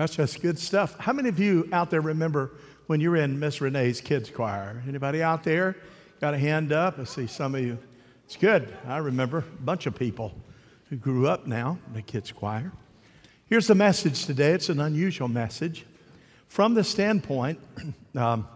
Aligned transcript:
That's 0.00 0.16
just 0.16 0.40
good 0.40 0.58
stuff. 0.58 0.98
How 0.98 1.12
many 1.12 1.28
of 1.28 1.38
you 1.38 1.68
out 1.72 1.90
there 1.90 2.00
remember 2.00 2.52
when 2.86 3.02
you 3.02 3.10
were 3.10 3.18
in 3.18 3.38
Miss 3.38 3.60
Renee's 3.60 4.00
kids 4.00 4.30
choir? 4.30 4.82
Anybody 4.88 5.22
out 5.22 5.44
there 5.44 5.76
got 6.22 6.32
a 6.32 6.38
hand 6.38 6.72
up? 6.72 6.98
I 6.98 7.04
see 7.04 7.26
some 7.26 7.54
of 7.54 7.60
you. 7.60 7.76
It's 8.24 8.38
good. 8.38 8.74
I 8.86 8.96
remember 8.96 9.40
a 9.40 9.62
bunch 9.62 9.84
of 9.84 9.94
people 9.94 10.34
who 10.88 10.96
grew 10.96 11.28
up 11.28 11.46
now 11.46 11.78
in 11.86 11.92
the 11.92 12.00
kids 12.00 12.32
choir. 12.32 12.72
Here's 13.44 13.66
the 13.66 13.74
message 13.74 14.24
today. 14.24 14.52
It's 14.52 14.70
an 14.70 14.80
unusual 14.80 15.28
message. 15.28 15.84
From 16.48 16.72
the 16.72 16.82
standpoint, 16.82 17.60
um, 18.16 18.48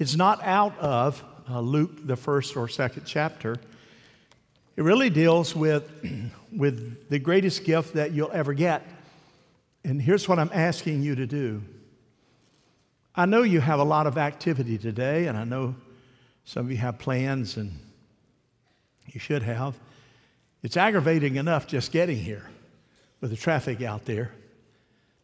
it's 0.00 0.16
not 0.16 0.42
out 0.42 0.76
of 0.80 1.22
uh, 1.48 1.60
Luke, 1.60 2.08
the 2.08 2.16
first 2.16 2.56
or 2.56 2.66
second 2.66 3.04
chapter. 3.06 3.54
It 4.74 4.82
really 4.82 5.10
deals 5.10 5.54
with, 5.54 5.88
with 6.52 7.08
the 7.08 7.20
greatest 7.20 7.62
gift 7.62 7.94
that 7.94 8.10
you'll 8.10 8.32
ever 8.32 8.52
get. 8.52 8.84
And 9.84 10.00
here's 10.00 10.28
what 10.28 10.38
I'm 10.38 10.50
asking 10.52 11.02
you 11.02 11.14
to 11.16 11.26
do. 11.26 11.62
I 13.14 13.26
know 13.26 13.42
you 13.42 13.60
have 13.60 13.80
a 13.80 13.84
lot 13.84 14.06
of 14.06 14.16
activity 14.16 14.78
today, 14.78 15.26
and 15.26 15.36
I 15.36 15.44
know 15.44 15.74
some 16.44 16.66
of 16.66 16.70
you 16.70 16.78
have 16.78 16.98
plans, 16.98 17.56
and 17.56 17.72
you 19.06 19.20
should 19.20 19.42
have. 19.42 19.78
It's 20.62 20.76
aggravating 20.76 21.36
enough 21.36 21.66
just 21.66 21.92
getting 21.92 22.16
here 22.16 22.48
with 23.20 23.30
the 23.30 23.36
traffic 23.36 23.82
out 23.82 24.04
there 24.04 24.32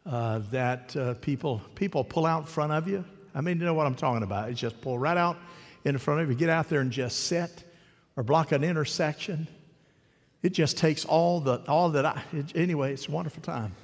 uh, 0.05 0.41
that 0.51 0.97
uh, 0.97 1.15
people, 1.15 1.62
people 1.75 2.05
pull 2.05 2.27
out 2.27 2.41
in 2.41 2.47
front 2.47 2.73
of 2.73 2.89
you. 2.89 3.05
I 3.34 3.41
mean, 3.41 3.59
you 3.59 3.65
know 3.65 3.75
what 3.75 3.87
I'm 3.87 3.95
talking 3.95 4.23
about. 4.23 4.51
It's 4.51 4.61
just 4.61 4.81
pull 4.81 4.98
right 4.98 5.17
out 5.17 5.37
in 5.84 5.97
front 5.98 6.20
of 6.20 6.29
you, 6.29 6.34
get 6.34 6.48
out 6.48 6.69
there 6.69 6.81
and 6.81 6.91
just 6.91 7.27
sit 7.27 7.65
or 8.17 8.23
block 8.23 8.53
an 8.53 8.65
intersection. 8.65 9.47
It 10.43 10.51
just 10.51 10.77
takes 10.77 11.05
all 11.05 11.41
the 11.41 11.59
all 11.69 11.91
that 11.91 12.05
I 12.05 12.23
it, 12.33 12.56
anyway, 12.56 12.93
it's 12.93 13.09
a 13.09 13.11
wonderful 13.11 13.43
time. 13.43 13.75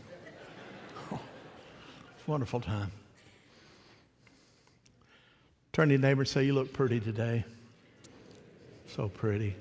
Wonderful 2.26 2.60
time. 2.60 2.90
Turn 5.72 5.88
to 5.88 5.94
your 5.94 6.00
neighbor 6.00 6.22
and 6.22 6.28
say, 6.28 6.44
You 6.44 6.52
look 6.54 6.72
pretty 6.72 7.00
today. 7.00 7.44
So 8.88 9.08
pretty. 9.08 9.56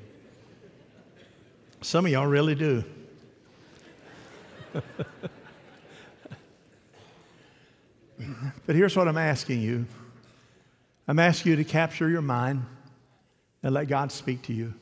Some 1.82 2.06
of 2.06 2.12
y'all 2.12 2.28
really 2.28 2.56
do. 2.56 2.84
but 4.74 4.86
here's 8.68 8.96
what 8.96 9.08
I'm 9.08 9.18
asking 9.18 9.62
you 9.62 9.86
I'm 11.08 11.20
asking 11.20 11.52
you 11.52 11.56
to 11.58 11.64
capture 11.64 12.10
your 12.10 12.22
mind 12.22 12.66
and 13.62 13.74
let 13.74 13.88
God 13.88 14.12
speak 14.12 14.44
to 14.44 14.54
you. 14.54 14.74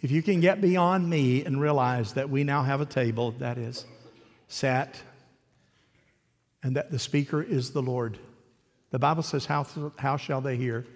If 0.00 0.10
you 0.10 0.22
can 0.22 0.40
get 0.40 0.60
beyond 0.60 1.08
me 1.08 1.44
and 1.44 1.60
realize 1.60 2.12
that 2.14 2.30
we 2.30 2.44
now 2.44 2.62
have 2.62 2.80
a 2.80 2.86
table 2.86 3.32
that 3.38 3.58
is 3.58 3.84
sat 4.48 5.00
and 6.64 6.74
that 6.76 6.90
the 6.90 6.98
speaker 6.98 7.42
is 7.42 7.70
the 7.70 7.82
Lord, 7.82 8.18
the 8.90 8.98
Bible 8.98 9.22
says, 9.22 9.44
How, 9.44 9.66
how 9.96 10.16
shall 10.16 10.40
they 10.40 10.56
hear 10.56 10.86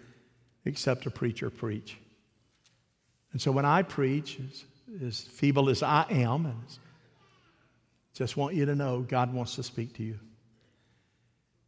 except 0.64 1.06
a 1.06 1.10
preacher 1.10 1.50
preach? 1.50 1.96
And 3.32 3.40
so 3.40 3.52
when 3.52 3.66
I 3.66 3.82
preach, 3.82 4.40
as, 4.40 4.64
as 5.06 5.20
feeble 5.20 5.68
as 5.68 5.82
I 5.82 6.06
am, 6.08 6.46
and 6.46 6.56
just 8.14 8.36
want 8.36 8.54
you 8.54 8.64
to 8.64 8.74
know 8.74 9.00
God 9.00 9.32
wants 9.32 9.54
to 9.56 9.62
speak 9.62 9.94
to 9.98 10.02
you. 10.02 10.18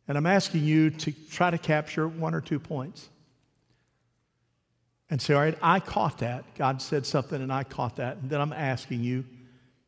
And 0.08 0.16
I'm 0.16 0.26
asking 0.26 0.64
you 0.64 0.90
to 0.90 1.12
try 1.30 1.50
to 1.50 1.58
capture 1.58 2.08
one 2.08 2.34
or 2.34 2.40
two 2.40 2.58
points. 2.58 3.08
And 5.10 5.20
say, 5.20 5.34
all 5.34 5.40
right, 5.40 5.58
I 5.60 5.80
caught 5.80 6.18
that. 6.18 6.44
God 6.54 6.80
said 6.80 7.04
something 7.04 7.42
and 7.42 7.52
I 7.52 7.64
caught 7.64 7.96
that. 7.96 8.16
And 8.16 8.30
then 8.30 8.40
I'm 8.40 8.52
asking 8.52 9.02
you 9.02 9.24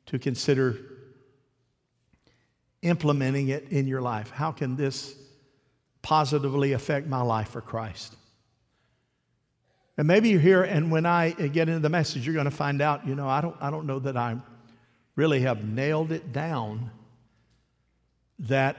to 0.07 0.19
consider 0.19 0.77
implementing 2.83 3.49
it 3.49 3.69
in 3.71 3.87
your 3.87 4.03
life. 4.03 4.31
How 4.31 4.53
can 4.53 4.77
this 4.77 5.15
positively 6.03 6.73
affect 6.73 7.07
my 7.07 7.23
life 7.23 7.51
for 7.51 7.61
Christ? 7.61 8.17
And 9.97 10.09
maybe 10.09 10.31
you're 10.31 10.41
here, 10.41 10.63
and 10.63 10.91
when 10.91 11.07
I 11.07 11.31
get 11.31 11.69
into 11.69 11.81
the 11.81 11.89
message, 11.89 12.27
you're 12.27 12.35
going 12.35 12.47
to 12.47 12.51
find 12.51 12.81
out, 12.81 13.07
you 13.07 13.15
know, 13.15 13.29
I 13.29 13.41
don't, 13.41 13.57
I 13.61 13.71
don't 13.71 13.87
know 13.87 13.99
that 14.01 14.17
I 14.17 14.37
really 15.17 15.41
have 15.41 15.65
nailed 15.65 16.11
it 16.13 16.33
down 16.33 16.91
that 18.39 18.77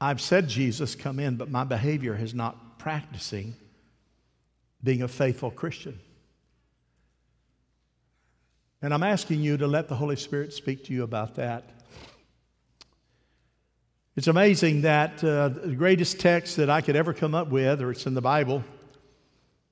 I've 0.00 0.20
said 0.20 0.48
Jesus 0.48 0.94
come 0.94 1.20
in, 1.20 1.36
but 1.36 1.50
my 1.50 1.64
behavior 1.64 2.16
is 2.16 2.34
not 2.34 2.78
practicing 2.78 3.54
being 4.82 5.02
a 5.02 5.08
faithful 5.08 5.50
Christian. 5.50 6.00
And 8.80 8.94
I'm 8.94 9.02
asking 9.02 9.40
you 9.42 9.56
to 9.56 9.66
let 9.66 9.88
the 9.88 9.96
Holy 9.96 10.16
Spirit 10.16 10.52
speak 10.52 10.84
to 10.84 10.94
you 10.94 11.02
about 11.02 11.34
that. 11.34 11.68
It's 14.18 14.26
amazing 14.26 14.80
that 14.80 15.22
uh, 15.22 15.50
the 15.50 15.76
greatest 15.76 16.18
text 16.18 16.56
that 16.56 16.68
I 16.68 16.80
could 16.80 16.96
ever 16.96 17.12
come 17.12 17.36
up 17.36 17.50
with, 17.50 17.80
or 17.80 17.92
it's 17.92 18.04
in 18.04 18.14
the 18.14 18.20
Bible, 18.20 18.64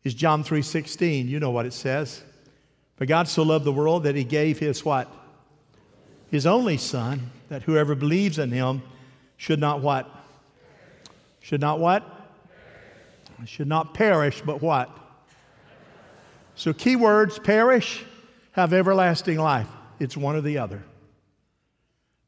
is 0.05 0.15
John 0.15 0.45
3:16. 0.45 1.27
You 1.27 1.41
know 1.41 1.51
what 1.51 1.67
it 1.67 1.73
says. 1.73 2.23
For 2.95 3.07
God 3.07 3.27
so 3.27 3.43
loved 3.43 3.65
the 3.65 3.73
world 3.73 4.05
that 4.05 4.15
he 4.15 4.23
gave 4.23 4.61
his 4.61 4.85
what? 4.85 5.13
His 6.31 6.47
only 6.47 6.77
son, 6.77 7.33
that 7.49 7.65
whoever 7.65 7.97
believes 7.97 8.39
in 8.39 8.53
him 8.53 8.83
should 9.37 9.59
not 9.59 9.81
what? 9.81 10.09
Should 11.41 11.61
not 11.61 11.81
what? 11.81 12.05
Should 13.47 13.67
not 13.67 13.95
perish, 13.95 14.43
but 14.47 14.63
what? 14.63 14.97
So, 16.55 16.73
key 16.73 16.95
words 16.95 17.41
perish, 17.41 18.05
have 18.53 18.73
everlasting 18.73 19.39
life. 19.39 19.67
It's 19.99 20.17
one 20.17 20.37
or 20.37 20.41
the 20.41 20.59
other. 20.59 20.85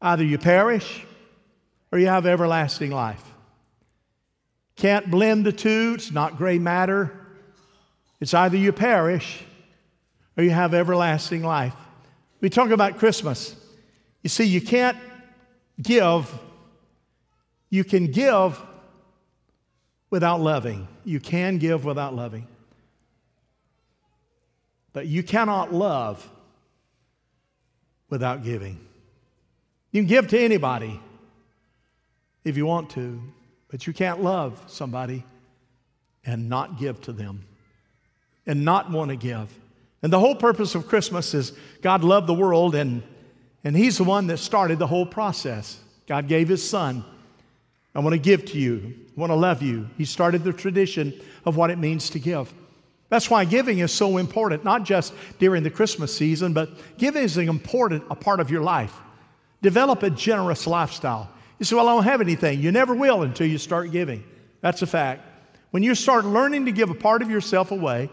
Either 0.02 0.24
you 0.24 0.38
perish 0.38 1.04
or 1.90 1.98
you 1.98 2.06
have 2.06 2.26
everlasting 2.26 2.90
life. 2.90 3.22
Can't 4.76 5.10
blend 5.10 5.44
the 5.44 5.52
two, 5.52 5.94
it's 5.96 6.10
not 6.10 6.36
gray 6.36 6.58
matter. 6.58 7.12
It's 8.20 8.34
either 8.34 8.56
you 8.56 8.72
perish 8.72 9.42
or 10.36 10.44
you 10.44 10.50
have 10.50 10.74
everlasting 10.74 11.42
life. 11.42 11.74
We 12.40 12.50
talk 12.50 12.70
about 12.70 12.98
Christmas. 12.98 13.56
You 14.22 14.30
see, 14.30 14.44
you 14.44 14.60
can't 14.60 14.96
give, 15.80 16.32
you 17.70 17.84
can 17.84 18.10
give 18.10 18.60
without 20.10 20.40
loving. 20.40 20.88
You 21.04 21.20
can 21.20 21.58
give 21.58 21.84
without 21.84 22.14
loving. 22.14 22.46
But 24.92 25.06
you 25.06 25.22
cannot 25.22 25.72
love 25.72 26.28
without 28.08 28.42
giving. 28.42 28.78
You 29.92 30.02
can 30.02 30.08
give 30.08 30.28
to 30.28 30.38
anybody 30.38 31.00
if 32.48 32.56
you 32.56 32.66
want 32.66 32.90
to, 32.90 33.20
but 33.68 33.86
you 33.86 33.92
can't 33.92 34.22
love 34.22 34.62
somebody 34.66 35.24
and 36.24 36.48
not 36.48 36.78
give 36.78 37.00
to 37.02 37.12
them 37.12 37.44
and 38.46 38.64
not 38.64 38.90
want 38.90 39.10
to 39.10 39.16
give. 39.16 39.52
And 40.02 40.12
the 40.12 40.20
whole 40.20 40.34
purpose 40.34 40.74
of 40.74 40.86
Christmas 40.86 41.34
is 41.34 41.52
God 41.82 42.04
loved 42.04 42.26
the 42.26 42.34
world 42.34 42.74
and, 42.74 43.02
and 43.64 43.76
He's 43.76 43.98
the 43.98 44.04
one 44.04 44.26
that 44.28 44.38
started 44.38 44.78
the 44.78 44.86
whole 44.86 45.06
process. 45.06 45.78
God 46.06 46.28
gave 46.28 46.48
His 46.48 46.68
Son 46.68 47.04
I 47.98 48.00
want 48.00 48.14
to 48.14 48.18
give 48.18 48.44
to 48.46 48.58
you. 48.58 48.94
I 49.16 49.20
want 49.20 49.30
to 49.30 49.36
love 49.36 49.60
you. 49.60 49.88
He 49.96 50.04
started 50.04 50.44
the 50.44 50.52
tradition 50.52 51.20
of 51.44 51.56
what 51.56 51.70
it 51.70 51.78
means 51.78 52.10
to 52.10 52.20
give. 52.20 52.54
That's 53.08 53.28
why 53.28 53.44
giving 53.44 53.80
is 53.80 53.90
so 53.90 54.18
important, 54.18 54.64
not 54.64 54.84
just 54.84 55.12
during 55.40 55.64
the 55.64 55.70
Christmas 55.70 56.14
season, 56.14 56.52
but 56.52 56.70
giving 56.98 57.24
is 57.24 57.36
an 57.36 57.48
important 57.48 58.04
a 58.08 58.14
part 58.14 58.38
of 58.38 58.52
your 58.52 58.62
life. 58.62 58.94
Develop 59.62 60.04
a 60.04 60.10
generous 60.10 60.66
lifestyle. 60.66 61.28
You 61.58 61.64
say, 61.64 61.76
Well, 61.76 61.88
I 61.88 61.94
don't 61.94 62.04
have 62.04 62.20
anything. 62.20 62.60
You 62.60 62.72
never 62.72 62.94
will 62.94 63.22
until 63.22 63.46
you 63.46 63.58
start 63.58 63.90
giving. 63.90 64.24
That's 64.60 64.82
a 64.82 64.86
fact. 64.86 65.22
When 65.70 65.82
you 65.82 65.94
start 65.94 66.24
learning 66.24 66.66
to 66.66 66.72
give 66.72 66.90
a 66.90 66.94
part 66.94 67.22
of 67.22 67.30
yourself 67.30 67.70
away, 67.70 68.10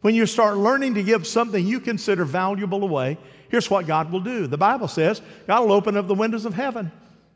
when 0.00 0.14
you 0.14 0.26
start 0.26 0.56
learning 0.56 0.94
to 0.94 1.02
give 1.02 1.26
something 1.26 1.66
you 1.66 1.80
consider 1.80 2.24
valuable 2.24 2.82
away, 2.82 3.18
here's 3.48 3.70
what 3.70 3.86
God 3.86 4.10
will 4.10 4.20
do. 4.20 4.46
The 4.46 4.58
Bible 4.58 4.88
says 4.88 5.22
God 5.46 5.62
will 5.64 5.72
open 5.72 5.96
up 5.96 6.08
the 6.08 6.14
windows 6.14 6.44
of 6.44 6.54
heaven 6.54 6.90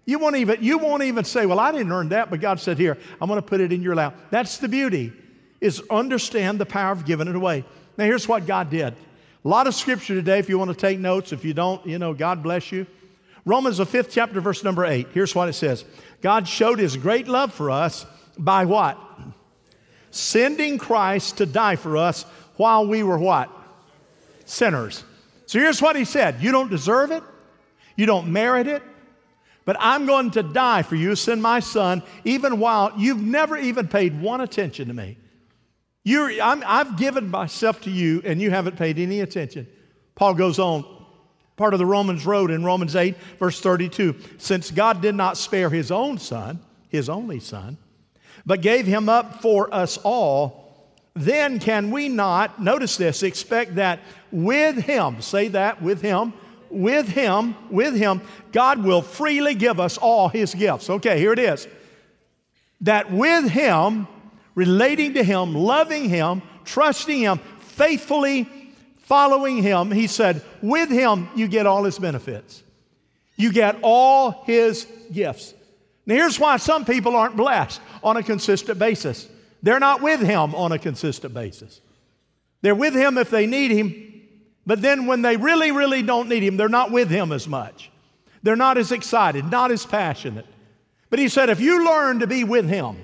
you 0.09 0.19
won't 0.19 0.37
even, 0.37 0.63
you 0.63 0.79
won't 0.79 1.03
even 1.03 1.23
say, 1.23 1.45
Well, 1.45 1.61
I 1.61 1.71
didn't 1.71 1.93
earn 1.93 2.09
that, 2.09 2.31
but 2.31 2.41
God 2.41 2.59
said, 2.59 2.79
Here, 2.79 2.97
I'm 3.21 3.29
going 3.29 3.37
to 3.37 3.47
put 3.47 3.61
it 3.61 3.75
in 3.75 3.83
your 3.83 3.95
lap. 3.95 4.17
That's 4.31 4.57
the 4.57 4.67
beauty, 4.67 5.13
is 5.61 5.83
understand 5.91 6.59
the 6.59 6.65
power 6.65 6.93
of 6.93 7.05
giving 7.05 7.29
it 7.29 7.37
away. 7.37 7.63
Now, 7.99 8.07
here's 8.07 8.27
what 8.27 8.47
God 8.47 8.71
did. 8.71 8.95
A 9.45 9.49
lot 9.49 9.67
of 9.67 9.75
scripture 9.75 10.15
today, 10.15 10.39
if 10.39 10.49
you 10.49 10.59
want 10.59 10.71
to 10.71 10.77
take 10.77 10.99
notes. 10.99 11.35
If 11.35 11.45
you 11.45 11.53
don't, 11.53 11.85
you 11.87 11.99
know, 11.99 12.15
God 12.15 12.43
bless 12.43 12.73
you. 12.73 12.87
Romans, 13.49 13.79
the 13.79 13.87
fifth 13.87 14.11
chapter, 14.11 14.43
verse 14.43 14.63
number 14.63 14.85
eight. 14.85 15.09
Here's 15.15 15.35
what 15.35 15.49
it 15.49 15.55
says 15.55 15.85
God 16.21 16.47
showed 16.47 16.79
his 16.79 16.99
great 16.99 17.27
love 17.27 17.53
for 17.53 17.71
us 17.71 18.05
by 18.37 18.67
what? 18.67 18.99
Sending 20.11 20.77
Christ 20.77 21.39
to 21.39 21.47
die 21.47 21.77
for 21.77 21.97
us 21.97 22.25
while 22.57 22.87
we 22.87 23.03
were 23.03 23.19
what? 23.19 23.51
Sinners. 24.45 25.03
So 25.47 25.59
here's 25.59 25.81
what 25.81 25.97
he 25.97 26.05
said 26.05 26.43
You 26.43 26.53
don't 26.53 26.71
deserve 26.71 27.11
it, 27.11 27.23
you 27.97 28.05
don't 28.05 28.31
merit 28.31 28.67
it, 28.67 28.83
but 29.65 29.77
I'm 29.81 30.05
going 30.05 30.31
to 30.33 30.43
die 30.43 30.83
for 30.83 30.97
you, 30.97 31.17
send 31.17 31.43
my 31.43 31.61
son, 31.61 32.03
even 32.25 32.59
while 32.59 32.93
you've 32.99 33.23
never 33.23 33.57
even 33.57 33.89
paid 33.89 34.21
one 34.21 34.43
attention 34.43 34.89
to 34.89 34.95
me. 34.95 35.17
You're 36.05 36.31
i 36.43 36.57
have 36.79 36.99
given 36.99 37.31
myself 37.31 37.81
to 37.83 37.91
you, 37.91 38.21
and 38.27 38.43
you 38.43 38.51
haven't 38.51 38.77
paid 38.77 38.99
any 38.99 39.21
attention. 39.21 39.67
Paul 40.17 40.35
goes 40.35 40.59
on, 40.59 40.98
part 41.59 41.75
of 41.75 41.79
the 41.79 41.87
Romans 41.87 42.25
road 42.25 42.51
in 42.51 42.65
Romans 42.65 42.97
8, 42.97 43.17
verse 43.39 43.61
32. 43.61 44.15
Since 44.39 44.71
God 44.71 45.03
did 45.03 45.15
not 45.15 45.37
spare 45.37 45.69
his 45.69 45.91
own 45.91 46.17
son, 46.17 46.61
his 46.89 47.11
only 47.11 47.41
son, 47.41 47.77
but 48.47 48.63
gave 48.63 48.87
him 48.87 49.09
up 49.09 49.43
for 49.43 49.73
us 49.75 49.99
all, 49.99 50.89
then 51.15 51.59
can 51.59 51.91
we 51.91 52.09
not, 52.09 52.63
notice 52.63 52.97
this, 52.97 53.23
expect 53.23 53.75
that 53.75 54.01
with 54.31 54.77
him, 54.77 55.21
say 55.21 55.49
that 55.49 55.83
with 55.83 56.01
him, 56.01 56.33
with 56.71 57.09
him, 57.09 57.57
with 57.71 57.95
him, 57.95 58.21
God 58.53 58.85
will 58.85 59.03
freely 59.03 59.55
give 59.55 59.81
us 59.81 59.99
all 59.99 60.29
his 60.29 60.55
gifts. 60.55 60.89
Okay, 60.89 61.19
here 61.19 61.33
it 61.33 61.39
is. 61.39 61.67
That 62.83 63.11
with 63.11 63.51
him, 63.51 64.07
relating 64.55 65.15
to 65.15 65.25
him, 65.25 65.55
loving 65.55 66.09
him, 66.09 66.43
trusting 66.65 67.19
him, 67.19 67.41
faithfully 67.59 68.49
following 69.09 69.63
him, 69.63 69.91
he 69.91 70.07
said, 70.07 70.43
with 70.61 70.91
him, 70.91 71.31
you 71.35 71.49
get 71.49 71.67
all 71.67 71.83
his 71.83 71.99
benefits. 71.99 72.63
You 73.37 73.51
get 73.51 73.79
all 73.83 74.43
his 74.45 74.87
gifts. 75.11 75.55
Now, 76.05 76.17
here's 76.17 76.39
why 76.39 76.59
some 76.59 76.85
people 76.85 77.17
aren't 77.17 77.35
blessed 77.35 77.81
on 78.05 78.19
a 78.19 78.23
consistent 78.23 78.79
basis. 78.79 79.27
They're 79.63 79.81
not 79.81 80.03
with 80.03 80.21
him 80.21 80.55
on 80.55 80.73
a 80.73 80.79
consistent 80.79 81.33
basis. 81.33 81.81
They're 82.61 82.75
with 82.75 82.95
him 82.95 83.17
if 83.17 83.31
they 83.31 83.47
need 83.47 83.71
him, 83.71 84.23
but 84.67 84.83
then 84.83 85.07
when 85.07 85.23
they 85.23 85.39
really, 85.39 85.71
really 85.73 86.03
don't 86.03 86.29
need 86.29 86.43
him, 86.43 86.59
they're 86.59 86.69
not 86.69 86.91
with 86.91 87.09
him 87.09 87.33
as 87.33 87.49
much. 87.49 87.91
They're 88.43 88.57
not 88.57 88.77
as 88.77 88.93
excited, 88.93 89.51
not 89.51 89.71
as 89.71 89.87
passionate. 89.87 90.47
But 91.09 91.19
he 91.19 91.29
said, 91.29 91.49
if 91.49 91.61
you 91.61 91.87
learn 91.87 92.19
to 92.19 92.27
be 92.27 92.45
with 92.45 92.69
him, 92.69 92.97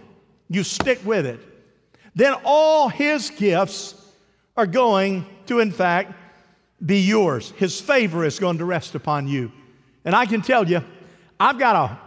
you 0.50 0.64
stick 0.64 1.00
with 1.04 1.24
it, 1.24 1.40
then 2.14 2.34
all 2.44 2.90
his 2.90 3.30
gifts 3.30 3.94
are 4.56 4.66
going 4.66 5.24
to, 5.46 5.60
in 5.60 5.70
fact, 5.70 6.12
be 6.84 7.00
yours. 7.00 7.52
His 7.56 7.80
favor 7.80 8.24
is 8.24 8.38
going 8.38 8.58
to 8.58 8.64
rest 8.64 8.94
upon 8.94 9.28
you. 9.28 9.52
And 10.04 10.14
I 10.14 10.26
can 10.26 10.42
tell 10.42 10.68
you, 10.68 10.82
I've 11.38 11.58
got 11.58 11.76
a 11.76 11.98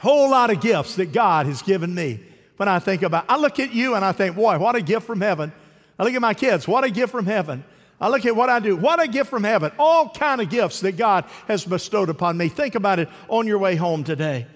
whole 0.00 0.30
lot 0.30 0.50
of 0.50 0.60
gifts 0.60 0.96
that 0.96 1.12
God 1.12 1.46
has 1.46 1.62
given 1.62 1.94
me. 1.94 2.20
When 2.56 2.68
I 2.68 2.78
think 2.78 3.02
about, 3.02 3.24
I 3.28 3.36
look 3.36 3.58
at 3.58 3.72
you 3.72 3.94
and 3.94 4.04
I 4.04 4.12
think, 4.12 4.36
boy, 4.36 4.58
what 4.58 4.76
a 4.76 4.82
gift 4.82 5.06
from 5.06 5.20
heaven. 5.20 5.52
I 5.98 6.04
look 6.04 6.14
at 6.14 6.20
my 6.20 6.34
kids, 6.34 6.68
what 6.68 6.84
a 6.84 6.90
gift 6.90 7.12
from 7.12 7.26
heaven. 7.26 7.64
I 8.00 8.08
look 8.08 8.24
at 8.24 8.34
what 8.34 8.48
I 8.48 8.60
do, 8.60 8.76
what 8.76 9.02
a 9.02 9.08
gift 9.08 9.30
from 9.30 9.44
heaven. 9.44 9.72
All 9.78 10.08
kind 10.08 10.40
of 10.40 10.48
gifts 10.48 10.80
that 10.80 10.96
God 10.96 11.24
has 11.48 11.64
bestowed 11.64 12.08
upon 12.08 12.36
me. 12.36 12.48
Think 12.48 12.74
about 12.74 12.98
it 12.98 13.08
on 13.28 13.46
your 13.46 13.58
way 13.58 13.76
home 13.76 14.04
today. 14.04 14.46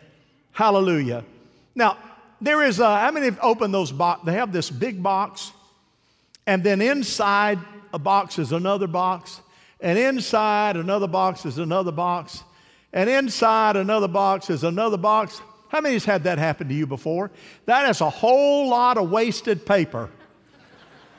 Hallelujah. 0.53 1.25
Now, 1.75 1.99
there 2.41 2.63
is 2.63 2.79
a, 2.79 2.99
how 2.99 3.11
many 3.11 3.27
have 3.27 3.39
opened 3.43 3.73
those 3.73 3.93
box? 3.93 4.25
They 4.25 4.35
have 4.35 4.53
this 4.53 4.71
big 4.71 5.03
box, 5.03 5.53
and 6.47 6.63
then 6.63 6.81
inside 6.81 7.59
a 7.95 7.99
box 7.99 8.41
is 8.41 8.51
another 8.51 8.89
box, 8.89 9.41
and 9.81 9.97
inside 9.97 10.77
another 10.77 11.07
box 11.07 11.47
is 11.47 11.59
another 11.59 11.93
box, 11.93 12.43
and 12.93 13.09
inside 13.09 13.77
another 13.77 14.09
box 14.09 14.51
is 14.51 14.65
another 14.65 14.97
box. 14.97 15.41
How 15.69 15.81
many 15.81 15.95
has 15.95 16.05
had 16.05 16.25
that 16.25 16.39
happen 16.39 16.67
to 16.67 16.75
you 16.75 16.89
before? 16.89 17.31
That 17.67 17.89
is 17.89 18.01
a 18.01 18.11
whole 18.11 18.69
lot 18.69 18.99
of 18.99 19.13
wasted 19.13 19.65
paper. 19.65 20.11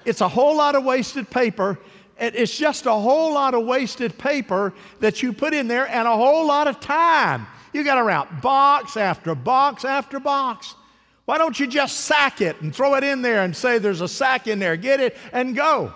It's 0.04 0.20
a 0.20 0.28
whole 0.28 0.58
lot 0.58 0.76
of 0.76 0.84
wasted 0.84 1.30
paper. 1.30 1.80
It's 2.20 2.58
just 2.58 2.86
a 2.86 2.94
whole 2.94 3.34
lot 3.34 3.54
of 3.54 3.66
wasted 3.66 4.18
paper 4.18 4.74
that 5.00 5.24
you 5.24 5.32
put 5.32 5.54
in 5.54 5.70
there 5.70 5.88
and 5.88 6.06
a 6.08 6.16
whole 6.16 6.46
lot 6.46 6.68
of 6.68 6.82
time. 6.82 7.48
You 7.72 7.86
got 7.86 8.00
around 8.00 8.42
box 8.42 8.98
after 8.98 9.34
box 9.34 9.86
after 9.86 10.20
box. 10.20 10.76
Why 11.24 11.38
don't 11.38 11.58
you 11.58 11.68
just 11.68 12.02
sack 12.02 12.42
it 12.42 12.60
and 12.62 12.76
throw 12.76 12.96
it 12.96 13.04
in 13.06 13.22
there 13.22 13.44
and 13.44 13.56
say 13.56 13.78
there's 13.78 14.02
a 14.02 14.10
sack 14.10 14.48
in 14.48 14.60
there? 14.60 14.76
Get 14.76 15.00
it 15.00 15.16
and 15.32 15.56
go. 15.56 15.94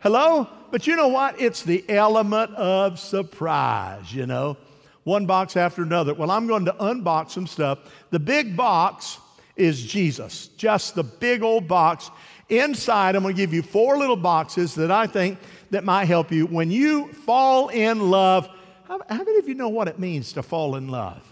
Hello? 0.00 0.46
But 0.70 0.86
you 0.86 0.94
know 0.94 1.08
what? 1.08 1.40
It's 1.40 1.62
the 1.62 1.84
element 1.88 2.54
of 2.54 3.00
surprise, 3.00 4.14
you 4.14 4.26
know. 4.26 4.56
One 5.04 5.26
box 5.26 5.56
after 5.56 5.82
another. 5.82 6.14
Well, 6.14 6.30
I'm 6.30 6.46
going 6.46 6.66
to 6.66 6.72
unbox 6.72 7.30
some 7.30 7.46
stuff. 7.46 7.78
The 8.10 8.20
big 8.20 8.56
box 8.56 9.18
is 9.56 9.82
Jesus, 9.82 10.48
just 10.56 10.94
the 10.94 11.02
big 11.02 11.42
old 11.42 11.66
box. 11.66 12.10
Inside, 12.48 13.16
I'm 13.16 13.22
going 13.22 13.34
to 13.34 13.36
give 13.36 13.52
you 13.52 13.62
four 13.62 13.98
little 13.98 14.16
boxes 14.16 14.74
that 14.76 14.90
I 14.90 15.06
think 15.06 15.38
that 15.70 15.84
might 15.84 16.04
help 16.04 16.30
you 16.30 16.46
when 16.46 16.70
you 16.70 17.12
fall 17.12 17.68
in 17.68 18.10
love. 18.10 18.48
How, 18.86 19.00
how 19.08 19.18
many 19.18 19.38
of 19.38 19.48
you 19.48 19.54
know 19.54 19.68
what 19.68 19.88
it 19.88 19.98
means 19.98 20.32
to 20.34 20.42
fall 20.42 20.76
in 20.76 20.88
love? 20.88 21.22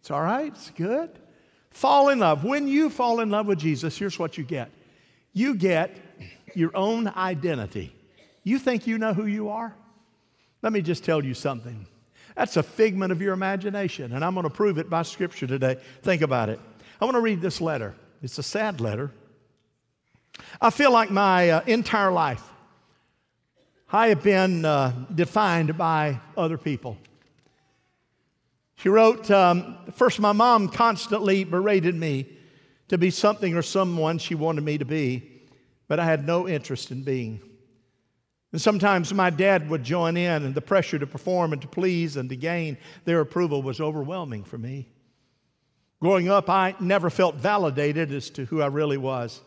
It's 0.00 0.10
all 0.10 0.22
right. 0.22 0.46
It's 0.46 0.70
good. 0.70 1.10
Fall 1.70 2.08
in 2.08 2.20
love. 2.20 2.42
When 2.42 2.66
you 2.66 2.88
fall 2.88 3.20
in 3.20 3.30
love 3.30 3.46
with 3.46 3.58
Jesus, 3.58 3.98
here's 3.98 4.18
what 4.18 4.38
you 4.38 4.44
get 4.44 4.70
you 5.34 5.54
get 5.54 5.96
your 6.56 6.76
own 6.76 7.08
identity. 7.08 7.94
You 8.44 8.58
think 8.58 8.86
you 8.86 8.98
know 8.98 9.12
who 9.12 9.26
you 9.26 9.50
are? 9.50 9.74
Let 10.62 10.72
me 10.72 10.82
just 10.82 11.04
tell 11.04 11.24
you 11.24 11.34
something. 11.34 11.86
That's 12.34 12.56
a 12.56 12.62
figment 12.62 13.12
of 13.12 13.20
your 13.20 13.32
imagination, 13.32 14.12
and 14.12 14.24
I'm 14.24 14.34
going 14.34 14.44
to 14.44 14.50
prove 14.50 14.78
it 14.78 14.88
by 14.88 15.02
Scripture 15.02 15.46
today. 15.46 15.76
Think 16.02 16.22
about 16.22 16.48
it. 16.48 16.60
I 17.00 17.04
want 17.04 17.16
to 17.16 17.20
read 17.20 17.40
this 17.40 17.60
letter. 17.60 17.94
It's 18.22 18.38
a 18.38 18.42
sad 18.42 18.80
letter. 18.80 19.10
I 20.60 20.70
feel 20.70 20.92
like 20.92 21.10
my 21.10 21.50
uh, 21.50 21.60
entire 21.66 22.12
life 22.12 22.42
I 23.90 24.08
have 24.08 24.22
been 24.22 24.66
uh, 24.66 24.92
defined 25.14 25.78
by 25.78 26.20
other 26.36 26.58
people. 26.58 26.98
She 28.76 28.90
wrote, 28.90 29.30
um, 29.30 29.78
First, 29.94 30.20
my 30.20 30.32
mom 30.32 30.68
constantly 30.68 31.44
berated 31.44 31.94
me 31.94 32.26
to 32.88 32.98
be 32.98 33.10
something 33.10 33.56
or 33.56 33.62
someone 33.62 34.18
she 34.18 34.34
wanted 34.34 34.62
me 34.62 34.76
to 34.76 34.84
be 34.84 35.37
but 35.88 35.98
I 35.98 36.04
had 36.04 36.26
no 36.26 36.46
interest 36.46 36.90
in 36.90 37.02
being. 37.02 37.40
And 38.52 38.60
sometimes 38.60 39.12
my 39.12 39.30
dad 39.30 39.68
would 39.68 39.82
join 39.82 40.16
in, 40.16 40.44
and 40.44 40.54
the 40.54 40.60
pressure 40.60 40.98
to 40.98 41.06
perform 41.06 41.52
and 41.52 41.60
to 41.62 41.68
please 41.68 42.16
and 42.16 42.28
to 42.30 42.36
gain 42.36 42.78
their 43.04 43.20
approval 43.20 43.62
was 43.62 43.80
overwhelming 43.80 44.44
for 44.44 44.56
me. 44.56 44.88
Growing 46.00 46.28
up, 46.28 46.48
I 46.48 46.74
never 46.78 47.10
felt 47.10 47.34
validated 47.34 48.12
as 48.12 48.30
to 48.30 48.44
who 48.44 48.62
I 48.62 48.66
really 48.66 48.96
was. 48.96 49.40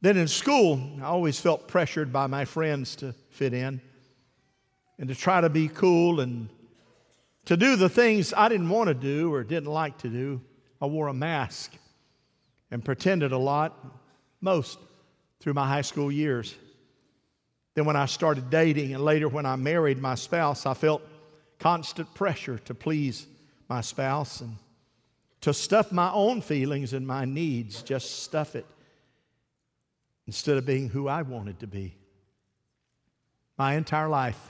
Then 0.00 0.16
in 0.16 0.28
school, 0.28 0.80
I 1.00 1.06
always 1.06 1.40
felt 1.40 1.66
pressured 1.66 2.12
by 2.12 2.28
my 2.28 2.44
friends 2.44 2.94
to 2.96 3.12
fit 3.30 3.52
in 3.52 3.80
and 4.98 5.08
to 5.08 5.14
try 5.14 5.40
to 5.40 5.48
be 5.48 5.68
cool 5.68 6.20
and 6.20 6.48
to 7.46 7.56
do 7.56 7.76
the 7.76 7.88
things 7.88 8.32
I 8.32 8.48
didn't 8.48 8.68
want 8.68 8.88
to 8.88 8.94
do 8.94 9.32
or 9.32 9.42
didn't 9.42 9.70
like 9.70 9.98
to 9.98 10.08
do. 10.08 10.40
I 10.80 10.86
wore 10.86 11.08
a 11.08 11.14
mask 11.14 11.72
and 12.70 12.84
pretended 12.84 13.32
a 13.32 13.38
lot, 13.38 13.76
most 14.40 14.78
through 15.40 15.54
my 15.54 15.66
high 15.66 15.82
school 15.82 16.10
years. 16.10 16.54
Then, 17.74 17.84
when 17.84 17.96
I 17.96 18.06
started 18.06 18.50
dating, 18.50 18.94
and 18.94 19.04
later 19.04 19.28
when 19.28 19.46
I 19.46 19.56
married 19.56 19.98
my 19.98 20.14
spouse, 20.14 20.66
I 20.66 20.74
felt 20.74 21.02
constant 21.58 22.12
pressure 22.14 22.58
to 22.58 22.74
please 22.74 23.26
my 23.68 23.80
spouse 23.80 24.40
and 24.40 24.56
to 25.42 25.54
stuff 25.54 25.92
my 25.92 26.10
own 26.12 26.40
feelings 26.40 26.92
and 26.92 27.06
my 27.06 27.24
needs, 27.24 27.82
just 27.82 28.22
stuff 28.24 28.56
it 28.56 28.66
instead 30.26 30.56
of 30.56 30.66
being 30.66 30.88
who 30.88 31.08
I 31.08 31.22
wanted 31.22 31.60
to 31.60 31.66
be. 31.66 31.94
My 33.56 33.74
entire 33.74 34.08
life, 34.08 34.40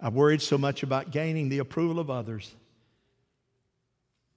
I've 0.00 0.14
worried 0.14 0.42
so 0.42 0.58
much 0.58 0.82
about 0.82 1.10
gaining 1.10 1.48
the 1.48 1.58
approval 1.58 1.98
of 1.98 2.10
others 2.10 2.54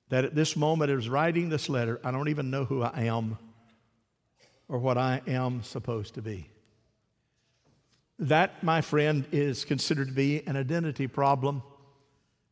that 0.10 0.26
at 0.26 0.36
this 0.36 0.56
moment, 0.56 0.92
as 0.92 1.08
writing 1.08 1.50
this 1.50 1.70
letter, 1.70 2.00
I 2.04 2.12
don't 2.12 2.30
even 2.30 2.50
know 2.50 2.66
who 2.66 2.82
I 2.82 3.04
am 3.04 3.38
or 4.70 4.78
what 4.78 4.98
I 4.98 5.22
am 5.28 5.64
supposed 5.64 6.14
to 6.14 6.22
be. 6.22 6.48
That, 8.20 8.64
my 8.64 8.82
friend, 8.82 9.26
is 9.32 9.66
considered 9.66 10.10
to 10.10 10.14
be 10.14 10.46
an 10.46 10.56
identity 10.56 11.08
problem. 11.08 11.64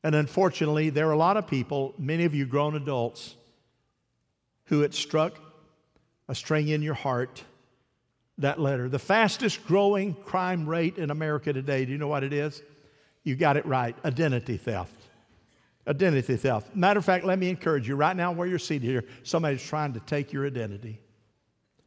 And 0.04 0.16
unfortunately, 0.16 0.90
there 0.90 1.08
are 1.08 1.14
a 1.14 1.18
lot 1.18 1.38
of 1.38 1.48
people, 1.48 1.94
many 1.98 2.26
of 2.26 2.34
you 2.34 2.46
grown 2.46 2.76
adults, 2.76 3.36
who 4.66 4.82
it 4.82 4.94
struck 4.94 5.40
a 6.28 6.36
string 6.36 6.70
in 6.70 6.82
your 6.82 6.94
heart, 6.94 7.44
that 8.38 8.60
letter. 8.60 8.90
The 8.90 9.00
fastest 9.00 9.66
growing 9.66 10.14
crime 10.14 10.68
rate 10.68 10.98
in 10.98 11.12
America 11.12 11.54
today, 11.54 11.86
do 11.86 11.92
you 11.92 11.98
know 11.98 12.08
what 12.08 12.24
it 12.24 12.34
is? 12.34 12.62
You 13.24 13.36
got 13.36 13.58
it 13.58 13.66
right 13.66 13.96
identity 14.06 14.58
theft. 14.58 14.94
Identity 15.88 16.36
theft. 16.36 16.76
Matter 16.76 17.00
of 17.00 17.06
fact, 17.06 17.26
let 17.26 17.40
me 17.40 17.50
encourage 17.50 17.88
you 17.88 17.96
right 17.96 18.16
now 18.16 18.32
where 18.32 18.48
you're 18.48 18.60
seated 18.60 18.88
here, 18.88 19.06
somebody's 19.24 19.64
trying 19.64 19.94
to 19.94 20.00
take 20.02 20.32
your 20.34 20.46
identity. 20.46 21.00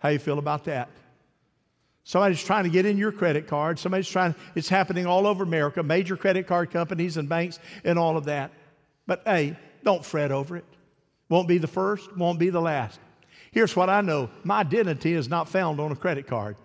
How 0.00 0.08
you 0.08 0.18
feel 0.18 0.38
about 0.38 0.64
that? 0.64 0.88
Somebody's 2.02 2.42
trying 2.42 2.64
to 2.64 2.70
get 2.70 2.86
in 2.86 2.98
your 2.98 3.12
credit 3.12 3.46
card. 3.46 3.78
Somebody's 3.78 4.08
trying, 4.08 4.34
it's 4.54 4.68
happening 4.68 5.06
all 5.06 5.26
over 5.26 5.44
America, 5.44 5.82
major 5.82 6.16
credit 6.16 6.46
card 6.46 6.70
companies 6.70 7.16
and 7.16 7.28
banks 7.28 7.60
and 7.84 7.98
all 7.98 8.16
of 8.16 8.24
that. 8.24 8.50
But 9.06 9.22
hey, 9.24 9.56
don't 9.84 10.04
fret 10.04 10.32
over 10.32 10.56
it. 10.56 10.64
Won't 11.28 11.46
be 11.46 11.58
the 11.58 11.68
first, 11.68 12.16
won't 12.16 12.38
be 12.38 12.50
the 12.50 12.60
last. 12.60 12.98
Here's 13.52 13.76
what 13.76 13.88
I 13.88 14.00
know 14.00 14.30
my 14.42 14.60
identity 14.60 15.12
is 15.12 15.28
not 15.28 15.48
found 15.48 15.78
on 15.78 15.92
a 15.92 15.96
credit 15.96 16.26
card, 16.26 16.56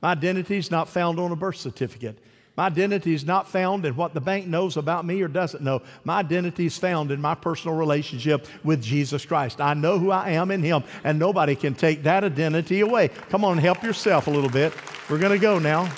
my 0.00 0.12
identity 0.12 0.56
is 0.56 0.70
not 0.70 0.88
found 0.88 1.18
on 1.18 1.32
a 1.32 1.36
birth 1.36 1.56
certificate. 1.56 2.18
My 2.56 2.66
identity 2.66 3.14
is 3.14 3.24
not 3.24 3.48
found 3.48 3.84
in 3.84 3.96
what 3.96 4.14
the 4.14 4.20
bank 4.20 4.46
knows 4.46 4.76
about 4.76 5.04
me 5.04 5.20
or 5.22 5.26
doesn't 5.28 5.62
know. 5.62 5.82
My 6.04 6.20
identity 6.20 6.66
is 6.66 6.78
found 6.78 7.10
in 7.10 7.20
my 7.20 7.34
personal 7.34 7.76
relationship 7.76 8.46
with 8.62 8.80
Jesus 8.80 9.26
Christ. 9.26 9.60
I 9.60 9.74
know 9.74 9.98
who 9.98 10.12
I 10.12 10.30
am 10.30 10.52
in 10.52 10.62
Him, 10.62 10.84
and 11.02 11.18
nobody 11.18 11.56
can 11.56 11.74
take 11.74 12.04
that 12.04 12.22
identity 12.22 12.80
away. 12.80 13.08
Come 13.28 13.44
on, 13.44 13.58
help 13.58 13.82
yourself 13.82 14.28
a 14.28 14.30
little 14.30 14.50
bit. 14.50 14.72
We're 15.10 15.18
going 15.18 15.32
to 15.32 15.38
go 15.38 15.58
now. 15.58 15.92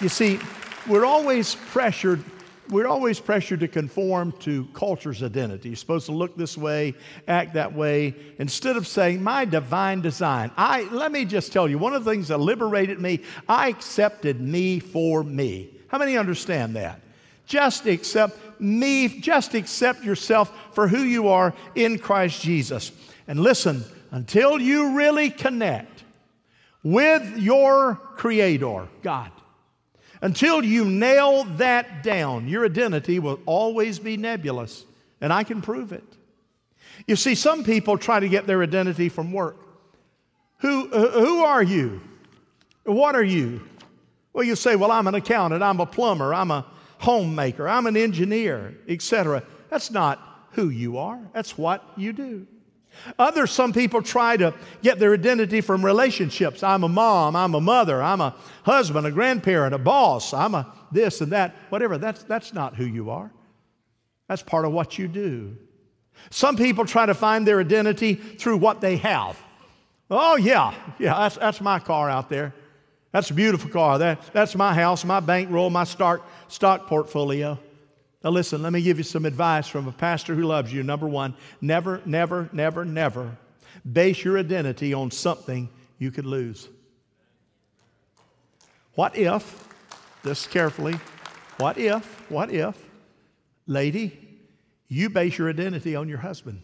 You 0.00 0.08
see, 0.08 0.40
we're 0.88 1.04
always 1.04 1.54
pressured 1.54 2.24
we're 2.68 2.88
always 2.88 3.20
pressured 3.20 3.60
to 3.60 3.68
conform 3.68 4.32
to 4.40 4.66
culture's 4.74 5.22
identity. 5.22 5.68
You're 5.68 5.76
supposed 5.76 6.06
to 6.06 6.12
look 6.12 6.36
this 6.36 6.58
way, 6.58 6.94
act 7.28 7.54
that 7.54 7.72
way, 7.72 8.16
instead 8.40 8.76
of 8.76 8.88
saying, 8.88 9.22
My 9.22 9.44
divine 9.44 10.00
design. 10.00 10.50
I 10.56 10.82
let 10.90 11.12
me 11.12 11.26
just 11.26 11.52
tell 11.52 11.68
you, 11.68 11.78
one 11.78 11.94
of 11.94 12.04
the 12.04 12.10
things 12.10 12.26
that 12.26 12.38
liberated 12.38 13.00
me, 13.00 13.20
I 13.48 13.68
accepted 13.68 14.40
me 14.40 14.80
for 14.80 15.22
me. 15.22 15.75
How 15.88 15.98
many 15.98 16.16
understand 16.16 16.76
that? 16.76 17.00
Just 17.46 17.86
accept 17.86 18.60
me, 18.60 19.08
just 19.08 19.54
accept 19.54 20.02
yourself 20.04 20.52
for 20.72 20.88
who 20.88 21.02
you 21.02 21.28
are 21.28 21.54
in 21.74 21.98
Christ 21.98 22.42
Jesus. 22.42 22.90
And 23.28 23.40
listen, 23.40 23.84
until 24.10 24.60
you 24.60 24.96
really 24.96 25.30
connect 25.30 26.04
with 26.82 27.36
your 27.36 27.96
Creator, 28.16 28.88
God, 29.02 29.30
until 30.22 30.64
you 30.64 30.84
nail 30.84 31.44
that 31.56 32.02
down, 32.02 32.48
your 32.48 32.64
identity 32.64 33.18
will 33.18 33.40
always 33.46 33.98
be 33.98 34.16
nebulous, 34.16 34.84
and 35.20 35.32
I 35.32 35.44
can 35.44 35.62
prove 35.62 35.92
it. 35.92 36.04
You 37.06 37.16
see, 37.16 37.34
some 37.34 37.62
people 37.62 37.98
try 37.98 38.20
to 38.20 38.28
get 38.28 38.46
their 38.46 38.62
identity 38.62 39.08
from 39.08 39.32
work. 39.32 39.56
Who, 40.58 40.90
uh, 40.90 41.10
who 41.10 41.44
are 41.44 41.62
you? 41.62 42.00
What 42.84 43.14
are 43.14 43.22
you? 43.22 43.60
Well, 44.36 44.44
you 44.44 44.54
say, 44.54 44.76
Well, 44.76 44.92
I'm 44.92 45.06
an 45.06 45.14
accountant, 45.14 45.62
I'm 45.62 45.80
a 45.80 45.86
plumber, 45.86 46.34
I'm 46.34 46.50
a 46.50 46.66
homemaker, 46.98 47.66
I'm 47.66 47.86
an 47.86 47.96
engineer, 47.96 48.74
etc. 48.86 49.42
That's 49.70 49.90
not 49.90 50.20
who 50.50 50.68
you 50.68 50.98
are, 50.98 51.18
that's 51.32 51.56
what 51.56 51.82
you 51.96 52.12
do. 52.12 52.46
Others, 53.18 53.50
some 53.50 53.72
people 53.72 54.02
try 54.02 54.36
to 54.36 54.52
get 54.82 54.98
their 54.98 55.14
identity 55.14 55.62
from 55.62 55.82
relationships. 55.82 56.62
I'm 56.62 56.84
a 56.84 56.88
mom, 56.88 57.34
I'm 57.34 57.54
a 57.54 57.62
mother, 57.62 58.02
I'm 58.02 58.20
a 58.20 58.34
husband, 58.62 59.06
a 59.06 59.10
grandparent, 59.10 59.74
a 59.74 59.78
boss, 59.78 60.34
I'm 60.34 60.54
a 60.54 60.70
this 60.92 61.22
and 61.22 61.32
that, 61.32 61.56
whatever. 61.70 61.96
That's, 61.96 62.22
that's 62.24 62.52
not 62.52 62.76
who 62.76 62.84
you 62.84 63.08
are. 63.08 63.32
That's 64.28 64.42
part 64.42 64.66
of 64.66 64.72
what 64.72 64.98
you 64.98 65.08
do. 65.08 65.56
Some 66.28 66.58
people 66.58 66.84
try 66.84 67.06
to 67.06 67.14
find 67.14 67.46
their 67.46 67.60
identity 67.60 68.16
through 68.16 68.58
what 68.58 68.82
they 68.82 68.98
have. 68.98 69.38
Oh, 70.10 70.36
yeah, 70.36 70.74
yeah, 70.98 71.14
that's, 71.20 71.36
that's 71.36 71.62
my 71.62 71.78
car 71.78 72.10
out 72.10 72.28
there. 72.28 72.52
That's 73.12 73.30
a 73.30 73.34
beautiful 73.34 73.70
car. 73.70 73.98
That, 73.98 74.22
that's 74.32 74.54
my 74.54 74.74
house, 74.74 75.04
my 75.04 75.20
bankroll, 75.20 75.70
my 75.70 75.84
stock, 75.84 76.28
stock 76.48 76.86
portfolio. 76.86 77.58
Now, 78.22 78.30
listen, 78.30 78.62
let 78.62 78.72
me 78.72 78.82
give 78.82 78.98
you 78.98 79.04
some 79.04 79.24
advice 79.24 79.68
from 79.68 79.86
a 79.88 79.92
pastor 79.92 80.34
who 80.34 80.42
loves 80.42 80.72
you. 80.72 80.82
Number 80.82 81.06
one, 81.06 81.34
never, 81.60 82.02
never, 82.04 82.48
never, 82.52 82.84
never 82.84 83.36
base 83.90 84.24
your 84.24 84.38
identity 84.38 84.92
on 84.92 85.10
something 85.10 85.68
you 85.98 86.10
could 86.10 86.26
lose. 86.26 86.68
What 88.94 89.16
if, 89.16 89.68
this 90.22 90.46
carefully, 90.46 90.98
what 91.58 91.78
if, 91.78 92.04
what 92.30 92.50
if, 92.50 92.76
lady, 93.66 94.18
you 94.88 95.10
base 95.10 95.38
your 95.38 95.48
identity 95.48 95.94
on 95.94 96.08
your 96.08 96.18
husband? 96.18 96.62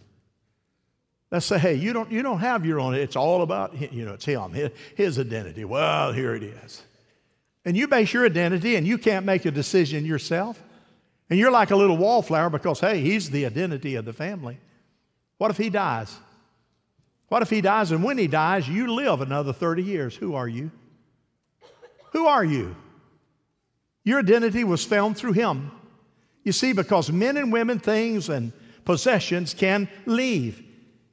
Let's 1.32 1.46
say, 1.46 1.58
hey, 1.58 1.74
you 1.76 1.94
don't, 1.94 2.12
you 2.12 2.22
don't 2.22 2.40
have 2.40 2.66
your 2.66 2.78
own, 2.78 2.92
it's 2.94 3.16
all 3.16 3.40
about, 3.40 3.90
you 3.90 4.04
know, 4.04 4.12
it's 4.12 4.24
him, 4.26 4.52
his, 4.52 4.70
his 4.94 5.18
identity. 5.18 5.64
Well, 5.64 6.12
here 6.12 6.34
it 6.34 6.42
is. 6.42 6.82
And 7.64 7.74
you 7.74 7.88
base 7.88 8.12
your 8.12 8.26
identity 8.26 8.76
and 8.76 8.86
you 8.86 8.98
can't 8.98 9.24
make 9.24 9.46
a 9.46 9.50
decision 9.50 10.04
yourself. 10.04 10.62
And 11.30 11.38
you're 11.38 11.50
like 11.50 11.70
a 11.70 11.76
little 11.76 11.96
wallflower 11.96 12.50
because, 12.50 12.80
hey, 12.80 13.00
he's 13.00 13.30
the 13.30 13.46
identity 13.46 13.94
of 13.94 14.04
the 14.04 14.12
family. 14.12 14.58
What 15.38 15.50
if 15.50 15.56
he 15.56 15.70
dies? 15.70 16.14
What 17.28 17.40
if 17.40 17.48
he 17.48 17.62
dies 17.62 17.92
and 17.92 18.04
when 18.04 18.18
he 18.18 18.26
dies, 18.26 18.68
you 18.68 18.92
live 18.92 19.22
another 19.22 19.54
30 19.54 19.82
years? 19.82 20.14
Who 20.14 20.34
are 20.34 20.48
you? 20.48 20.70
Who 22.10 22.26
are 22.26 22.44
you? 22.44 22.76
Your 24.04 24.18
identity 24.18 24.64
was 24.64 24.84
found 24.84 25.16
through 25.16 25.32
him. 25.32 25.70
You 26.44 26.52
see, 26.52 26.74
because 26.74 27.10
men 27.10 27.38
and 27.38 27.50
women, 27.50 27.78
things 27.78 28.28
and 28.28 28.52
possessions 28.84 29.54
can 29.54 29.88
leave. 30.04 30.62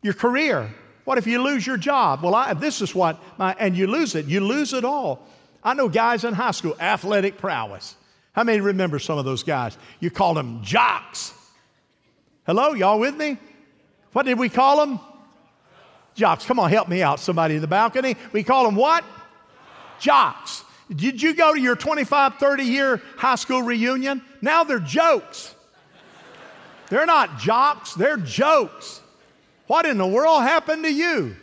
Your 0.01 0.13
career. 0.13 0.73
What 1.05 1.17
if 1.17 1.27
you 1.27 1.41
lose 1.41 1.65
your 1.65 1.77
job? 1.77 2.21
Well, 2.23 2.35
I, 2.35 2.53
this 2.53 2.81
is 2.81 2.93
what 2.93 3.19
my, 3.37 3.55
and 3.59 3.75
you 3.75 3.87
lose 3.87 4.15
it. 4.15 4.25
You 4.25 4.41
lose 4.41 4.73
it 4.73 4.85
all. 4.85 5.25
I 5.63 5.73
know 5.73 5.89
guys 5.89 6.23
in 6.23 6.33
high 6.33 6.51
school, 6.51 6.75
athletic 6.79 7.37
prowess. 7.37 7.95
How 8.33 8.43
many 8.43 8.61
remember 8.61 8.99
some 8.99 9.17
of 9.17 9.25
those 9.25 9.43
guys? 9.43 9.77
You 9.99 10.09
called 10.11 10.37
them 10.37 10.63
jocks. 10.63 11.33
Hello, 12.45 12.73
y'all 12.73 12.99
with 12.99 13.15
me? 13.15 13.37
What 14.13 14.25
did 14.25 14.39
we 14.39 14.49
call 14.49 14.85
them? 14.85 14.99
Jocks. 16.15 16.45
Come 16.45 16.59
on, 16.59 16.69
help 16.69 16.87
me 16.87 17.01
out, 17.01 17.19
somebody 17.19 17.55
in 17.55 17.61
the 17.61 17.67
balcony. 17.67 18.15
We 18.31 18.43
call 18.43 18.65
them 18.65 18.75
what? 18.75 19.03
Jocks. 19.99 20.63
Did 20.95 21.21
you 21.21 21.35
go 21.35 21.53
to 21.53 21.59
your 21.59 21.75
25, 21.75 22.35
30 22.35 22.63
year 22.63 23.01
high 23.17 23.35
school 23.35 23.61
reunion? 23.61 24.21
Now 24.41 24.63
they're 24.63 24.79
jokes. 24.79 25.53
They're 26.89 27.05
not 27.05 27.37
jocks, 27.39 27.93
they're 27.93 28.17
jokes. 28.17 29.01
What 29.69 29.85
in 29.85 29.99
the 29.99 30.07
world 30.07 30.41
happened 30.41 30.83
to 30.83 30.91
you? 30.91 31.35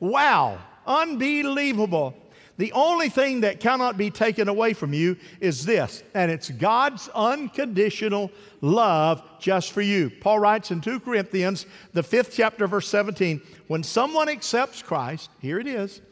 Wow, 0.00 0.58
unbelievable. 0.86 2.14
The 2.58 2.72
only 2.72 3.08
thing 3.08 3.40
that 3.40 3.58
cannot 3.58 3.96
be 3.96 4.10
taken 4.10 4.48
away 4.48 4.74
from 4.74 4.92
you 4.92 5.16
is 5.40 5.64
this, 5.64 6.02
and 6.12 6.30
it's 6.30 6.50
God's 6.50 7.08
unconditional 7.14 8.30
love 8.60 9.22
just 9.40 9.72
for 9.72 9.80
you. 9.80 10.10
Paul 10.10 10.40
writes 10.40 10.70
in 10.72 10.82
2 10.82 11.00
Corinthians, 11.00 11.64
the 11.94 12.02
fifth 12.02 12.34
chapter, 12.34 12.66
verse 12.66 12.86
17 12.86 13.40
when 13.66 13.82
someone 13.82 14.28
accepts 14.28 14.82
Christ, 14.82 15.30
here 15.38 15.58
it 15.58 15.66
is, 15.66 16.02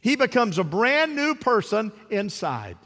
he 0.00 0.16
becomes 0.16 0.56
a 0.56 0.64
brand 0.64 1.14
new 1.14 1.34
person 1.34 1.92
inside. 2.08 2.78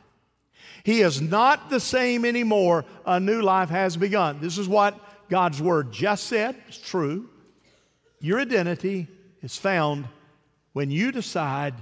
He 0.83 1.03
is 1.03 1.21
not 1.21 1.71
the 1.71 1.79
same 1.79 2.25
anymore. 2.25 2.87
A 3.07 3.21
new 3.21 3.41
life 3.41 3.69
has 3.69 3.97
begun. 3.97 4.41
This 4.41 4.59
is 4.59 4.69
what 4.69 4.99
God's 5.29 5.63
word 5.63 5.93
just 5.93 6.25
said. 6.25 6.57
It's 6.67 6.79
true. 6.79 7.29
Your 8.25 8.41
identity 8.41 9.07
is 9.43 9.59
found 9.59 10.09
when 10.73 10.91
you 10.91 11.13
decide 11.13 11.75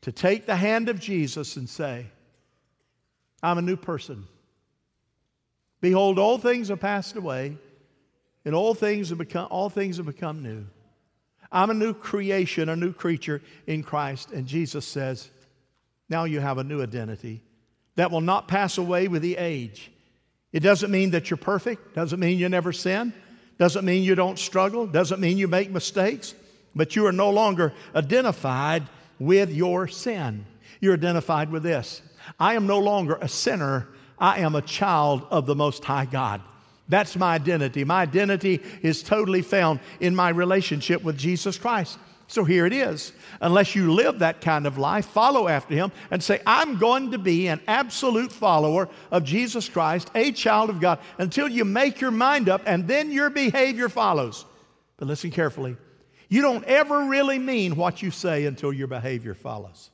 to 0.00 0.10
take 0.10 0.46
the 0.46 0.56
hand 0.56 0.88
of 0.88 0.98
Jesus 0.98 1.56
and 1.58 1.68
say, 1.68 2.06
I'm 3.42 3.58
a 3.58 3.62
new 3.62 3.76
person. 3.76 4.24
Behold, 5.82 6.18
all 6.18 6.38
things 6.38 6.68
have 6.68 6.80
passed 6.80 7.16
away, 7.16 7.58
and 8.46 8.54
all 8.54 8.72
things 8.72 9.10
have 9.10 9.18
become, 9.18 9.46
all 9.50 9.68
things 9.68 9.98
have 9.98 10.06
become 10.06 10.42
new. 10.42 10.64
I'm 11.52 11.68
a 11.68 11.74
new 11.74 11.92
creation, 11.92 12.70
a 12.70 12.74
new 12.76 12.94
creature 12.94 13.42
in 13.66 13.82
Christ. 13.82 14.30
And 14.30 14.46
Jesus 14.46 14.86
says, 14.86 15.28
now 16.08 16.24
you 16.24 16.40
have 16.40 16.56
a 16.56 16.64
new 16.64 16.82
identity 16.82 17.42
that 17.96 18.10
will 18.10 18.22
not 18.22 18.48
pass 18.48 18.78
away 18.78 19.06
with 19.06 19.20
the 19.20 19.36
age. 19.36 19.92
It 20.50 20.60
doesn't 20.60 20.90
mean 20.90 21.10
that 21.10 21.28
you're 21.28 21.36
perfect, 21.36 21.94
doesn't 21.94 22.20
mean 22.20 22.38
you 22.38 22.48
never 22.48 22.72
sin, 22.72 23.12
doesn't 23.58 23.84
mean 23.84 24.02
you 24.02 24.14
don't 24.14 24.38
struggle, 24.38 24.86
doesn't 24.86 25.20
mean 25.20 25.36
you 25.36 25.48
make 25.48 25.70
mistakes, 25.70 26.34
but 26.74 26.94
you 26.96 27.06
are 27.06 27.12
no 27.12 27.30
longer 27.30 27.72
identified 27.94 28.84
with 29.18 29.52
your 29.52 29.88
sin. 29.88 30.46
You're 30.80 30.94
identified 30.94 31.50
with 31.50 31.62
this 31.62 32.02
I 32.38 32.54
am 32.54 32.66
no 32.66 32.78
longer 32.78 33.18
a 33.20 33.28
sinner, 33.28 33.88
I 34.18 34.40
am 34.40 34.54
a 34.54 34.62
child 34.62 35.26
of 35.30 35.46
the 35.46 35.54
Most 35.54 35.84
High 35.84 36.06
God. 36.06 36.40
That's 36.88 37.16
my 37.16 37.34
identity. 37.34 37.84
My 37.84 38.02
identity 38.02 38.62
is 38.82 39.02
totally 39.02 39.42
found 39.42 39.80
in 40.00 40.14
my 40.14 40.30
relationship 40.30 41.02
with 41.02 41.18
Jesus 41.18 41.58
Christ. 41.58 41.98
So 42.30 42.44
here 42.44 42.66
it 42.66 42.74
is. 42.74 43.12
Unless 43.40 43.74
you 43.74 43.92
live 43.92 44.18
that 44.18 44.42
kind 44.42 44.66
of 44.66 44.76
life, 44.76 45.06
follow 45.06 45.48
after 45.48 45.74
him 45.74 45.90
and 46.10 46.22
say, 46.22 46.40
I'm 46.46 46.76
going 46.78 47.12
to 47.12 47.18
be 47.18 47.48
an 47.48 47.60
absolute 47.66 48.30
follower 48.30 48.90
of 49.10 49.24
Jesus 49.24 49.66
Christ, 49.66 50.10
a 50.14 50.30
child 50.32 50.68
of 50.68 50.78
God, 50.78 50.98
until 51.16 51.48
you 51.48 51.64
make 51.64 52.02
your 52.02 52.10
mind 52.10 52.50
up 52.50 52.60
and 52.66 52.86
then 52.86 53.10
your 53.10 53.30
behavior 53.30 53.88
follows. 53.88 54.44
But 54.98 55.08
listen 55.08 55.30
carefully. 55.30 55.78
You 56.28 56.42
don't 56.42 56.64
ever 56.64 57.06
really 57.06 57.38
mean 57.38 57.76
what 57.76 58.02
you 58.02 58.10
say 58.10 58.44
until 58.44 58.74
your 58.74 58.88
behavior 58.88 59.34
follows. 59.34 59.88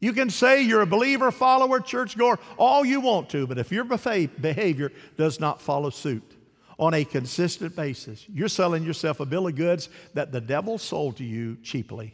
You 0.00 0.12
can 0.12 0.28
say 0.28 0.62
you're 0.62 0.82
a 0.82 0.86
believer, 0.86 1.30
follower, 1.30 1.80
churchgoer, 1.80 2.38
all 2.58 2.84
you 2.84 3.00
want 3.00 3.30
to, 3.30 3.46
but 3.46 3.56
if 3.56 3.72
your 3.72 3.84
behavior 3.84 4.92
does 5.16 5.40
not 5.40 5.62
follow 5.62 5.88
suit 5.88 6.36
on 6.82 6.94
a 6.94 7.04
consistent 7.04 7.76
basis, 7.76 8.26
you're 8.28 8.48
selling 8.48 8.82
yourself 8.82 9.20
a 9.20 9.24
bill 9.24 9.46
of 9.46 9.54
goods 9.54 9.88
that 10.14 10.32
the 10.32 10.40
devil 10.40 10.78
sold 10.78 11.16
to 11.16 11.22
you 11.22 11.56
cheaply. 11.62 12.12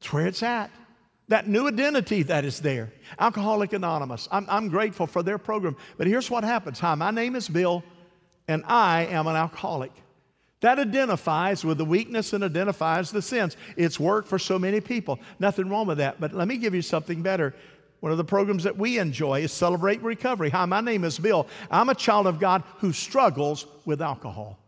That's 0.00 0.10
where 0.14 0.26
it's 0.26 0.42
at. 0.42 0.70
That 1.28 1.46
new 1.46 1.68
identity 1.68 2.22
that 2.22 2.46
is 2.46 2.60
there. 2.60 2.90
Alcoholic 3.18 3.74
Anonymous. 3.74 4.28
I'm, 4.32 4.46
I'm 4.48 4.68
grateful 4.68 5.06
for 5.06 5.22
their 5.22 5.36
program. 5.36 5.76
But 5.98 6.06
here's 6.06 6.30
what 6.30 6.42
happens 6.42 6.80
Hi, 6.80 6.94
my 6.94 7.10
name 7.10 7.36
is 7.36 7.50
Bill, 7.50 7.84
and 8.48 8.64
I 8.66 9.08
am 9.10 9.26
an 9.26 9.36
alcoholic. 9.36 9.92
That 10.60 10.78
identifies 10.78 11.66
with 11.66 11.76
the 11.76 11.84
weakness 11.84 12.32
and 12.32 12.42
identifies 12.42 13.10
the 13.10 13.20
sins. 13.20 13.58
It's 13.76 14.00
worked 14.00 14.26
for 14.26 14.38
so 14.38 14.58
many 14.58 14.80
people. 14.80 15.18
Nothing 15.38 15.68
wrong 15.68 15.86
with 15.86 15.98
that. 15.98 16.18
But 16.18 16.32
let 16.32 16.48
me 16.48 16.56
give 16.56 16.74
you 16.74 16.80
something 16.80 17.20
better. 17.20 17.54
One 18.04 18.12
of 18.12 18.18
the 18.18 18.22
programs 18.24 18.64
that 18.64 18.76
we 18.76 18.98
enjoy 18.98 19.40
is 19.40 19.50
Celebrate 19.50 20.02
Recovery. 20.02 20.50
Hi, 20.50 20.66
my 20.66 20.82
name 20.82 21.04
is 21.04 21.18
Bill. 21.18 21.46
I'm 21.70 21.88
a 21.88 21.94
child 21.94 22.26
of 22.26 22.38
God 22.38 22.62
who 22.80 22.92
struggles 22.92 23.64
with 23.86 24.02
alcohol. 24.02 24.58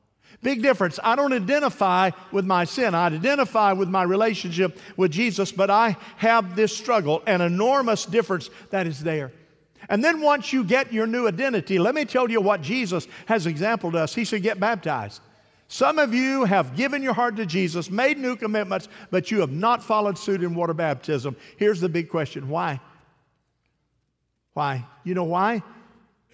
Big 0.42 0.62
difference. 0.62 0.98
I 1.04 1.16
don't 1.16 1.34
identify 1.34 2.12
with 2.32 2.46
my 2.46 2.64
sin. 2.64 2.94
I 2.94 3.08
identify 3.08 3.74
with 3.74 3.90
my 3.90 4.04
relationship 4.04 4.78
with 4.96 5.10
Jesus, 5.10 5.52
but 5.52 5.68
I 5.68 5.98
have 6.16 6.56
this 6.56 6.74
struggle, 6.74 7.22
an 7.26 7.42
enormous 7.42 8.06
difference 8.06 8.48
that 8.70 8.86
is 8.86 9.02
there. 9.02 9.32
And 9.90 10.02
then 10.02 10.22
once 10.22 10.50
you 10.54 10.64
get 10.64 10.90
your 10.90 11.06
new 11.06 11.28
identity, 11.28 11.78
let 11.78 11.94
me 11.94 12.06
tell 12.06 12.30
you 12.30 12.40
what 12.40 12.62
Jesus 12.62 13.06
has 13.26 13.44
exampled 13.44 13.96
us. 13.96 14.14
He 14.14 14.24
said, 14.24 14.40
Get 14.44 14.58
baptized. 14.58 15.20
Some 15.68 15.98
of 15.98 16.14
you 16.14 16.44
have 16.44 16.74
given 16.74 17.02
your 17.02 17.12
heart 17.12 17.36
to 17.36 17.44
Jesus, 17.44 17.90
made 17.90 18.16
new 18.16 18.34
commitments, 18.34 18.88
but 19.10 19.30
you 19.30 19.40
have 19.40 19.52
not 19.52 19.84
followed 19.84 20.16
suit 20.16 20.42
in 20.42 20.54
water 20.54 20.72
baptism. 20.72 21.36
Here's 21.58 21.82
the 21.82 21.88
big 21.90 22.08
question 22.08 22.48
why? 22.48 22.80
Why? 24.56 24.86
You 25.04 25.12
know 25.12 25.24
why? 25.24 25.62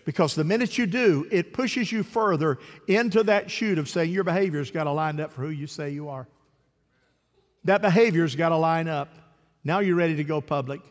Because 0.05 0.37
the 0.37 0.45
minute 0.45 0.79
you 0.79 0.87
do, 0.87 1.27
it 1.33 1.53
pushes 1.53 1.91
you 1.91 2.05
further 2.05 2.61
into 2.87 3.25
that 3.25 3.51
chute 3.51 3.79
of 3.79 3.89
saying 3.89 4.13
your 4.13 4.23
behavior's 4.23 4.71
got 4.71 4.85
to 4.85 4.93
line 4.93 5.19
up 5.19 5.33
for 5.33 5.43
who 5.43 5.49
you 5.49 5.67
say 5.67 5.91
you 5.91 6.09
are. 6.09 6.29
That 7.65 7.83
behavior's 7.83 8.37
got 8.37 8.51
to 8.51 8.57
line 8.57 8.87
up. 8.87 9.13
Now 9.65 9.81
you're 9.81 9.97
ready 9.97 10.15
to 10.15 10.23
go 10.23 10.41
public. 10.41 10.83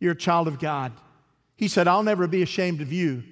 You're 0.00 0.14
a 0.14 0.16
child 0.16 0.48
of 0.48 0.58
God. 0.58 0.90
He 1.54 1.68
said, 1.68 1.86
I'll 1.86 2.02
never 2.02 2.26
be 2.26 2.42
ashamed 2.42 2.80
of 2.80 2.92
you 2.92 3.22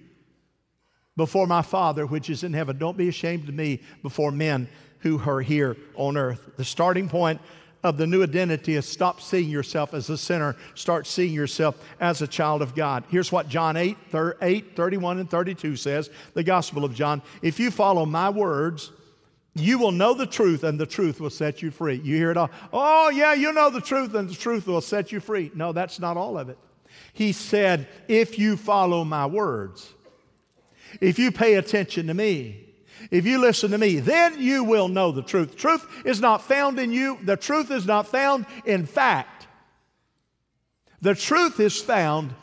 before 1.17 1.49
my 1.49 1.63
Father 1.63 2.07
which 2.07 2.31
is 2.31 2.45
in 2.45 2.53
heaven. 2.53 2.79
Don't 2.79 2.97
be 2.97 3.09
ashamed 3.09 3.49
of 3.49 3.57
me 3.57 3.81
before 4.05 4.31
men 4.31 4.69
who 5.01 5.21
are 5.29 5.41
here 5.41 5.77
on 5.97 6.17
earth. 6.17 6.49
The 6.57 6.65
starting 6.65 7.09
point 7.09 7.41
of 7.87 7.97
the 7.97 8.07
new 8.07 8.23
identity 8.23 8.75
is 8.75 8.87
stop 8.87 9.21
seeing 9.21 9.49
yourself 9.49 9.95
as 9.95 10.11
a 10.11 10.19
sinner, 10.19 10.57
start 10.75 11.07
seeing 11.07 11.33
yourself 11.33 11.77
as 12.01 12.21
a 12.21 12.27
child 12.27 12.63
of 12.63 12.75
God. 12.75 13.05
Here's 13.09 13.33
what 13.33 13.49
John 13.49 13.77
8, 13.77 13.97
8 14.43 14.77
31 14.77 15.19
and 15.19 15.31
32 15.31 15.77
says, 15.77 16.11
the 16.35 16.43
Gospel 16.43 16.85
of 16.85 16.95
John. 16.95 17.23
If 17.43 17.59
you 17.59 17.71
follow 17.71 18.05
my 18.05 18.29
words, 18.29 18.93
you 19.55 19.79
will 19.79 19.93
know 19.93 20.13
the 20.13 20.27
truth, 20.27 20.65
and 20.65 20.79
the 20.79 20.85
truth 20.85 21.19
will 21.19 21.31
set 21.31 21.63
you 21.63 21.71
free. 21.71 21.97
You 21.97 22.17
hear 22.17 22.31
it 22.31 22.37
all. 22.37 22.51
Oh, 22.73 23.09
yeah, 23.09 23.33
you 23.33 23.53
know 23.53 23.71
the 23.71 23.81
truth, 23.81 24.15
and 24.15 24.29
the 24.29 24.35
truth 24.35 24.67
will 24.67 24.83
set 24.83 25.13
you 25.13 25.21
free. 25.21 25.51
No, 25.55 25.73
that's 25.73 25.99
not 25.99 26.19
all 26.19 26.37
of 26.37 26.51
it. 26.51 26.59
He 27.15 27.33
said, 27.33 27.89
If 28.07 28.39
you 28.39 28.59
follow 28.59 29.03
my 29.03 29.25
words, 29.25 29.95
if 31.01 31.19
you 31.19 31.33
pay 31.33 31.55
attention 31.55 32.09
to 32.09 32.15
me, 32.15 32.66
if 33.11 33.27
you 33.27 33.39
listen 33.39 33.71
to 33.71 33.79
me, 33.79 34.01
then 34.01 34.41
you 34.41 34.65
will 34.65 34.89
know 34.89 35.13
the 35.13 35.23
truth. 35.23 35.57
Truth 35.57 35.87
is 36.05 36.21
not 36.21 36.43
found 36.43 36.79
in 36.79 36.93
you, 36.93 37.19
the 37.23 37.37
truth 37.37 37.71
is 37.71 37.87
not 37.87 38.09
found 38.09 38.47
in 38.65 38.87
fact. 38.87 39.47
The 41.03 41.15
truth 41.15 41.61
is 41.61 41.81
found 41.81 42.35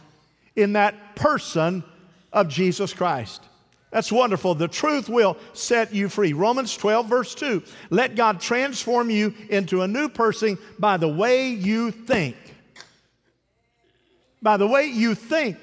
in 0.55 0.73
that 0.73 1.15
person 1.15 1.83
of 2.31 2.47
Jesus 2.49 2.93
Christ. 2.93 3.41
That's 3.91 4.11
wonderful. 4.11 4.55
The 4.55 4.67
truth 4.67 5.09
will 5.09 5.37
set 5.53 5.93
you 5.93 6.09
free. 6.09 6.33
Romans 6.33 6.75
12, 6.75 7.07
verse 7.07 7.35
2. 7.35 7.61
Let 7.89 8.15
God 8.15 8.39
transform 8.39 9.09
you 9.09 9.35
into 9.49 9.81
a 9.81 9.87
new 9.87 10.09
person 10.09 10.57
by 10.79 10.97
the 10.97 11.07
way 11.07 11.49
you 11.49 11.91
think 11.91 12.35
by 14.43 14.57
the 14.57 14.67
way 14.67 14.87
you 14.87 15.15
think, 15.15 15.57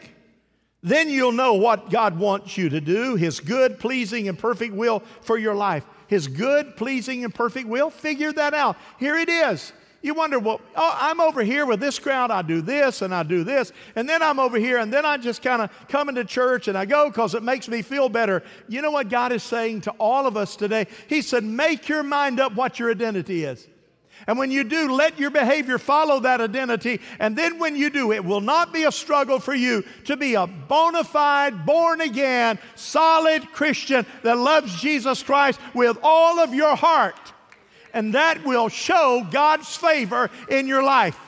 then 0.83 1.11
you'll 1.11 1.33
know 1.33 1.55
what 1.55 1.91
God 1.91 2.19
wants 2.19 2.57
you 2.57 2.69
to 2.71 2.81
do, 2.81 3.17
His 3.17 3.41
good, 3.41 3.79
pleasing, 3.79 4.29
and 4.29 4.39
perfect 4.39 4.75
will 4.75 5.03
for 5.21 5.37
your 5.37 5.55
life. 5.55 5.85
His 6.07 6.27
good, 6.27 6.77
pleasing, 6.77 7.25
and 7.25 7.35
perfect 7.35 7.69
will, 7.69 7.91
figure 7.91 8.33
that 8.33 8.55
out. 8.55 8.77
Here 8.99 9.17
it 9.17 9.29
is. 9.29 9.73
You 10.03 10.15
wonder, 10.15 10.39
well, 10.39 10.63
oh, 10.77 10.97
I'm 10.99 11.21
over 11.21 11.43
here 11.43 11.67
with 11.67 11.79
this 11.79 11.99
crowd, 11.99 12.31
I 12.31 12.41
do 12.41 12.63
this 12.63 13.03
and 13.03 13.15
I 13.15 13.23
do 13.23 13.45
this, 13.45 13.71
and 13.97 14.09
then 14.09 14.23
I'm 14.23 14.39
over 14.39 14.59
here, 14.59 14.79
and 14.79 14.91
then 14.91 15.05
I 15.05 15.19
just 15.19 15.43
kind 15.43 15.61
of 15.61 15.71
come 15.89 16.09
into 16.09 16.25
church 16.25 16.69
and 16.69 16.79
I 16.79 16.87
go 16.87 17.11
because 17.11 17.35
it 17.35 17.43
makes 17.43 17.69
me 17.69 17.83
feel 17.83 18.09
better. 18.09 18.43
You 18.67 18.81
know 18.81 18.91
what 18.91 19.11
God 19.11 19.31
is 19.31 19.43
saying 19.43 19.83
to 19.83 19.91
all 19.93 20.27
of 20.27 20.39
us 20.39 20.57
today? 20.57 20.87
He 21.07 21.21
said, 21.21 21.45
Make 21.45 21.89
your 21.89 22.03
mind 22.03 22.41
up 22.41 22.55
what 22.55 22.79
your 22.79 22.91
identity 22.91 23.45
is. 23.45 23.69
And 24.27 24.39
when 24.39 24.51
you 24.51 24.65
do, 24.65 24.93
let 24.93 25.19
your 25.19 25.31
behavior 25.31 25.79
follow 25.79 26.21
that 26.21 26.41
identity. 26.41 27.01
And 27.19 27.37
then 27.37 27.59
when 27.59 27.77
you 27.77 27.91
do, 27.91 28.13
it 28.13 28.25
will 28.25 28.41
not 28.41 28.73
be 28.73 28.85
a 28.85 28.93
struggle 28.93 29.41
for 29.41 29.55
you 29.55 29.85
to 30.05 30.17
be 30.17 30.35
a 30.35 30.47
bona 30.47 31.05
fide, 31.05 31.65
born 31.65 32.01
again, 32.01 32.59
solid 32.75 33.51
Christian 33.53 34.07
that 34.23 34.37
loves 34.39 34.81
Jesus 34.81 35.23
Christ 35.23 35.61
with 35.75 35.99
all 36.03 36.39
of 36.39 36.55
your 36.55 36.77
heart. 36.77 37.33
And 37.93 38.15
that 38.15 38.45
will 38.45 38.69
show 38.69 39.27
God's 39.31 39.75
favor 39.75 40.31
in 40.49 40.69
your 40.69 40.83
life. 40.83 41.19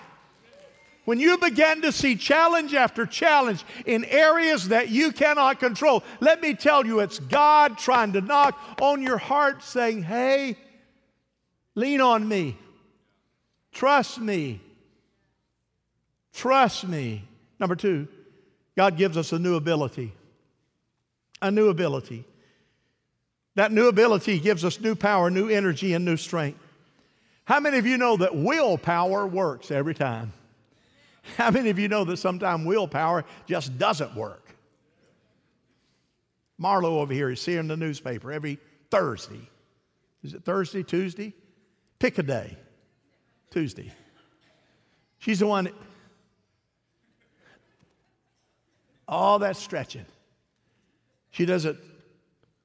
When 1.04 1.18
you 1.18 1.36
begin 1.38 1.82
to 1.82 1.90
see 1.90 2.14
challenge 2.14 2.74
after 2.74 3.06
challenge 3.06 3.64
in 3.86 4.04
areas 4.04 4.68
that 4.68 4.88
you 4.88 5.10
cannot 5.10 5.58
control, 5.58 6.04
let 6.20 6.40
me 6.40 6.54
tell 6.54 6.86
you, 6.86 7.00
it's 7.00 7.18
God 7.18 7.76
trying 7.76 8.12
to 8.12 8.20
knock 8.20 8.56
on 8.80 9.02
your 9.02 9.18
heart 9.18 9.64
saying, 9.64 10.04
Hey, 10.04 10.56
lean 11.74 12.00
on 12.00 12.28
me. 12.28 12.56
Trust 13.72 14.20
me. 14.20 14.60
Trust 16.32 16.86
me. 16.86 17.24
Number 17.58 17.76
two, 17.76 18.08
God 18.76 18.96
gives 18.96 19.16
us 19.16 19.32
a 19.32 19.38
new 19.38 19.56
ability. 19.56 20.12
A 21.40 21.50
new 21.50 21.68
ability. 21.68 22.24
That 23.54 23.72
new 23.72 23.88
ability 23.88 24.38
gives 24.38 24.64
us 24.64 24.80
new 24.80 24.94
power, 24.94 25.30
new 25.30 25.48
energy, 25.48 25.92
and 25.94 26.04
new 26.04 26.16
strength. 26.16 26.58
How 27.44 27.60
many 27.60 27.78
of 27.78 27.86
you 27.86 27.98
know 27.98 28.16
that 28.16 28.34
willpower 28.34 29.26
works 29.26 29.70
every 29.70 29.94
time? 29.94 30.32
How 31.36 31.50
many 31.50 31.70
of 31.70 31.78
you 31.78 31.88
know 31.88 32.04
that 32.04 32.16
sometimes 32.16 32.64
willpower 32.66 33.24
just 33.46 33.78
doesn't 33.78 34.14
work? 34.14 34.54
Marlo 36.60 37.00
over 37.00 37.12
here 37.12 37.30
is 37.30 37.40
seeing 37.40 37.68
the 37.68 37.76
newspaper 37.76 38.32
every 38.32 38.58
Thursday. 38.90 39.48
Is 40.22 40.34
it 40.34 40.44
Thursday, 40.44 40.82
Tuesday? 40.82 41.34
Pick 41.98 42.18
a 42.18 42.22
day. 42.22 42.56
Tuesday. 43.52 43.92
She's 45.18 45.38
the 45.38 45.46
one 45.46 45.70
all 49.06 49.38
that 49.40 49.56
stretching. 49.56 50.06
She 51.30 51.44
does 51.44 51.64
it 51.66 51.76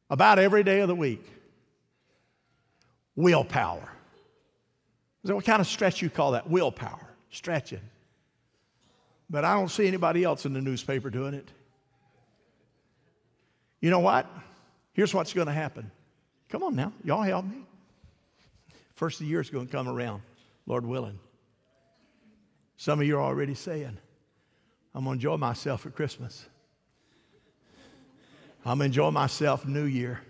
about 0.09 0.39
every 0.39 0.63
day 0.63 0.79
of 0.79 0.87
the 0.87 0.95
week. 0.95 1.23
Willpower. 3.15 3.89
So 5.25 5.35
what 5.35 5.45
kind 5.45 5.59
of 5.59 5.67
stretch 5.67 6.01
you 6.01 6.09
call 6.09 6.31
that? 6.31 6.49
Willpower, 6.49 7.05
stretching. 7.31 7.81
But 9.29 9.43
I 9.43 9.55
don't 9.55 9.69
see 9.69 9.87
anybody 9.87 10.23
else 10.23 10.45
in 10.45 10.53
the 10.53 10.61
newspaper 10.61 11.09
doing 11.09 11.33
it. 11.33 11.49
You 13.81 13.89
know 13.89 13.99
what? 13.99 14.25
Here's 14.93 15.13
what's 15.13 15.33
going 15.33 15.47
to 15.47 15.53
happen. 15.53 15.91
Come 16.49 16.63
on 16.63 16.75
now, 16.75 16.93
y'all 17.03 17.23
help 17.23 17.45
me. 17.45 17.65
First 18.95 19.19
of 19.19 19.25
the 19.25 19.29
year 19.29 19.41
is 19.41 19.49
going 19.49 19.67
to 19.67 19.71
come 19.71 19.89
around. 19.89 20.21
Lord 20.67 20.85
willing. 20.85 21.17
Some 22.75 22.99
of 22.99 23.07
you 23.07 23.17
are 23.17 23.21
already 23.21 23.55
saying, 23.55 23.97
I'm 24.93 25.03
going 25.05 25.17
to 25.17 25.19
enjoy 25.19 25.37
myself 25.37 25.85
at 25.85 25.95
Christmas. 25.95 26.45
I'm 28.65 28.77
going 28.77 28.79
to 28.79 28.85
enjoy 28.85 29.11
myself 29.11 29.65
New 29.65 29.85
Year. 29.85 30.21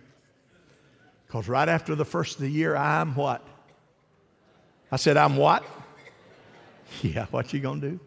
Because 1.26 1.50
right 1.50 1.67
after 1.67 1.95
the 1.95 2.06
first 2.06 2.36
of 2.36 2.41
the 2.41 2.50
year, 2.50 2.76
I'm 2.76 3.15
what? 3.15 3.45
I 4.91 4.95
said, 4.95 5.17
I'm 5.17 5.36
what? 5.36 5.63
Yeah, 7.02 7.26
what 7.32 7.52
you 7.52 7.60
going 7.60 7.82
to 7.82 7.89
do? 7.89 8.00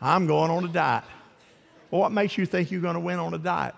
I'm 0.00 0.26
going 0.26 0.50
on 0.50 0.64
a 0.64 0.68
diet. 0.68 1.04
Well, 1.90 2.00
what 2.00 2.10
makes 2.10 2.38
you 2.38 2.46
think 2.46 2.70
you're 2.70 2.80
going 2.80 2.94
to 2.94 3.00
win 3.00 3.18
on 3.18 3.34
a 3.34 3.38
diet? 3.38 3.74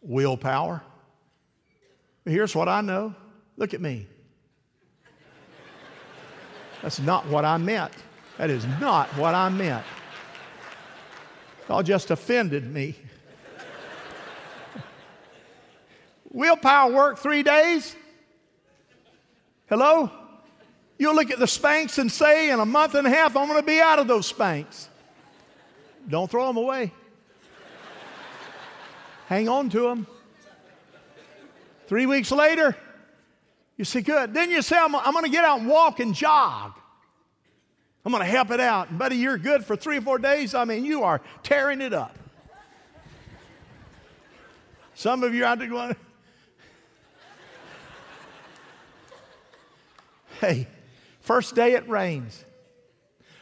Willpower. 0.00 0.80
Here's 2.24 2.54
what 2.54 2.68
I 2.68 2.80
know. 2.80 3.12
Look 3.56 3.74
at 3.74 3.80
me. 3.80 4.06
That's 6.84 7.00
not 7.00 7.26
what 7.28 7.46
I 7.46 7.56
meant. 7.56 7.92
That 8.36 8.50
is 8.50 8.66
not 8.78 9.08
what 9.16 9.34
I 9.34 9.48
meant. 9.48 9.86
Y'all 11.66 11.82
just 11.82 12.10
offended 12.10 12.70
me. 12.70 12.94
Willpower 16.30 16.92
work 16.92 17.18
three 17.18 17.42
days? 17.42 17.96
Hello? 19.66 20.10
You'll 20.98 21.14
look 21.14 21.30
at 21.30 21.38
the 21.38 21.46
Spanx 21.46 21.96
and 21.96 22.12
say, 22.12 22.50
in 22.50 22.60
a 22.60 22.66
month 22.66 22.94
and 22.94 23.06
a 23.06 23.10
half, 23.10 23.34
I'm 23.34 23.48
going 23.48 23.58
to 23.58 23.66
be 23.66 23.80
out 23.80 23.98
of 23.98 24.06
those 24.06 24.30
Spanx. 24.30 24.88
Don't 26.06 26.30
throw 26.30 26.48
them 26.48 26.58
away. 26.58 26.92
Hang 29.28 29.48
on 29.48 29.70
to 29.70 29.80
them. 29.88 30.06
Three 31.86 32.04
weeks 32.04 32.30
later, 32.30 32.76
you 33.76 33.84
say, 33.84 34.02
good. 34.02 34.34
Then 34.34 34.50
you 34.50 34.62
say, 34.62 34.78
I'm, 34.78 34.94
I'm 34.94 35.12
going 35.12 35.24
to 35.24 35.30
get 35.30 35.44
out 35.44 35.60
and 35.60 35.68
walk 35.68 36.00
and 36.00 36.14
jog. 36.14 36.72
I'm 38.04 38.12
going 38.12 38.22
to 38.22 38.30
help 38.30 38.50
it 38.50 38.60
out. 38.60 38.90
And 38.90 38.98
buddy, 38.98 39.16
you're 39.16 39.38
good 39.38 39.64
for 39.64 39.76
three 39.76 39.96
or 39.96 40.02
four 40.02 40.18
days. 40.18 40.54
I 40.54 40.64
mean, 40.64 40.84
you 40.84 41.02
are 41.04 41.20
tearing 41.42 41.80
it 41.80 41.92
up. 41.92 42.16
Some 44.94 45.24
of 45.24 45.34
you 45.34 45.44
out 45.44 45.58
there 45.58 45.68
going, 45.68 45.96
hey, 50.40 50.68
first 51.20 51.54
day 51.54 51.72
it 51.72 51.88
rains. 51.88 52.44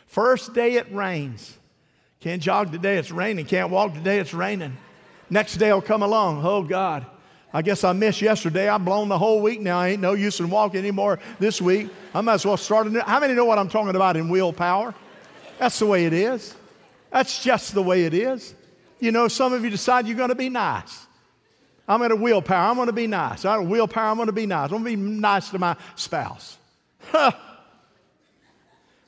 First 0.06 0.54
day 0.54 0.74
it 0.74 0.92
rains. 0.92 1.58
Can't 2.20 2.40
jog 2.40 2.70
today, 2.70 2.98
it's 2.98 3.10
raining. 3.10 3.44
Can't 3.46 3.70
walk 3.70 3.94
today, 3.94 4.18
it's 4.18 4.32
raining. 4.32 4.76
Next 5.28 5.56
day 5.56 5.72
will 5.72 5.82
come 5.82 6.02
along. 6.02 6.42
Oh, 6.44 6.62
God, 6.62 7.04
I 7.54 7.62
guess 7.62 7.84
I 7.84 7.92
missed 7.92 8.22
yesterday. 8.22 8.68
I've 8.68 8.84
blown 8.84 9.08
the 9.08 9.18
whole 9.18 9.42
week 9.42 9.60
now. 9.60 9.78
I 9.78 9.88
ain't 9.88 10.00
no 10.00 10.14
use 10.14 10.40
in 10.40 10.48
walking 10.48 10.78
anymore 10.78 11.18
this 11.38 11.60
week. 11.60 11.90
I 12.14 12.20
might 12.22 12.34
as 12.34 12.46
well 12.46 12.56
start 12.56 12.86
a 12.86 12.90
new. 12.90 13.00
How 13.00 13.20
many 13.20 13.34
know 13.34 13.44
what 13.44 13.58
I'm 13.58 13.68
talking 13.68 13.94
about 13.94 14.16
in 14.16 14.28
willpower? 14.28 14.94
That's 15.58 15.78
the 15.78 15.86
way 15.86 16.06
it 16.06 16.12
is. 16.12 16.54
That's 17.10 17.42
just 17.42 17.74
the 17.74 17.82
way 17.82 18.04
it 18.04 18.14
is. 18.14 18.54
You 19.00 19.12
know, 19.12 19.28
some 19.28 19.52
of 19.52 19.62
you 19.64 19.70
decide 19.70 20.06
you're 20.06 20.16
going 20.16 20.30
to 20.30 20.34
be 20.34 20.48
nice. 20.48 21.06
I'm 21.86 22.00
at 22.02 22.10
a 22.10 22.16
willpower. 22.16 22.70
I'm 22.70 22.76
going 22.76 22.86
to 22.86 22.92
be 22.92 23.06
nice. 23.06 23.44
I 23.44 23.58
willpower. 23.58 24.10
I'm 24.10 24.16
going 24.16 24.26
to 24.26 24.32
be 24.32 24.46
nice. 24.46 24.70
I'm 24.70 24.82
going 24.82 24.84
to 24.84 24.90
be 24.90 24.96
nice 24.96 25.50
to 25.50 25.58
my 25.58 25.76
spouse. 25.94 26.56
How 27.10 27.34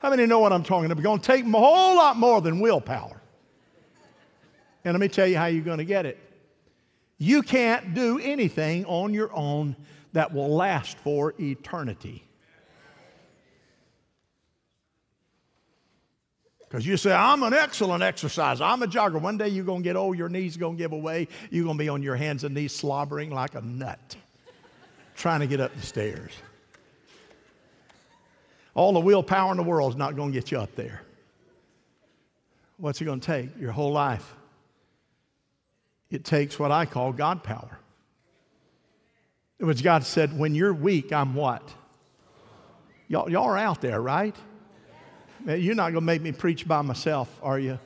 many 0.02 0.26
know 0.26 0.40
what 0.40 0.52
I'm 0.52 0.64
talking 0.64 0.86
about? 0.86 0.98
It's 0.98 1.04
going 1.04 1.20
to 1.20 1.26
take 1.26 1.46
a 1.46 1.50
whole 1.50 1.96
lot 1.96 2.18
more 2.18 2.42
than 2.42 2.60
willpower. 2.60 3.22
And 4.84 4.92
let 4.92 5.00
me 5.00 5.08
tell 5.08 5.26
you 5.26 5.38
how 5.38 5.46
you're 5.46 5.64
going 5.64 5.78
to 5.78 5.84
get 5.84 6.04
it. 6.04 6.18
You 7.18 7.42
can't 7.42 7.94
do 7.94 8.18
anything 8.18 8.84
on 8.86 9.14
your 9.14 9.32
own 9.32 9.76
that 10.12 10.32
will 10.32 10.54
last 10.54 10.98
for 10.98 11.34
eternity. 11.40 12.24
Because 16.60 16.86
you 16.86 16.96
say, 16.96 17.12
I'm 17.12 17.44
an 17.44 17.54
excellent 17.54 18.02
exerciser. 18.02 18.64
I'm 18.64 18.82
a 18.82 18.88
jogger. 18.88 19.20
One 19.20 19.38
day 19.38 19.48
you're 19.48 19.64
going 19.64 19.82
to 19.82 19.84
get 19.84 19.94
old, 19.94 20.18
your 20.18 20.28
knees 20.28 20.56
are 20.56 20.60
going 20.60 20.76
to 20.76 20.82
give 20.82 20.90
away. 20.92 21.28
You're 21.50 21.64
going 21.64 21.78
to 21.78 21.84
be 21.84 21.88
on 21.88 22.02
your 22.02 22.16
hands 22.16 22.42
and 22.42 22.52
knees 22.52 22.74
slobbering 22.74 23.30
like 23.30 23.54
a 23.54 23.60
nut, 23.60 24.16
trying 25.14 25.38
to 25.40 25.46
get 25.46 25.60
up 25.60 25.72
the 25.76 25.82
stairs. 25.82 26.32
All 28.74 28.92
the 28.92 28.98
willpower 28.98 29.52
in 29.52 29.56
the 29.56 29.62
world 29.62 29.92
is 29.92 29.96
not 29.96 30.16
going 30.16 30.32
to 30.32 30.34
get 30.40 30.50
you 30.50 30.58
up 30.58 30.74
there. 30.74 31.02
What's 32.76 33.00
it 33.00 33.04
going 33.04 33.20
to 33.20 33.26
take? 33.26 33.56
Your 33.60 33.70
whole 33.70 33.92
life. 33.92 34.34
It 36.14 36.24
takes 36.24 36.58
what 36.58 36.70
I 36.70 36.86
call 36.86 37.12
God 37.12 37.42
power. 37.42 37.78
Was 39.58 39.82
God 39.82 40.04
said, 40.04 40.38
when 40.38 40.54
you're 40.54 40.74
weak, 40.74 41.12
I'm 41.12 41.34
what? 41.34 41.62
Y'all, 43.08 43.30
y'all 43.30 43.44
are 43.44 43.58
out 43.58 43.80
there, 43.80 44.00
right? 44.00 44.36
You're 45.46 45.74
not 45.74 45.92
going 45.92 45.94
to 45.94 46.00
make 46.02 46.22
me 46.22 46.32
preach 46.32 46.66
by 46.68 46.82
myself, 46.82 47.28
are 47.42 47.58
you? 47.58 47.78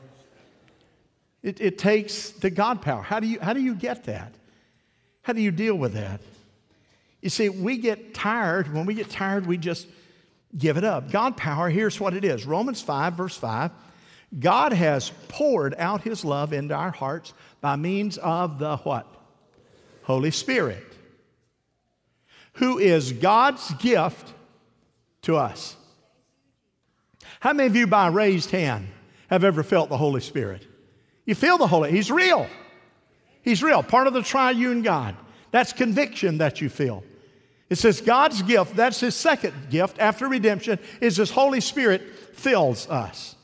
It, 1.43 1.61
it 1.61 1.79
takes 1.79 2.31
the 2.31 2.51
God 2.51 2.83
power. 2.83 3.03
How 3.03 3.21
do, 3.21 3.27
you, 3.27 3.39
how 3.41 3.53
do 3.53 3.61
you 3.61 3.75
get 3.75 4.05
that? 4.05 4.35
How 5.23 5.33
do 5.33 5.41
you 5.41 5.51
deal 5.51 5.75
with 5.75 5.95
that? 5.95 6.21
You 7.23 7.31
see, 7.31 7.49
we 7.49 7.79
get 7.79 8.15
tired. 8.15 8.73
When 8.73 8.87
we 8.87 8.95
get 8.95 9.09
tired, 9.11 9.47
we 9.47 9.57
just 9.57 9.87
give 10.57 10.77
it 10.77 10.85
up. 10.85 11.11
God 11.11 11.37
power, 11.37 11.71
here's 11.71 11.99
what 12.01 12.15
it 12.15 12.25
is 12.25 12.45
Romans 12.45 12.81
5, 12.81 13.15
verse 13.15 13.37
5. 13.37 13.71
God 14.39 14.73
has 14.73 15.11
poured 15.29 15.75
out 15.79 16.03
his 16.03 16.25
love 16.25 16.53
into 16.53 16.75
our 16.75 16.91
hearts 16.91 17.33
by 17.61 17.77
means 17.77 18.19
of 18.19 18.59
the 18.59 18.77
what? 18.79 19.07
Holy 20.03 20.31
Spirit, 20.31 20.85
who 22.55 22.79
is 22.79 23.13
God's 23.13 23.73
gift 23.75 24.33
to 25.23 25.37
us. 25.37 25.77
How 27.41 27.53
many 27.53 27.67
of 27.67 27.77
you, 27.77 27.87
by 27.87 28.09
raised 28.09 28.51
hand, 28.51 28.89
have 29.29 29.45
ever 29.45 29.63
felt 29.63 29.91
the 29.91 29.97
Holy 29.97 30.21
Spirit? 30.21 30.67
You 31.25 31.35
feel 31.35 31.59
the 31.59 31.67
Holy, 31.67 31.91
He's 31.91 32.11
real. 32.11 32.47
He's 33.43 33.63
real, 33.63 33.83
part 33.83 34.07
of 34.07 34.13
the 34.13 34.23
triune 34.23 34.83
God. 34.83 35.15
That's 35.51 35.73
conviction 35.73 36.39
that 36.39 36.61
you 36.61 36.69
feel. 36.69 37.05
It 37.71 37.77
says 37.77 38.01
God's 38.01 38.43
gift, 38.43 38.77
that's 38.77 39.01
his 39.01 39.15
second 39.15 39.55
gift 39.71 39.99
after 39.99 40.27
redemption, 40.27 40.79
is 41.01 41.17
his 41.17 41.31
Holy 41.31 41.61
Spirit 41.61 42.03
fills 42.35 42.89
us. 42.89 43.37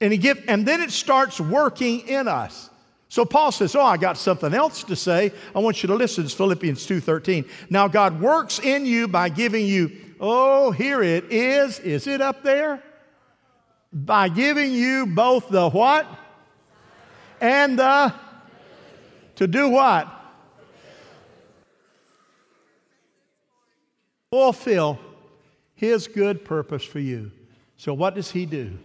And 0.00 0.12
he 0.12 0.18
give, 0.18 0.44
and 0.48 0.66
then 0.66 0.82
it 0.82 0.90
starts 0.90 1.40
working 1.40 2.06
in 2.08 2.28
us. 2.28 2.68
So 3.14 3.24
Paul 3.24 3.52
says, 3.52 3.76
Oh, 3.76 3.80
I 3.80 3.96
got 3.96 4.18
something 4.18 4.52
else 4.52 4.82
to 4.82 4.96
say. 4.96 5.30
I 5.54 5.60
want 5.60 5.84
you 5.84 5.86
to 5.86 5.94
listen. 5.94 6.24
It's 6.24 6.34
Philippians 6.34 6.84
2:13. 6.84 7.48
Now 7.70 7.86
God 7.86 8.20
works 8.20 8.58
in 8.58 8.86
you 8.86 9.06
by 9.06 9.28
giving 9.28 9.66
you, 9.66 9.92
oh, 10.18 10.72
here 10.72 11.00
it 11.00 11.30
is. 11.30 11.78
Is 11.78 12.08
it 12.08 12.20
up 12.20 12.42
there? 12.42 12.82
By 13.92 14.28
giving 14.30 14.72
you 14.72 15.06
both 15.06 15.48
the 15.48 15.68
what? 15.70 16.08
And 17.40 17.78
the 17.78 18.12
to 19.36 19.46
do 19.46 19.68
what? 19.68 20.08
fulfill 24.28 24.98
His 25.76 26.08
good 26.08 26.44
purpose 26.44 26.82
for 26.82 26.98
you. 26.98 27.30
So, 27.76 27.94
what 27.94 28.16
does 28.16 28.32
He 28.32 28.44
do? 28.44 28.76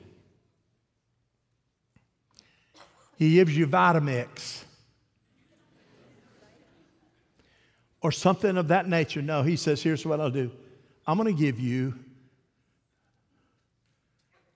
He 3.19 3.33
gives 3.33 3.55
you 3.55 3.67
Vitamix 3.67 4.63
or 8.01 8.13
something 8.13 8.55
of 8.55 8.69
that 8.69 8.87
nature. 8.87 9.21
No, 9.21 9.43
He 9.43 9.57
says, 9.57 9.83
Here's 9.83 10.05
what 10.05 10.21
I'll 10.21 10.31
do 10.31 10.49
I'm 11.05 11.17
going 11.17 11.35
to 11.35 11.39
give 11.39 11.59
you. 11.59 11.93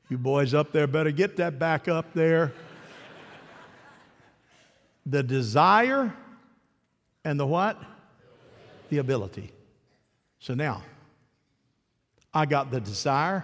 You 0.09 0.17
boys 0.17 0.53
up 0.53 0.71
there 0.71 0.87
better 0.87 1.11
get 1.11 1.37
that 1.37 1.59
back 1.59 1.87
up 1.87 2.13
there. 2.13 2.53
the 5.05 5.23
desire 5.23 6.13
and 7.25 7.39
the 7.39 7.45
what? 7.45 7.81
The 8.89 8.99
ability. 8.99 9.51
So 10.39 10.53
now, 10.53 10.83
I 12.33 12.45
got 12.45 12.71
the 12.71 12.79
desire 12.79 13.43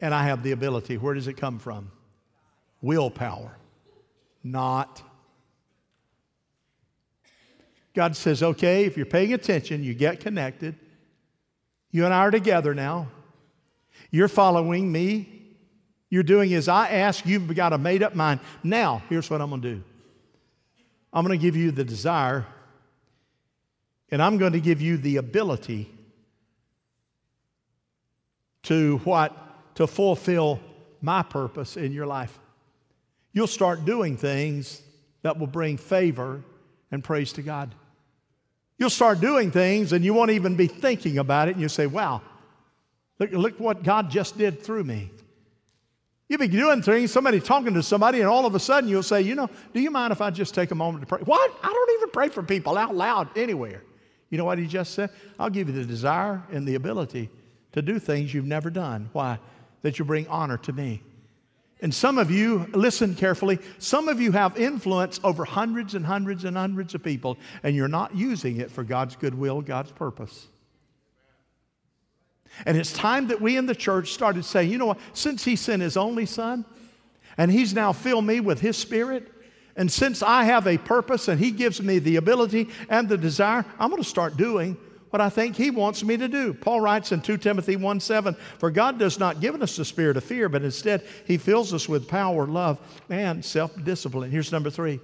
and 0.00 0.14
I 0.14 0.24
have 0.24 0.42
the 0.42 0.52
ability. 0.52 0.96
Where 0.96 1.14
does 1.14 1.28
it 1.28 1.36
come 1.36 1.58
from? 1.58 1.90
Willpower, 2.82 3.56
not. 4.50 5.02
God 7.94 8.14
says, 8.14 8.42
okay, 8.42 8.84
if 8.84 8.96
you're 8.96 9.06
paying 9.06 9.32
attention, 9.32 9.82
you 9.82 9.94
get 9.94 10.20
connected. 10.20 10.76
You 11.90 12.04
and 12.04 12.12
I 12.12 12.18
are 12.18 12.30
together 12.30 12.74
now. 12.74 13.08
You're 14.10 14.28
following 14.28 14.92
me. 14.92 15.56
You're 16.10 16.22
doing 16.22 16.52
as 16.54 16.68
I 16.68 16.90
ask. 16.90 17.24
You've 17.24 17.54
got 17.54 17.72
a 17.72 17.78
made 17.78 18.02
up 18.02 18.14
mind. 18.14 18.40
Now, 18.62 19.02
here's 19.08 19.30
what 19.30 19.40
I'm 19.40 19.48
going 19.48 19.62
to 19.62 19.74
do 19.76 19.82
I'm 21.12 21.26
going 21.26 21.38
to 21.38 21.42
give 21.42 21.56
you 21.56 21.70
the 21.70 21.84
desire 21.84 22.46
and 24.10 24.22
I'm 24.22 24.38
going 24.38 24.52
to 24.52 24.60
give 24.60 24.80
you 24.80 24.96
the 24.98 25.16
ability 25.16 25.90
to 28.64 28.98
what? 28.98 29.74
To 29.76 29.86
fulfill 29.86 30.60
my 31.00 31.22
purpose 31.22 31.76
in 31.76 31.92
your 31.92 32.06
life. 32.06 32.38
You'll 33.36 33.46
start 33.46 33.84
doing 33.84 34.16
things 34.16 34.80
that 35.20 35.38
will 35.38 35.46
bring 35.46 35.76
favor 35.76 36.42
and 36.90 37.04
praise 37.04 37.34
to 37.34 37.42
God. 37.42 37.74
You'll 38.78 38.88
start 38.88 39.20
doing 39.20 39.50
things 39.50 39.92
and 39.92 40.02
you 40.02 40.14
won't 40.14 40.30
even 40.30 40.56
be 40.56 40.66
thinking 40.66 41.18
about 41.18 41.48
it, 41.48 41.50
and 41.52 41.60
you 41.60 41.68
say, 41.68 41.86
Wow, 41.86 42.22
look, 43.18 43.32
look 43.32 43.60
what 43.60 43.82
God 43.82 44.08
just 44.08 44.38
did 44.38 44.62
through 44.62 44.84
me. 44.84 45.10
You'll 46.30 46.38
be 46.38 46.48
doing 46.48 46.80
things, 46.80 47.12
somebody 47.12 47.38
talking 47.38 47.74
to 47.74 47.82
somebody, 47.82 48.20
and 48.20 48.28
all 48.28 48.46
of 48.46 48.54
a 48.54 48.58
sudden 48.58 48.88
you'll 48.88 49.02
say, 49.02 49.20
You 49.20 49.34
know, 49.34 49.50
do 49.74 49.80
you 49.80 49.90
mind 49.90 50.12
if 50.12 50.22
I 50.22 50.30
just 50.30 50.54
take 50.54 50.70
a 50.70 50.74
moment 50.74 51.02
to 51.02 51.06
pray? 51.06 51.20
What? 51.22 51.54
I 51.62 51.70
don't 51.70 51.90
even 51.98 52.08
pray 52.12 52.30
for 52.30 52.42
people 52.42 52.78
out 52.78 52.94
loud 52.94 53.36
anywhere. 53.36 53.82
You 54.30 54.38
know 54.38 54.46
what 54.46 54.56
he 54.56 54.66
just 54.66 54.94
said? 54.94 55.10
I'll 55.38 55.50
give 55.50 55.68
you 55.68 55.74
the 55.74 55.84
desire 55.84 56.42
and 56.50 56.66
the 56.66 56.76
ability 56.76 57.28
to 57.72 57.82
do 57.82 57.98
things 57.98 58.32
you've 58.32 58.46
never 58.46 58.70
done. 58.70 59.10
Why? 59.12 59.38
That 59.82 59.98
you 59.98 60.06
bring 60.06 60.26
honor 60.28 60.56
to 60.56 60.72
me. 60.72 61.02
And 61.82 61.94
some 61.94 62.16
of 62.16 62.30
you, 62.30 62.66
listen 62.72 63.14
carefully, 63.14 63.58
some 63.78 64.08
of 64.08 64.20
you 64.20 64.32
have 64.32 64.56
influence 64.58 65.20
over 65.22 65.44
hundreds 65.44 65.94
and 65.94 66.06
hundreds 66.06 66.44
and 66.44 66.56
hundreds 66.56 66.94
of 66.94 67.02
people, 67.02 67.36
and 67.62 67.76
you're 67.76 67.86
not 67.86 68.16
using 68.16 68.58
it 68.60 68.70
for 68.70 68.82
God's 68.82 69.14
goodwill, 69.16 69.60
God's 69.60 69.92
purpose. 69.92 70.48
And 72.64 72.78
it's 72.78 72.92
time 72.92 73.28
that 73.28 73.42
we 73.42 73.58
in 73.58 73.66
the 73.66 73.74
church 73.74 74.12
started 74.12 74.46
saying, 74.46 74.70
you 74.70 74.78
know 74.78 74.86
what, 74.86 74.98
since 75.12 75.44
He 75.44 75.54
sent 75.56 75.82
His 75.82 75.98
only 75.98 76.24
Son, 76.24 76.64
and 77.36 77.52
He's 77.52 77.74
now 77.74 77.92
filled 77.92 78.24
me 78.24 78.40
with 78.40 78.60
His 78.60 78.78
Spirit, 78.78 79.30
and 79.76 79.92
since 79.92 80.22
I 80.22 80.44
have 80.44 80.66
a 80.66 80.78
purpose 80.78 81.28
and 81.28 81.38
He 81.38 81.50
gives 81.50 81.82
me 81.82 81.98
the 81.98 82.16
ability 82.16 82.68
and 82.88 83.06
the 83.06 83.18
desire, 83.18 83.66
I'm 83.78 83.90
going 83.90 84.02
to 84.02 84.08
start 84.08 84.38
doing 84.38 84.78
what 85.10 85.20
I 85.20 85.28
think 85.28 85.56
He 85.56 85.70
wants 85.70 86.02
me 86.02 86.16
to 86.16 86.28
do. 86.28 86.54
Paul 86.54 86.80
writes 86.80 87.12
in 87.12 87.20
2 87.20 87.38
Timothy 87.38 87.76
1 87.76 88.00
7, 88.00 88.36
For 88.58 88.70
God 88.70 88.98
does 88.98 89.18
not 89.18 89.40
give 89.40 89.60
us 89.60 89.76
the 89.76 89.84
spirit 89.84 90.16
of 90.16 90.24
fear, 90.24 90.48
but 90.48 90.62
instead 90.62 91.06
He 91.26 91.38
fills 91.38 91.72
us 91.72 91.88
with 91.88 92.08
power, 92.08 92.46
love, 92.46 92.78
and 93.08 93.44
self 93.44 93.72
discipline. 93.84 94.30
Here's 94.30 94.52
number 94.52 94.70
three 94.70 95.00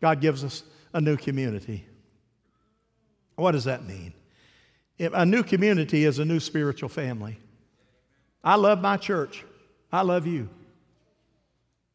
God 0.00 0.20
gives 0.20 0.44
us 0.44 0.62
a 0.92 1.00
new 1.00 1.16
community. 1.16 1.84
What 3.36 3.52
does 3.52 3.64
that 3.64 3.84
mean? 3.84 4.12
A 4.98 5.26
new 5.26 5.42
community 5.42 6.04
is 6.04 6.18
a 6.18 6.24
new 6.24 6.40
spiritual 6.40 6.88
family. 6.88 7.38
I 8.42 8.54
love 8.54 8.80
my 8.80 8.96
church. 8.96 9.44
I 9.92 10.02
love 10.02 10.26
you. 10.26 10.48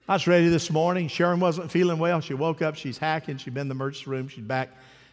I 0.08 0.14
was 0.14 0.28
ready 0.28 0.50
this 0.50 0.70
morning. 0.70 1.08
Sharon 1.08 1.40
wasn't 1.40 1.72
feeling 1.72 1.98
well. 1.98 2.22
She 2.22 2.34
woke 2.34 2.62
up. 2.62 2.76
She's 2.76 2.98
hacking. 2.98 3.38
She'd 3.38 3.54
been 3.54 3.62
in 3.62 3.68
the 3.70 3.76
emergency 3.76 4.10
room. 4.10 4.28
She's 4.28 4.44
back 4.44 4.70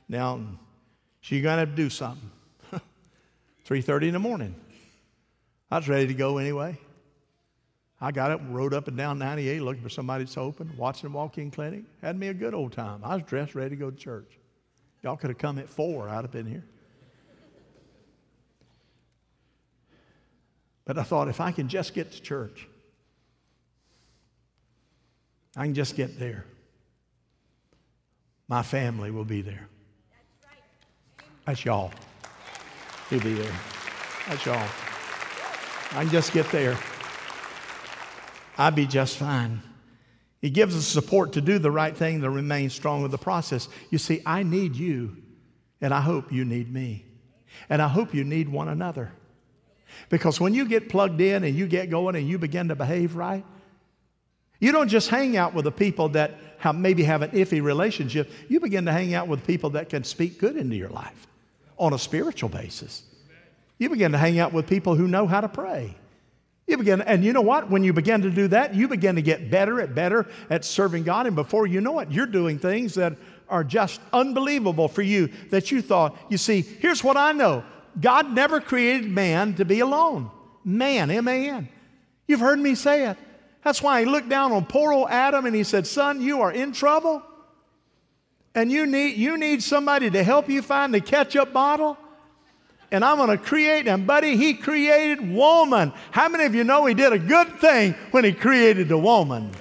now. 0.09 0.40
She's 1.20 1.42
going 1.42 1.57
to 1.57 1.61
have 1.61 1.70
to 1.70 1.76
do 1.76 1.90
something. 1.90 2.31
3.30 3.66 4.09
in 4.09 4.12
the 4.12 4.18
morning. 4.18 4.54
I 5.70 5.78
was 5.78 5.88
ready 5.88 6.07
to 6.07 6.14
go 6.14 6.38
anyway. 6.38 6.78
I 8.00 8.12
got 8.12 8.31
up, 8.31 8.40
rode 8.48 8.74
up 8.74 8.88
and 8.88 8.96
down 8.96 9.18
98 9.18 9.61
looking 9.61 9.83
for 9.83 9.88
somebody 9.88 10.24
to 10.24 10.40
open, 10.40 10.72
watching 10.76 11.12
walk-in 11.12 11.50
clinic. 11.50 11.83
Had 12.00 12.16
me 12.16 12.28
a 12.28 12.35
good 12.35 12.54
old 12.54 12.72
time. 12.72 13.00
I 13.02 13.16
was 13.16 13.24
dressed, 13.24 13.54
ready 13.54 13.70
to 13.70 13.76
go 13.76 13.90
to 13.90 13.96
church. 13.96 14.38
Y'all 15.02 15.16
could 15.16 15.31
have 15.31 15.38
come 15.38 15.59
at 15.59 15.68
four, 15.68 16.09
I'd 16.09 16.22
have 16.22 16.31
been 16.31 16.46
here. 16.46 16.64
But 20.85 20.96
I 20.96 21.02
thought 21.02 21.28
if 21.28 21.40
I 21.40 21.52
can 21.52 21.68
just 21.68 21.92
get 21.92 22.12
to 22.12 22.22
church, 22.22 22.66
I 25.57 25.64
can 25.64 25.74
just 25.74 25.96
get 25.96 26.18
there. 26.18 26.46
My 28.48 28.62
family 28.62 29.11
will 29.11 29.24
be 29.24 29.42
there. 29.42 29.68
That's 31.48 31.64
y'all. 31.64 31.90
He'll 33.08 33.22
be 33.22 33.32
there. 33.32 33.50
That's 34.28 34.44
y'all. 34.44 34.68
I 35.92 36.02
can 36.02 36.11
just 36.11 36.34
get 36.34 36.46
there. 36.50 36.76
I'd 38.58 38.74
be 38.74 38.87
just 38.87 39.16
fine. 39.16 39.62
He 40.42 40.50
gives 40.50 40.76
us 40.76 40.84
support 40.84 41.32
to 41.32 41.40
do 41.40 41.58
the 41.58 41.70
right 41.70 41.96
thing 41.96 42.20
to 42.20 42.28
remain 42.28 42.68
strong 42.68 43.00
with 43.00 43.12
the 43.12 43.18
process. 43.18 43.70
You 43.88 43.96
see, 43.96 44.20
I 44.26 44.42
need 44.42 44.76
you, 44.76 45.16
and 45.80 45.94
I 45.94 46.02
hope 46.02 46.30
you 46.30 46.44
need 46.44 46.70
me. 46.70 47.06
And 47.70 47.80
I 47.80 47.88
hope 47.88 48.12
you 48.12 48.24
need 48.24 48.50
one 48.50 48.68
another. 48.68 49.11
Because 50.11 50.38
when 50.38 50.52
you 50.52 50.66
get 50.66 50.90
plugged 50.90 51.22
in 51.22 51.44
and 51.44 51.56
you 51.56 51.66
get 51.66 51.88
going 51.88 52.14
and 52.14 52.28
you 52.28 52.37
begin 52.37 52.68
to 52.68 52.76
behave 52.76 53.16
right, 53.16 53.46
you 54.61 54.70
don't 54.70 54.88
just 54.88 55.08
hang 55.08 55.38
out 55.38 55.54
with 55.54 55.64
the 55.64 55.72
people 55.72 56.11
that 56.11 56.34
have, 56.58 56.76
maybe 56.76 57.04
have 57.04 57.22
an 57.22 57.30
iffy 57.30 57.62
relationship. 57.62 58.30
You 58.50 58.61
begin 58.61 58.84
to 58.84 58.92
hang 58.92 59.14
out 59.14 59.28
with 59.28 59.46
people 59.46 59.70
that 59.70 59.88
can 59.88 60.04
speak 60.04 60.38
good 60.38 60.54
into 60.54 60.76
your 60.76 60.90
life 60.90 61.26
on 61.79 61.93
a 61.93 61.99
spiritual 61.99 62.49
basis. 62.49 63.03
You 63.79 63.88
begin 63.88 64.12
to 64.12 64.19
hang 64.19 64.38
out 64.38 64.53
with 64.53 64.67
people 64.67 64.95
who 64.95 65.07
know 65.07 65.27
how 65.27 65.41
to 65.41 65.49
pray. 65.49 65.97
You 66.67 66.77
begin, 66.77 67.01
and 67.01 67.25
you 67.25 67.33
know 67.33 67.41
what? 67.41 67.71
When 67.71 67.83
you 67.83 67.95
begin 67.95 68.23
to 68.23 68.31
do 68.31 68.49
that, 68.49 68.75
you 68.75 68.88
begin 68.88 69.17
to 69.17 69.23
get 69.23 69.51
better 69.51 69.81
at 69.81 69.95
better 69.95 70.27
at 70.51 70.64
serving 70.64 71.05
God. 71.05 71.27
And 71.27 71.35
before 71.35 71.67
you 71.67 71.81
know 71.81 71.99
it, 72.01 72.11
you're 72.11 72.27
doing 72.27 72.59
things 72.59 72.95
that 72.95 73.14
are 73.49 73.64
just 73.64 74.01
unbelievable 74.12 74.88
for 74.88 75.01
you 75.01 75.31
that 75.51 75.71
you 75.71 75.81
thought. 75.81 76.14
You 76.29 76.37
see, 76.37 76.61
here's 76.61 77.03
what 77.03 77.17
I 77.17 77.33
know 77.33 77.64
God 77.99 78.33
never 78.33 78.61
created 78.61 79.11
man 79.11 79.55
to 79.55 79.64
be 79.64 79.81
alone. 79.81 80.31
Man, 80.62 81.11
M 81.11 81.27
A 81.27 81.49
N. 81.49 81.69
You've 82.27 82.41
heard 82.41 82.59
me 82.59 82.75
say 82.75 83.09
it. 83.09 83.17
That's 83.64 83.83
why 83.83 84.01
he 84.01 84.07
looked 84.07 84.29
down 84.29 84.53
on 84.53 84.67
poor 84.67 84.93
old 84.93 85.09
Adam 85.09 85.47
and 85.47 85.55
he 85.55 85.64
said, 85.64 85.87
Son, 85.87 86.21
you 86.21 86.43
are 86.43 86.53
in 86.53 86.73
trouble. 86.73 87.23
And 88.59 88.73
you 88.73 88.87
need, 88.87 89.16
you 89.16 89.38
need 89.38 89.62
somebody 89.62 90.11
to 90.11 90.25
help 90.25 90.49
you 90.49 90.62
find 90.62 90.92
the 90.92 91.01
ketchup 91.01 91.53
bottle. 91.53 91.97
And 92.90 93.05
I'm 93.05 93.16
going 93.16 93.29
to 93.29 93.38
create, 93.38 93.87
and 93.87 94.05
buddy, 94.05 94.37
he 94.37 94.55
created 94.55 95.31
woman. 95.31 95.92
How 96.11 96.29
many 96.29 96.42
of 96.44 96.57
you 96.57 96.64
know 96.64 96.85
he 96.85 96.92
did 96.92 97.12
a 97.12 97.21
good 97.21 97.61
thing 97.61 97.94
when 98.11 98.25
he 98.25 98.33
created 98.33 98.88
the 98.88 98.99
woman? 98.99 99.53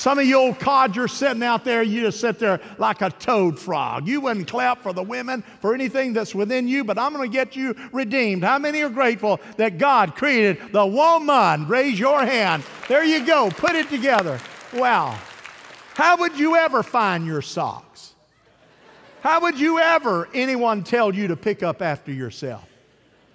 Some 0.00 0.18
of 0.18 0.24
you 0.24 0.36
old 0.36 0.58
codgers 0.58 1.12
sitting 1.12 1.42
out 1.42 1.62
there, 1.62 1.82
you 1.82 2.00
just 2.00 2.20
sit 2.20 2.38
there 2.38 2.58
like 2.78 3.02
a 3.02 3.10
toad 3.10 3.58
frog. 3.58 4.08
You 4.08 4.22
wouldn't 4.22 4.48
clap 4.48 4.82
for 4.82 4.94
the 4.94 5.02
women, 5.02 5.44
for 5.60 5.74
anything 5.74 6.14
that's 6.14 6.34
within 6.34 6.66
you, 6.66 6.84
but 6.84 6.96
I'm 6.96 7.12
going 7.12 7.30
to 7.30 7.30
get 7.30 7.54
you 7.54 7.76
redeemed. 7.92 8.42
How 8.42 8.58
many 8.58 8.80
are 8.80 8.88
grateful 8.88 9.40
that 9.58 9.76
God 9.76 10.16
created 10.16 10.72
the 10.72 10.86
woman? 10.86 11.68
Raise 11.68 11.98
your 11.98 12.24
hand. 12.24 12.62
There 12.88 13.04
you 13.04 13.26
go. 13.26 13.50
Put 13.50 13.74
it 13.74 13.90
together. 13.90 14.40
Wow. 14.72 15.18
How 15.92 16.16
would 16.16 16.38
you 16.38 16.56
ever 16.56 16.82
find 16.82 17.26
your 17.26 17.42
socks? 17.42 18.14
How 19.20 19.42
would 19.42 19.60
you 19.60 19.80
ever 19.80 20.30
anyone 20.32 20.82
tell 20.82 21.14
you 21.14 21.28
to 21.28 21.36
pick 21.36 21.62
up 21.62 21.82
after 21.82 22.10
yourself? 22.10 22.66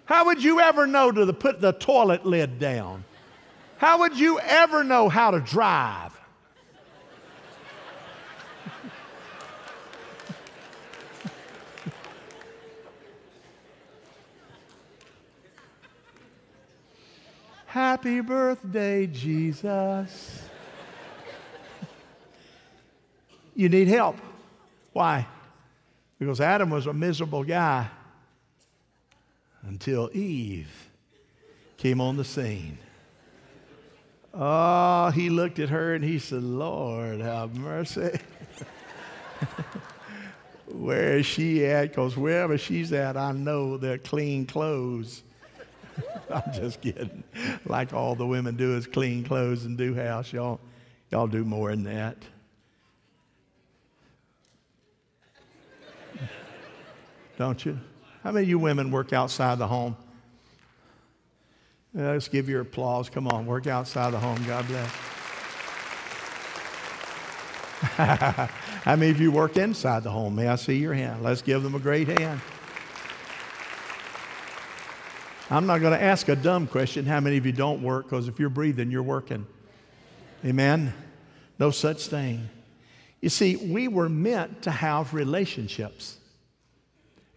How 0.05 0.25
would 0.25 0.43
you 0.43 0.59
ever 0.59 0.87
know 0.87 1.11
to 1.11 1.31
put 1.31 1.61
the 1.61 1.73
toilet 1.73 2.25
lid 2.25 2.57
down? 2.57 3.03
How 3.77 3.99
would 3.99 4.17
you 4.17 4.39
ever 4.39 4.83
know 4.83 5.09
how 5.09 5.29
to 5.29 5.39
drive? 5.39 6.19
Happy 17.75 18.21
birthday, 18.21 19.05
Jesus. 19.05 20.47
you 23.53 23.67
need 23.67 23.89
help. 23.89 24.15
Why? 24.93 25.27
Because 26.17 26.39
Adam 26.39 26.69
was 26.69 26.87
a 26.87 26.93
miserable 26.93 27.43
guy 27.43 27.89
until 29.63 30.09
Eve 30.13 30.71
came 31.75 31.99
on 31.99 32.15
the 32.15 32.23
scene. 32.23 32.77
Oh, 34.33 35.09
he 35.09 35.29
looked 35.29 35.59
at 35.59 35.67
her 35.67 35.95
and 35.95 36.03
he 36.05 36.17
said, 36.17 36.43
Lord, 36.43 37.19
have 37.19 37.57
mercy. 37.57 38.17
Where 40.67 41.17
is 41.17 41.25
she 41.25 41.65
at? 41.65 41.89
Because 41.89 42.15
wherever 42.15 42.57
she's 42.57 42.93
at, 42.93 43.17
I 43.17 43.33
know 43.33 43.75
they're 43.75 43.97
clean 43.97 44.45
clothes. 44.45 45.23
I'm 46.29 46.53
just 46.53 46.81
kidding. 46.81 47.23
Like 47.65 47.93
all 47.93 48.15
the 48.15 48.25
women 48.25 48.55
do 48.55 48.75
is 48.75 48.87
clean 48.87 49.23
clothes 49.23 49.65
and 49.65 49.77
do 49.77 49.93
house. 49.93 50.33
Y'all, 50.33 50.59
y'all 51.11 51.27
do 51.27 51.43
more 51.45 51.69
than 51.71 51.83
that. 51.83 52.17
Don't 57.37 57.65
you? 57.65 57.79
How 58.23 58.31
many 58.31 58.43
of 58.43 58.49
you 58.49 58.59
women 58.59 58.91
work 58.91 59.13
outside 59.13 59.57
the 59.59 59.67
home? 59.67 59.95
Yeah, 61.93 62.11
let's 62.11 62.27
give 62.27 62.49
your 62.49 62.61
applause. 62.61 63.09
Come 63.09 63.27
on, 63.27 63.45
work 63.45 63.67
outside 63.67 64.11
the 64.11 64.19
home. 64.19 64.43
God 64.45 64.67
bless. 64.67 64.91
How 68.85 68.95
many 68.95 69.11
of 69.11 69.21
you 69.21 69.31
work 69.31 69.57
inside 69.57 70.03
the 70.03 70.09
home? 70.09 70.35
May 70.35 70.47
I 70.47 70.55
see 70.55 70.77
your 70.77 70.93
hand? 70.93 71.23
Let's 71.23 71.41
give 71.41 71.63
them 71.63 71.75
a 71.75 71.79
great 71.79 72.07
hand. 72.19 72.41
I'm 75.49 75.67
not 75.67 75.79
going 75.79 75.93
to 75.93 76.01
ask 76.03 76.27
a 76.27 76.35
dumb 76.35 76.65
question 76.65 77.05
how 77.05 77.19
many 77.19 77.37
of 77.37 77.45
you 77.45 77.51
don't 77.51 77.83
work, 77.83 78.05
because 78.05 78.27
if 78.27 78.39
you're 78.39 78.49
breathing, 78.49 78.89
you're 78.89 79.03
working. 79.03 79.45
Amen? 80.43 80.93
No 81.59 81.71
such 81.71 82.07
thing. 82.07 82.49
You 83.21 83.29
see, 83.29 83.55
we 83.55 83.87
were 83.87 84.09
meant 84.09 84.63
to 84.63 84.71
have 84.71 85.13
relationships. 85.13 86.17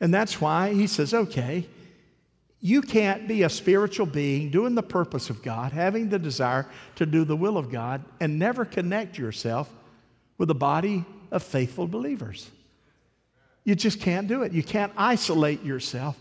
And 0.01 0.13
that's 0.13 0.41
why 0.41 0.73
he 0.73 0.87
says, 0.87 1.13
okay, 1.13 1.67
you 2.61 2.83
can't 2.83 3.29
be 3.29 3.43
a 3.43 3.49
spiritual 3.49 4.07
being 4.07 4.51
doing 4.51 4.75
the 4.75 4.83
purpose 4.83 5.31
of 5.31 5.43
God, 5.43 5.73
having 5.73 6.09
the 6.09 6.19
desire 6.19 6.67
to 6.97 7.07
do 7.07 7.25
the 7.25 7.37
will 7.37 7.57
of 7.57 7.71
God, 7.71 8.05
and 8.21 8.39
never 8.39 8.65
connect 8.65 9.19
yourself 9.19 9.73
with 10.39 10.51
a 10.51 10.55
body 10.55 11.05
of 11.31 11.43
faithful 11.43 11.87
believers. 11.87 12.51
You 13.65 13.75
just 13.75 14.01
can't 14.01 14.29
do 14.29 14.43
it. 14.43 14.53
You 14.53 14.63
can't 14.63 14.93
isolate 14.97 15.63
yourself 15.63 16.17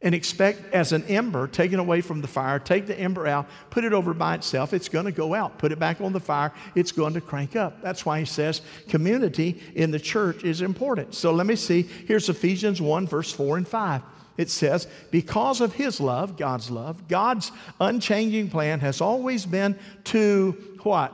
and 0.00 0.14
expect 0.14 0.72
as 0.72 0.92
an 0.92 1.04
ember 1.04 1.48
taken 1.48 1.80
away 1.80 2.00
from 2.00 2.20
the 2.20 2.28
fire, 2.28 2.58
take 2.58 2.86
the 2.86 2.98
ember 2.98 3.26
out, 3.26 3.48
put 3.70 3.84
it 3.84 3.92
over 3.92 4.14
by 4.14 4.34
itself, 4.36 4.72
it's 4.72 4.88
going 4.88 5.06
to 5.06 5.12
go 5.12 5.34
out. 5.34 5.58
Put 5.58 5.72
it 5.72 5.78
back 5.78 6.00
on 6.00 6.12
the 6.12 6.20
fire, 6.20 6.52
it's 6.74 6.92
going 6.92 7.14
to 7.14 7.20
crank 7.20 7.56
up. 7.56 7.82
That's 7.82 8.06
why 8.06 8.20
he 8.20 8.24
says 8.24 8.62
community 8.88 9.60
in 9.74 9.90
the 9.90 9.98
church 9.98 10.44
is 10.44 10.62
important. 10.62 11.14
So 11.14 11.32
let 11.32 11.46
me 11.46 11.56
see. 11.56 11.82
Here's 11.82 12.28
Ephesians 12.28 12.80
1, 12.80 13.06
verse 13.08 13.32
4 13.32 13.56
and 13.56 13.66
5. 13.66 14.02
It 14.36 14.50
says, 14.50 14.86
Because 15.10 15.60
of 15.60 15.72
his 15.72 16.00
love, 16.00 16.36
God's 16.36 16.70
love, 16.70 17.08
God's 17.08 17.50
unchanging 17.80 18.50
plan 18.50 18.78
has 18.80 19.00
always 19.00 19.44
been 19.44 19.76
to 20.04 20.52
what? 20.84 21.12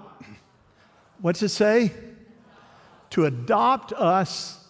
What's 1.20 1.42
it 1.42 1.48
say? 1.48 1.90
To 3.10 3.24
adopt 3.24 3.94
us 3.94 4.62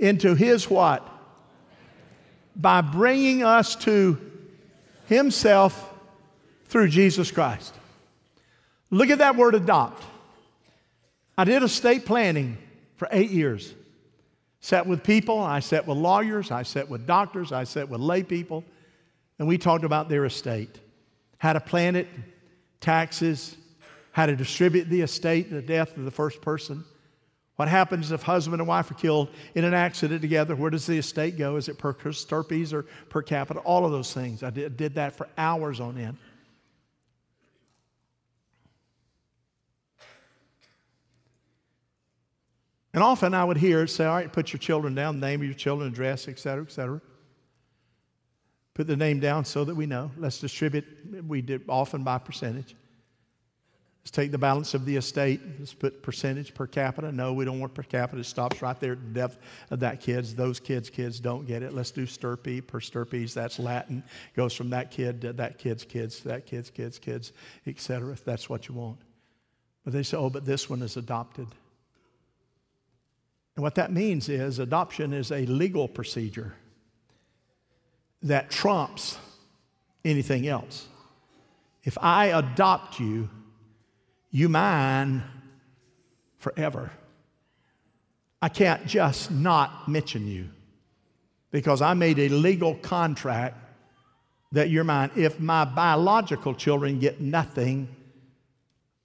into 0.00 0.34
his 0.34 0.68
what? 0.68 1.08
By 2.54 2.80
bringing 2.80 3.42
us 3.42 3.76
to 3.76 4.18
Himself 5.06 5.90
through 6.66 6.88
Jesus 6.88 7.30
Christ. 7.30 7.74
Look 8.90 9.10
at 9.10 9.18
that 9.18 9.36
word 9.36 9.54
adopt. 9.54 10.02
I 11.36 11.44
did 11.44 11.62
estate 11.62 12.04
planning 12.04 12.58
for 12.96 13.08
eight 13.10 13.30
years. 13.30 13.74
Sat 14.60 14.86
with 14.86 15.02
people, 15.02 15.40
I 15.40 15.60
sat 15.60 15.86
with 15.86 15.98
lawyers, 15.98 16.50
I 16.50 16.62
sat 16.62 16.88
with 16.88 17.06
doctors, 17.06 17.50
I 17.50 17.64
sat 17.64 17.88
with 17.88 18.00
lay 18.00 18.22
people, 18.22 18.64
and 19.38 19.48
we 19.48 19.58
talked 19.58 19.84
about 19.84 20.08
their 20.08 20.24
estate. 20.24 20.78
How 21.38 21.52
to 21.52 21.60
plan 21.60 21.96
it, 21.96 22.06
taxes, 22.80 23.56
how 24.12 24.26
to 24.26 24.36
distribute 24.36 24.88
the 24.88 25.00
estate, 25.00 25.50
the 25.50 25.62
death 25.62 25.96
of 25.96 26.04
the 26.04 26.10
first 26.10 26.40
person. 26.40 26.84
What 27.62 27.68
happens 27.68 28.10
if 28.10 28.24
husband 28.24 28.60
and 28.60 28.66
wife 28.66 28.90
are 28.90 28.94
killed 28.94 29.28
in 29.54 29.62
an 29.62 29.72
accident 29.72 30.20
together? 30.20 30.56
Where 30.56 30.68
does 30.68 30.84
the 30.84 30.98
estate 30.98 31.38
go? 31.38 31.54
Is 31.54 31.68
it 31.68 31.78
per 31.78 31.94
stirpes 32.10 32.72
or 32.72 32.86
per 33.08 33.22
capita? 33.22 33.60
All 33.60 33.86
of 33.86 33.92
those 33.92 34.12
things. 34.12 34.42
I 34.42 34.50
did, 34.50 34.76
did 34.76 34.96
that 34.96 35.14
for 35.14 35.28
hours 35.38 35.78
on 35.78 35.96
end. 35.96 36.16
And 42.92 43.04
often 43.04 43.32
I 43.32 43.44
would 43.44 43.58
hear 43.58 43.84
it 43.84 43.90
say, 43.90 44.06
all 44.06 44.16
right, 44.16 44.32
put 44.32 44.52
your 44.52 44.58
children 44.58 44.96
down, 44.96 45.20
name 45.20 45.40
of 45.42 45.46
your 45.46 45.54
children, 45.54 45.88
address, 45.88 46.26
et 46.26 46.40
cetera, 46.40 46.64
et 46.64 46.72
cetera. 46.72 47.00
Put 48.74 48.88
the 48.88 48.96
name 48.96 49.20
down 49.20 49.44
so 49.44 49.62
that 49.62 49.76
we 49.76 49.86
know. 49.86 50.10
Let's 50.16 50.40
distribute. 50.40 50.84
We 51.28 51.42
did 51.42 51.62
often 51.68 52.02
by 52.02 52.18
percentage. 52.18 52.74
Let's 54.02 54.10
take 54.10 54.32
the 54.32 54.38
balance 54.38 54.74
of 54.74 54.84
the 54.84 54.96
estate. 54.96 55.40
Let's 55.60 55.74
put 55.74 56.02
percentage 56.02 56.54
per 56.54 56.66
capita. 56.66 57.12
No, 57.12 57.32
we 57.32 57.44
don't 57.44 57.60
want 57.60 57.72
per 57.72 57.84
capita. 57.84 58.20
It 58.20 58.24
stops 58.24 58.60
right 58.60 58.78
there 58.80 58.92
at 58.92 59.00
the 59.00 59.20
depth 59.20 59.38
of 59.70 59.78
that 59.80 60.00
kids. 60.00 60.34
Those 60.34 60.58
kids, 60.58 60.90
kids 60.90 61.20
don't 61.20 61.46
get 61.46 61.62
it. 61.62 61.72
Let's 61.72 61.92
do 61.92 62.04
stirpe 62.04 62.66
per 62.66 62.80
stirpes. 62.80 63.32
That's 63.32 63.60
Latin. 63.60 64.02
Goes 64.34 64.54
from 64.54 64.70
that 64.70 64.90
kid 64.90 65.20
to 65.20 65.32
that 65.34 65.58
kid's 65.58 65.84
kids, 65.84 66.18
to 66.20 66.28
that 66.28 66.46
kid's 66.46 66.68
kids, 66.68 66.98
kids, 66.98 67.32
etc. 67.64 68.12
If 68.12 68.24
that's 68.24 68.48
what 68.50 68.68
you 68.68 68.74
want. 68.74 68.98
But 69.84 69.92
they 69.92 70.02
say, 70.02 70.16
oh, 70.16 70.30
but 70.30 70.44
this 70.44 70.68
one 70.68 70.82
is 70.82 70.96
adopted. 70.96 71.46
And 73.54 73.62
what 73.62 73.76
that 73.76 73.92
means 73.92 74.28
is 74.28 74.58
adoption 74.58 75.12
is 75.12 75.30
a 75.30 75.46
legal 75.46 75.86
procedure 75.86 76.54
that 78.22 78.50
trumps 78.50 79.16
anything 80.04 80.48
else. 80.48 80.88
If 81.84 81.98
I 82.00 82.26
adopt 82.26 82.98
you, 82.98 83.28
you 84.32 84.48
mine 84.48 85.22
forever. 86.38 86.90
I 88.40 88.48
can't 88.48 88.84
just 88.86 89.30
not 89.30 89.88
mention 89.88 90.26
you 90.26 90.48
because 91.52 91.80
I 91.80 91.94
made 91.94 92.18
a 92.18 92.28
legal 92.28 92.74
contract 92.74 93.56
that 94.50 94.70
you're 94.70 94.84
mine. 94.84 95.10
If 95.14 95.38
my 95.38 95.64
biological 95.64 96.54
children 96.54 96.98
get 96.98 97.20
nothing, 97.20 97.88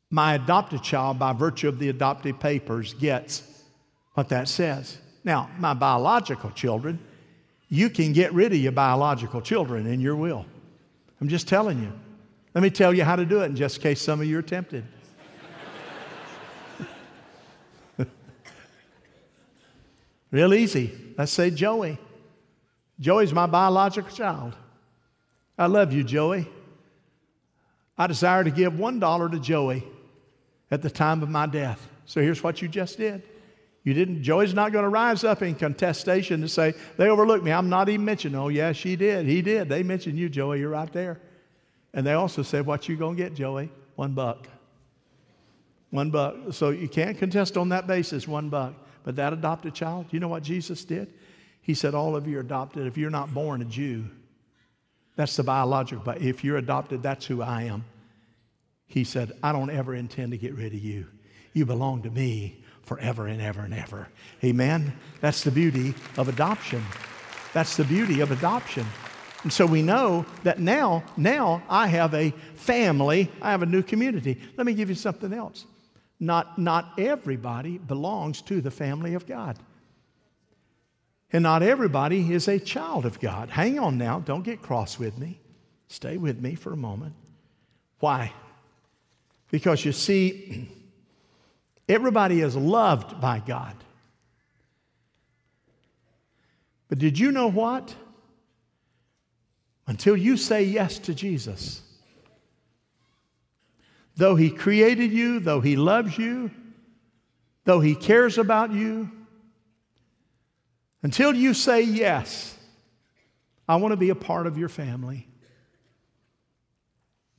my 0.09 0.35
adopted 0.35 0.81
child, 0.81 1.19
by 1.19 1.33
virtue 1.33 1.67
of 1.67 1.77
the 1.77 1.89
adoptive 1.89 2.39
papers, 2.39 2.93
gets 2.95 3.43
what 4.13 4.29
that 4.29 4.47
says. 4.47 4.97
Now, 5.23 5.49
my 5.59 5.73
biological 5.73 6.49
children, 6.51 6.99
you 7.69 7.89
can 7.89 8.13
get 8.13 8.33
rid 8.33 8.53
of 8.53 8.57
your 8.57 8.71
biological 8.71 9.41
children 9.41 9.85
in 9.85 9.99
your 9.99 10.15
will. 10.15 10.45
I'm 11.19 11.27
just 11.27 11.47
telling 11.47 11.83
you. 11.83 11.91
Let 12.55 12.63
me 12.63 12.69
tell 12.69 12.93
you 12.93 13.03
how 13.03 13.15
to 13.15 13.25
do 13.25 13.41
it 13.41 13.45
in 13.45 13.55
just 13.55 13.81
case 13.81 14.01
some 14.01 14.21
of 14.21 14.27
you 14.27 14.39
are 14.39 14.41
tempted. 14.43 14.85
Real 20.31 20.53
easy. 20.53 20.93
Let's 21.17 21.31
say 21.31 21.49
Joey. 21.49 21.97
Joey's 22.99 23.33
my 23.33 23.45
biological 23.45 24.11
child. 24.11 24.55
I 25.57 25.67
love 25.67 25.93
you, 25.93 26.03
Joey. 26.03 26.47
I 27.97 28.07
desire 28.07 28.43
to 28.43 28.51
give 28.51 28.73
$1 28.73 29.31
to 29.31 29.39
Joey 29.39 29.83
at 30.69 30.81
the 30.81 30.89
time 30.89 31.23
of 31.23 31.29
my 31.29 31.45
death. 31.45 31.87
So 32.05 32.21
here's 32.21 32.43
what 32.43 32.61
you 32.61 32.67
just 32.67 32.97
did. 32.97 33.23
You 33.83 33.93
didn't, 33.93 34.21
Joey's 34.21 34.53
not 34.53 34.73
going 34.73 34.83
to 34.83 34.89
rise 34.89 35.23
up 35.23 35.41
in 35.41 35.55
contestation 35.55 36.41
to 36.41 36.49
say, 36.49 36.73
they 36.97 37.07
overlooked 37.07 37.43
me. 37.43 37.51
I'm 37.51 37.69
not 37.69 37.87
even 37.87 38.05
mentioned. 38.05 38.35
Oh, 38.35 38.49
yeah, 38.49 38.73
she 38.73 38.95
did. 38.95 39.25
He 39.25 39.41
did. 39.41 39.69
They 39.69 39.81
mentioned 39.81 40.17
you, 40.19 40.27
Joey. 40.27 40.59
You're 40.59 40.69
right 40.69 40.91
there. 40.91 41.21
And 41.93 42.05
they 42.05 42.13
also 42.13 42.43
said, 42.43 42.65
what 42.65 42.89
you 42.89 42.97
going 42.97 43.15
to 43.15 43.23
get, 43.23 43.33
Joey? 43.33 43.71
One 43.95 44.13
buck. 44.13 44.47
One 45.89 46.11
buck. 46.11 46.35
So 46.51 46.69
you 46.69 46.89
can't 46.89 47.17
contest 47.17 47.55
on 47.57 47.69
that 47.69 47.87
basis, 47.87 48.27
one 48.27 48.49
buck. 48.49 48.73
But 49.07 49.15
that 49.15 49.31
adopted 49.31 49.73
child, 49.73 50.07
you 50.11 50.19
know 50.19 50.27
what 50.27 50.43
Jesus 50.43 50.83
did? 50.83 51.13
He 51.61 51.75
said, 51.75 51.95
All 51.95 52.17
of 52.17 52.27
you 52.27 52.39
are 52.39 52.41
adopted. 52.41 52.87
If 52.87 52.97
you're 52.97 53.09
not 53.09 53.33
born 53.33 53.61
a 53.61 53.63
Jew, 53.63 54.03
that's 55.15 55.37
the 55.37 55.43
biological, 55.43 56.03
but 56.03 56.21
if 56.21 56.43
you're 56.43 56.57
adopted, 56.57 57.03
that's 57.03 57.25
who 57.25 57.41
I 57.41 57.63
am. 57.63 57.85
He 58.85 59.05
said, 59.05 59.31
I 59.41 59.53
don't 59.53 59.69
ever 59.69 59.95
intend 59.95 60.31
to 60.31 60.37
get 60.37 60.55
rid 60.55 60.73
of 60.73 60.79
you. 60.79 61.07
You 61.53 61.65
belong 61.65 62.01
to 62.01 62.09
me 62.09 62.61
forever 62.83 63.27
and 63.27 63.41
ever 63.41 63.61
and 63.61 63.73
ever. 63.73 64.09
Amen? 64.43 64.91
That's 65.21 65.41
the 65.41 65.51
beauty 65.51 65.93
of 66.17 66.27
adoption. 66.27 66.83
That's 67.53 67.77
the 67.77 67.85
beauty 67.85 68.19
of 68.19 68.31
adoption. 68.31 68.85
And 69.43 69.53
so 69.53 69.65
we 69.65 69.81
know 69.81 70.25
that 70.43 70.59
now, 70.59 71.01
now 71.15 71.63
I 71.69 71.87
have 71.87 72.13
a 72.13 72.31
family, 72.55 73.31
I 73.41 73.51
have 73.51 73.61
a 73.61 73.67
new 73.67 73.83
community. 73.83 74.41
Let 74.57 74.67
me 74.67 74.73
give 74.73 74.89
you 74.89 74.95
something 74.95 75.31
else. 75.31 75.65
Not, 76.19 76.57
not 76.57 76.93
everybody 76.97 77.77
belongs 77.77 78.41
to 78.43 78.61
the 78.61 78.71
family 78.71 79.13
of 79.13 79.27
God. 79.27 79.57
And 81.31 81.43
not 81.43 81.61
everybody 81.61 82.33
is 82.33 82.47
a 82.47 82.59
child 82.59 83.05
of 83.05 83.19
God. 83.19 83.49
Hang 83.49 83.77
on 83.79 83.97
now, 83.97 84.19
don't 84.19 84.43
get 84.43 84.61
cross 84.61 84.97
with 84.97 85.17
me. 85.17 85.39
Stay 85.87 86.17
with 86.17 86.41
me 86.41 86.55
for 86.55 86.73
a 86.73 86.77
moment. 86.77 87.13
Why? 87.99 88.31
Because 89.51 89.83
you 89.85 89.91
see, 89.91 90.69
everybody 91.89 92.41
is 92.41 92.55
loved 92.55 93.19
by 93.21 93.39
God. 93.45 93.75
But 96.89 96.99
did 96.99 97.19
you 97.19 97.31
know 97.31 97.47
what? 97.49 97.93
Until 99.87 100.17
you 100.17 100.37
say 100.37 100.63
yes 100.63 100.99
to 100.99 101.13
Jesus, 101.13 101.81
Though 104.17 104.35
He 104.35 104.49
created 104.49 105.11
you, 105.11 105.39
though 105.39 105.61
He 105.61 105.75
loves 105.75 106.17
you, 106.17 106.51
though 107.63 107.79
He 107.79 107.95
cares 107.95 108.37
about 108.37 108.73
you, 108.73 109.11
until 111.03 111.33
you 111.33 111.53
say 111.53 111.83
yes, 111.83 112.57
I 113.69 113.75
want 113.75 113.91
to 113.91 113.97
be 113.97 114.09
a 114.09 114.15
part 114.15 114.47
of 114.47 114.57
your 114.57 114.69
family, 114.69 115.27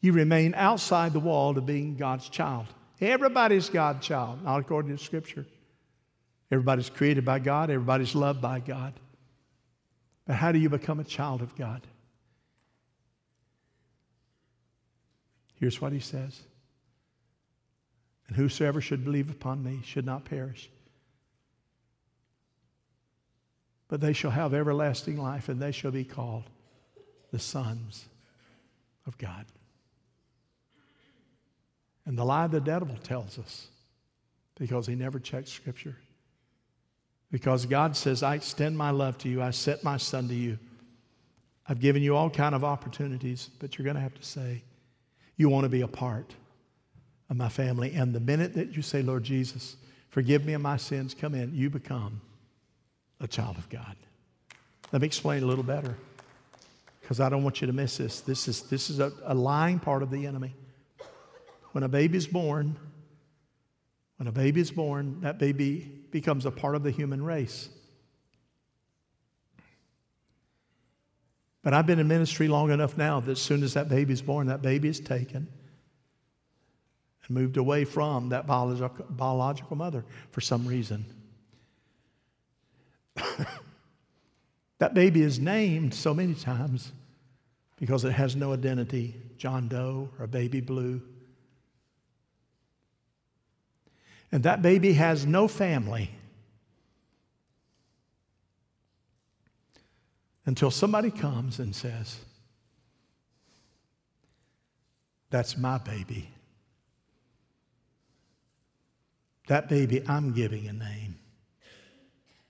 you 0.01 0.13
remain 0.13 0.55
outside 0.55 1.13
the 1.13 1.21
wall 1.21 1.55
to 1.55 1.61
being 1.61 1.97
God's 1.97 2.29
child. 2.29 2.67
Everybody's 3.01 3.69
God's 3.69 4.07
child, 4.07 4.45
not 4.45 4.61
according 4.61 4.97
to 4.97 5.03
Scripture. 5.03 5.47
Everybody's 6.51 6.89
created 6.89 7.25
by 7.25 7.41
God, 7.41 7.71
everybody's 7.71 8.15
loved 8.15 8.41
by 8.41 8.61
God. 8.61 8.95
But 10.27 10.37
how 10.37 10.53
do 10.53 10.59
you 10.59 10.69
become 10.69 11.01
a 11.01 11.05
child 11.05 11.43
of 11.43 11.57
God? 11.57 11.83
Here's 15.57 15.81
what 15.81 15.93
he 15.93 16.01
says 16.01 16.41
and 18.29 18.37
whosoever 18.37 18.81
should 18.81 19.05
believe 19.05 19.31
upon 19.31 19.65
me 19.65 19.81
should 19.85 20.07
not 20.07 20.25
perish, 20.25 20.71
but 23.89 24.01
they 24.01 24.13
shall 24.13 24.31
have 24.31 24.53
everlasting 24.53 25.17
life, 25.17 25.49
and 25.49 25.61
they 25.61 25.73
shall 25.73 25.91
be 25.91 26.05
called 26.05 26.45
the 27.33 27.39
sons 27.39 28.05
of 29.07 29.17
God. 29.17 29.47
And 32.05 32.17
the 32.17 32.25
lie 32.25 32.47
the 32.47 32.61
devil 32.61 32.95
tells 33.03 33.39
us, 33.39 33.69
because 34.59 34.87
he 34.87 34.95
never 34.95 35.19
checks 35.19 35.51
Scripture, 35.51 35.97
because 37.31 37.67
God 37.67 37.97
says, 37.97 38.23
I 38.23 38.35
extend 38.35 38.77
my 38.77 38.91
love 38.91 39.19
to 39.19 39.29
you, 39.29 39.43
I 39.43 39.51
set 39.51 39.85
my 39.85 39.97
son 39.97 40.29
to 40.29 40.35
you. 40.35 40.59
I've 41.67 41.81
given 41.81 42.03
you 42.03 42.17
all 42.17 42.31
kind 42.31 42.55
of 42.55 42.65
opportunities, 42.65 43.51
but 43.59 43.77
you're 43.77 43.85
going 43.85 43.97
to 43.97 44.03
have 44.03 44.15
to 44.15 44.25
say, 44.25 44.63
you 45.37 45.51
want 45.51 45.65
to 45.65 45.69
be 45.69 45.83
a 45.83 45.89
part 45.89 46.35
of 47.31 47.37
my 47.37 47.49
family. 47.49 47.93
And 47.93 48.15
the 48.15 48.21
minute 48.21 48.55
that 48.55 48.75
you 48.77 48.83
say, 48.83 49.03
Lord 49.03 49.25
Jesus, 49.25 49.77
forgive 50.11 50.45
me 50.45 50.55
of 50.55 50.61
my 50.61 50.77
sins, 50.77 51.15
come 51.15 51.35
in, 51.35 51.55
you 51.55 51.71
become 51.71 52.21
a 53.21 53.29
child 53.29 53.59
of 53.59 53.69
God. 53.69 53.97
Let 54.93 55.03
me 55.03 55.07
explain 55.07 55.43
a 55.43 55.47
little 55.47 55.65
better 55.65 55.97
because 57.01 57.21
I 57.21 57.29
don't 57.29 57.43
want 57.43 57.61
you 57.61 57.67
to 57.67 57.73
miss 57.73 57.99
this. 57.99 58.21
This 58.21 58.49
is, 58.49 58.63
this 58.63 58.91
is 58.91 59.01
a, 59.01 59.13
a 59.25 59.35
lying 59.35 59.79
part 59.79 60.03
of 60.03 60.11
the 60.11 60.27
enemy. 60.27 60.55
When 61.73 61.85
a 61.85 61.89
baby 61.89 62.17
is 62.17 62.27
born, 62.27 62.77
when 64.17 64.27
a 64.27 64.33
baby 64.33 64.61
is 64.61 64.71
born, 64.71 65.21
that 65.21 65.39
baby 65.39 65.81
becomes 66.11 66.47
a 66.47 66.51
part 66.51 66.75
of 66.75 66.83
the 66.83 66.91
human 66.91 67.23
race. 67.23 67.69
But 71.63 71.75
I've 71.75 71.87
been 71.87 71.99
in 71.99 72.09
ministry 72.09 72.49
long 72.49 72.71
enough 72.71 72.97
now 72.97 73.21
that 73.21 73.31
as 73.31 73.41
soon 73.41 73.63
as 73.63 73.75
that 73.75 73.91
baby 73.91 74.15
is 74.15 74.23
born, 74.23 74.47
that 74.47 74.63
baby 74.63 74.89
is 74.89 75.01
taken 75.01 75.49
and 77.29 77.37
moved 77.37 77.57
away 77.57 77.85
from 77.85 78.31
that 78.31 78.47
biological, 78.47 79.07
biological 79.11 79.77
mother 79.77 80.05
for 80.31 80.41
some 80.41 80.67
reason. 80.67 81.05
that 84.79 84.95
baby 84.95 85.23
is 85.23 85.39
named 85.39 85.95
so 85.95 86.15
many 86.15 86.35
times 86.35 86.93
because 87.77 88.05
it 88.05 88.13
has 88.13 88.35
no 88.35 88.53
identity 88.53 89.15
John 89.37 89.69
Doe 89.69 90.11
or 90.19 90.27
Baby 90.27 90.61
Blue. 90.61 91.01
And 94.31 94.43
that 94.43 94.61
baby 94.61 94.93
has 94.95 95.25
no 95.25 95.49
family 95.49 96.11
until 100.45 100.71
somebody 100.71 101.11
comes 101.11 101.59
and 101.59 101.75
says, 101.75 102.19
That's 105.31 105.57
my 105.57 105.79
baby. 105.79 106.31
That 109.49 109.69
baby, 109.69 110.03
I'm 110.07 110.33
giving 110.33 110.69
a 110.69 110.73
name. 110.73 111.17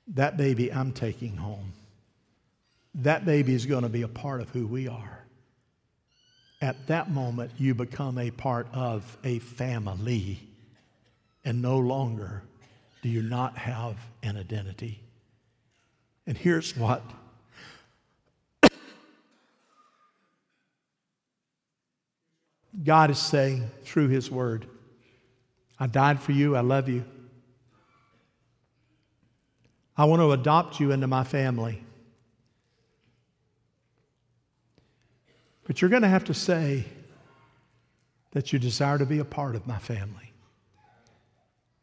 That 0.08 0.36
baby, 0.36 0.70
I'm 0.72 0.92
taking 0.92 1.36
home. 1.36 1.72
That 2.96 3.24
baby 3.24 3.54
is 3.54 3.66
going 3.66 3.84
to 3.84 3.88
be 3.88 4.02
a 4.02 4.08
part 4.08 4.40
of 4.40 4.50
who 4.50 4.66
we 4.66 4.88
are. 4.88 5.24
At 6.60 6.88
that 6.88 7.08
moment, 7.08 7.52
you 7.56 7.72
become 7.74 8.18
a 8.18 8.32
part 8.32 8.66
of 8.72 9.16
a 9.22 9.38
family, 9.38 10.40
and 11.44 11.62
no 11.62 11.78
longer 11.78 12.42
do 13.02 13.08
you 13.08 13.22
not 13.22 13.56
have 13.56 13.96
an 14.24 14.36
identity. 14.36 15.00
And 16.26 16.36
here's 16.36 16.76
what 16.76 17.04
God 22.82 23.10
is 23.10 23.20
saying 23.20 23.70
through 23.84 24.08
His 24.08 24.32
Word 24.32 24.66
I 25.78 25.86
died 25.86 26.20
for 26.20 26.32
you. 26.32 26.56
I 26.56 26.60
love 26.60 26.88
you. 26.88 27.04
I 29.96 30.04
want 30.04 30.20
to 30.20 30.32
adopt 30.32 30.80
you 30.80 30.92
into 30.92 31.06
my 31.06 31.24
family. 31.24 31.82
But 35.64 35.80
you're 35.80 35.90
going 35.90 36.02
to 36.02 36.08
have 36.08 36.24
to 36.24 36.34
say 36.34 36.84
that 38.32 38.52
you 38.52 38.58
desire 38.58 38.98
to 38.98 39.06
be 39.06 39.18
a 39.18 39.24
part 39.24 39.56
of 39.56 39.66
my 39.66 39.78
family. 39.78 40.32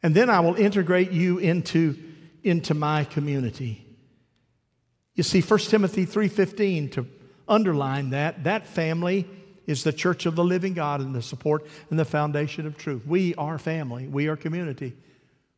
And 0.02 0.14
then 0.14 0.30
I 0.30 0.40
will 0.40 0.54
integrate 0.54 1.10
you 1.10 1.38
into, 1.38 1.96
into 2.42 2.74
my 2.74 3.04
community. 3.04 3.84
You 5.14 5.22
see, 5.22 5.40
1 5.40 5.58
Timothy 5.60 6.06
3.15, 6.06 6.92
to 6.92 7.06
underline 7.48 8.10
that, 8.10 8.44
that 8.44 8.66
family 8.66 9.26
is 9.66 9.82
the 9.82 9.92
church 9.92 10.26
of 10.26 10.36
the 10.36 10.44
living 10.44 10.74
God 10.74 11.00
and 11.00 11.14
the 11.14 11.22
support 11.22 11.66
and 11.90 11.98
the 11.98 12.04
foundation 12.04 12.66
of 12.66 12.76
truth. 12.76 13.06
We 13.06 13.34
are 13.34 13.58
family. 13.58 14.06
We 14.06 14.28
are 14.28 14.36
community. 14.36 14.96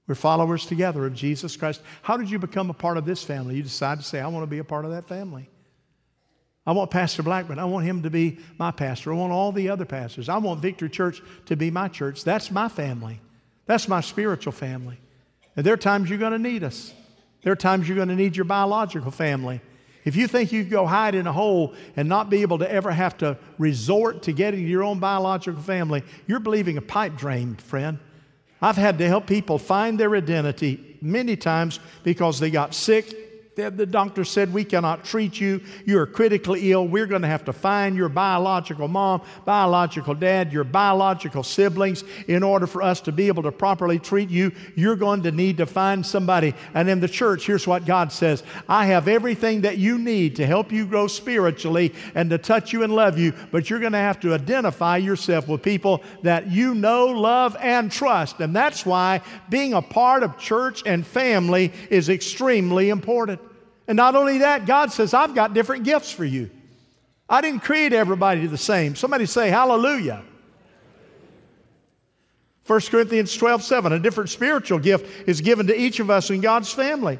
We're 0.06 0.14
followers 0.14 0.64
together 0.64 1.04
of 1.06 1.14
Jesus 1.14 1.56
Christ. 1.56 1.82
How 2.02 2.16
did 2.16 2.30
you 2.30 2.38
become 2.38 2.70
a 2.70 2.74
part 2.74 2.96
of 2.96 3.04
this 3.04 3.22
family? 3.22 3.56
You 3.56 3.62
decided 3.62 4.02
to 4.02 4.09
say, 4.09 4.20
I 4.20 4.28
want 4.28 4.42
to 4.42 4.50
be 4.50 4.59
a 4.59 4.64
part 4.64 4.86
of 4.86 4.92
that 4.92 5.06
family. 5.06 5.50
I 6.66 6.72
want 6.72 6.90
Pastor 6.90 7.22
Blackburn. 7.22 7.59
I 7.59 7.64
want 7.66 7.86
him 7.86 8.02
to 8.02 8.11
be 8.11 8.38
my 8.59 8.70
pastor. 8.70 9.12
I 9.12 9.16
want 9.16 9.32
all 9.32 9.52
the 9.52 9.70
other 9.70 9.84
pastors. 9.84 10.28
I 10.28 10.38
want 10.38 10.61
Victory 10.61 10.90
Church 10.90 11.22
to 11.46 11.56
be 11.56 11.70
my 11.70 11.88
church. 11.88 12.24
That's 12.24 12.50
my 12.50 12.68
family. 12.68 13.20
That's 13.66 13.88
my 13.88 14.00
spiritual 14.00 14.52
family. 14.52 14.98
And 15.56 15.64
there 15.64 15.74
are 15.74 15.78
times 15.78 16.09
you're 16.09 16.18
going 16.18 16.32
to 16.32 16.38
need 16.38 16.64
us. 16.64 16.92
There 17.42 17.52
are 17.52 17.56
times 17.56 17.88
you're 17.88 17.96
going 17.96 18.09
to 18.09 18.14
need 18.14 18.36
your 18.36 18.44
biological 18.44 19.11
family. 19.11 19.61
If 20.05 20.16
you 20.16 20.26
think 20.26 20.53
you 20.53 20.64
go 20.64 20.86
hide 20.86 21.14
in 21.14 21.26
a 21.26 21.32
hole 21.32 21.74
and 21.96 22.09
not 22.09 22.30
be 22.30 22.42
able 22.42 22.59
to 22.59 22.70
ever 22.70 22.90
have 22.90 23.16
to 23.18 23.36
resort 23.59 24.22
to 24.22 24.32
getting 24.32 24.66
your 24.66 24.82
own 24.82 24.99
biological 24.99 25.61
family, 25.61 26.03
you're 26.26 26.40
believing 26.40 26.76
a 26.76 26.82
pipe 26.82 27.16
dream, 27.16 27.57
friend. 27.57 27.99
I've 28.61 28.76
had 28.76 28.99
to 28.99 29.07
help 29.07 29.26
people 29.26 29.59
find 29.59 29.99
their 29.99 30.14
identity 30.16 30.96
many 31.01 31.36
times 31.36 31.78
because 32.03 32.40
they 32.40 32.51
got 32.51 32.74
sick 32.74 33.28
the 33.59 33.86
doctor 33.86 34.24
said, 34.24 34.52
We 34.52 34.64
cannot 34.64 35.04
treat 35.04 35.40
you. 35.40 35.61
You're 35.84 36.06
critically 36.06 36.70
ill. 36.70 36.86
We're 36.86 37.06
going 37.06 37.22
to 37.22 37.28
have 37.28 37.44
to 37.46 37.52
find 37.52 37.96
your 37.96 38.09
biological 38.09 38.86
mom, 38.86 39.22
biological 39.44 40.14
dad, 40.14 40.52
your 40.52 40.64
biological 40.64 41.42
siblings 41.42 42.04
in 42.28 42.42
order 42.42 42.66
for 42.66 42.82
us 42.82 43.00
to 43.02 43.12
be 43.12 43.26
able 43.26 43.42
to 43.42 43.52
properly 43.52 43.98
treat 43.98 44.30
you. 44.30 44.52
You're 44.76 44.96
going 44.96 45.24
to 45.24 45.32
need 45.32 45.56
to 45.56 45.66
find 45.66 46.06
somebody. 46.06 46.54
And 46.74 46.88
in 46.88 47.00
the 47.00 47.09
church, 47.09 47.46
here's 47.46 47.66
what 47.66 47.84
God 47.84 48.12
says 48.12 48.44
I 48.68 48.86
have 48.86 49.09
everything 49.09 49.62
that 49.62 49.78
you 49.78 49.98
need 49.98 50.36
to 50.36 50.46
help 50.46 50.70
you 50.70 50.86
grow 50.86 51.09
spiritually 51.09 51.92
and 52.14 52.30
to 52.30 52.38
touch 52.38 52.72
you 52.72 52.84
and 52.84 52.94
love 52.94 53.18
you, 53.18 53.32
but 53.50 53.68
you're 53.68 53.80
going 53.80 53.92
to 53.92 53.98
have 53.98 54.20
to 54.20 54.34
identify 54.34 54.98
yourself 54.98 55.48
with 55.48 55.62
people 55.62 56.02
that 56.22 56.46
you 56.48 56.74
know, 56.74 57.06
love, 57.06 57.56
and 57.61 57.90
trust. 57.90 58.40
And 58.40 58.54
that's 58.54 58.86
why 58.86 59.20
being 59.48 59.74
a 59.74 59.82
part 59.82 60.22
of 60.22 60.38
church 60.38 60.82
and 60.86 61.06
family 61.06 61.72
is 61.90 62.09
extremely 62.09 62.90
important. 62.90 63.40
And 63.89 63.97
not 63.97 64.14
only 64.14 64.39
that, 64.39 64.66
God 64.66 64.93
says, 64.93 65.14
I've 65.14 65.34
got 65.34 65.55
different 65.55 65.84
gifts 65.84 66.12
for 66.12 66.24
you. 66.24 66.51
I 67.28 67.41
didn't 67.41 67.61
create 67.61 67.95
everybody 67.95 68.47
the 68.47 68.59
same. 68.59 68.95
Somebody 68.95 69.26
say, 69.26 69.49
Hallelujah. 69.49 70.22
1 72.66 72.80
Corinthians 72.91 73.34
12, 73.34 73.62
7, 73.62 73.93
a 73.95 73.99
different 73.99 74.28
spiritual 74.28 74.78
gift 74.78 75.26
is 75.26 75.41
given 75.41 75.66
to 75.68 75.74
each 75.74 76.01
of 76.01 76.11
us 76.11 76.28
in 76.28 76.43
God's 76.43 76.70
family. 76.70 77.18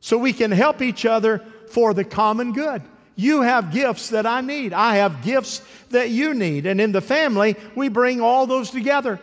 So 0.00 0.16
we 0.16 0.32
can 0.32 0.52
help 0.52 0.80
each 0.80 1.04
other 1.04 1.44
for 1.70 1.92
the 1.92 2.04
common 2.04 2.52
good. 2.52 2.82
You 3.16 3.40
have 3.40 3.72
gifts 3.72 4.10
that 4.10 4.24
I 4.24 4.40
need. 4.40 4.72
I 4.72 4.96
have 4.96 5.24
gifts 5.24 5.62
that 5.90 6.10
you 6.10 6.32
need. 6.32 6.66
And 6.66 6.80
in 6.80 6.92
the 6.92 7.00
family, 7.00 7.56
we 7.74 7.88
bring 7.88 8.20
all 8.20 8.46
those 8.46 8.70
together. 8.70 9.18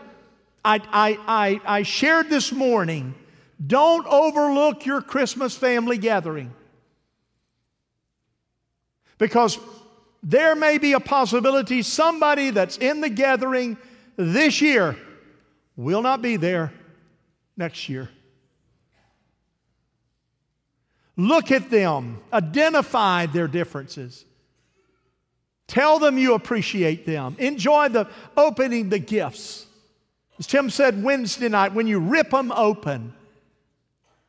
I, 0.66 0.82
I, 0.92 1.18
I, 1.26 1.62
I 1.80 1.84
shared 1.84 2.30
this 2.30 2.52
morning 2.52 3.16
don't 3.66 4.06
overlook 4.08 4.86
your 4.86 5.02
Christmas 5.02 5.56
family 5.56 5.98
gathering. 5.98 6.52
Because 9.18 9.60
there 10.22 10.56
may 10.56 10.78
be 10.78 10.94
a 10.94 11.00
possibility 11.00 11.82
somebody 11.82 12.50
that's 12.50 12.78
in 12.78 13.02
the 13.02 13.10
gathering 13.10 13.78
this 14.18 14.62
year 14.62 14.98
will 15.76 16.02
not 16.02 16.22
be 16.22 16.36
there 16.36 16.74
next 17.58 17.90
year. 17.90 18.10
Look 21.18 21.52
at 21.52 21.70
them, 21.70 22.20
identify 22.34 23.28
their 23.28 23.48
differences. 23.48 24.26
Tell 25.68 26.00
them 26.00 26.18
you 26.18 26.34
appreciate 26.34 27.06
them. 27.06 27.36
Enjoy 27.40 27.90
the 27.90 28.10
opening 28.36 28.90
the 28.90 29.00
gifts. 29.00 29.66
As 30.38 30.48
Tim 30.48 30.70
said 30.70 31.04
Wednesday 31.04 31.48
night, 31.48 31.74
when 31.74 31.88
you 31.88 32.00
rip 32.00 32.30
them 32.30 32.52
open, 32.52 33.14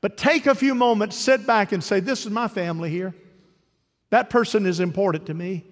but 0.00 0.16
take 0.16 0.46
a 0.46 0.54
few 0.54 0.74
moments, 0.74 1.16
sit 1.16 1.46
back, 1.46 1.72
and 1.72 1.82
say, 1.82 2.00
This 2.00 2.24
is 2.24 2.30
my 2.30 2.46
family 2.48 2.90
here. 2.90 3.14
That 4.10 4.30
person 4.30 4.66
is 4.66 4.80
important 4.80 5.26
to 5.26 5.34
me. 5.34 5.64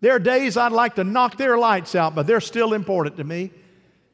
There 0.00 0.14
are 0.14 0.18
days 0.18 0.56
I'd 0.56 0.72
like 0.72 0.96
to 0.96 1.04
knock 1.04 1.36
their 1.36 1.56
lights 1.56 1.94
out, 1.94 2.14
but 2.14 2.26
they're 2.26 2.40
still 2.40 2.74
important 2.74 3.16
to 3.16 3.24
me. 3.24 3.50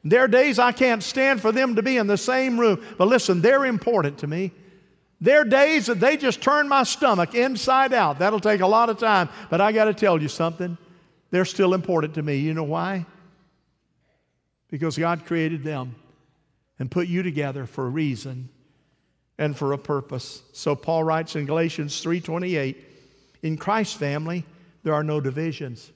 There 0.03 0.23
are 0.23 0.27
days 0.27 0.57
I 0.57 0.71
can't 0.71 1.03
stand 1.03 1.41
for 1.41 1.51
them 1.51 1.75
to 1.75 1.83
be 1.83 1.97
in 1.97 2.07
the 2.07 2.17
same 2.17 2.59
room, 2.59 2.83
but 2.97 3.07
listen, 3.07 3.41
they're 3.41 3.65
important 3.65 4.19
to 4.19 4.27
me. 4.27 4.51
There 5.19 5.41
are 5.41 5.45
days 5.45 5.85
that 5.85 5.99
they 5.99 6.17
just 6.17 6.41
turn 6.41 6.67
my 6.67 6.83
stomach 6.83 7.35
inside 7.35 7.93
out. 7.93 8.19
That'll 8.19 8.39
take 8.39 8.61
a 8.61 8.67
lot 8.67 8.89
of 8.89 8.97
time, 8.97 9.29
but 9.49 9.61
I 9.61 9.71
got 9.71 9.85
to 9.85 9.93
tell 9.93 10.19
you 10.19 10.27
something. 10.27 10.77
They're 11.29 11.45
still 11.45 11.73
important 11.73 12.15
to 12.15 12.23
me. 12.23 12.37
You 12.37 12.55
know 12.55 12.63
why? 12.63 13.05
Because 14.69 14.97
God 14.97 15.25
created 15.25 15.63
them 15.63 15.95
and 16.79 16.89
put 16.89 17.07
you 17.07 17.21
together 17.21 17.67
for 17.67 17.85
a 17.85 17.89
reason 17.89 18.49
and 19.37 19.55
for 19.55 19.73
a 19.73 19.77
purpose. 19.77 20.41
So 20.53 20.75
Paul 20.75 21.03
writes 21.03 21.35
in 21.35 21.45
Galatians 21.45 22.03
3:28, 22.03 22.77
in 23.41 23.57
Christ's 23.57 23.95
family, 23.95 24.45
there 24.83 24.93
are 24.93 25.03
no 25.03 25.19
divisions. 25.19 25.91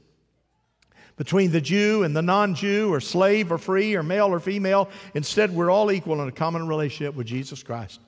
Between 1.17 1.51
the 1.51 1.61
Jew 1.61 2.03
and 2.03 2.15
the 2.15 2.21
non 2.21 2.55
Jew, 2.55 2.93
or 2.93 2.99
slave 2.99 3.51
or 3.51 3.57
free, 3.57 3.95
or 3.95 4.03
male 4.03 4.27
or 4.27 4.39
female, 4.39 4.89
instead, 5.13 5.55
we're 5.55 5.71
all 5.71 5.91
equal 5.91 6.21
in 6.21 6.27
a 6.27 6.31
common 6.31 6.67
relationship 6.67 7.15
with 7.15 7.27
Jesus 7.27 7.63
Christ. 7.63 8.01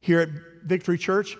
Here 0.00 0.20
at 0.20 0.28
Victory 0.64 0.98
Church, 0.98 1.38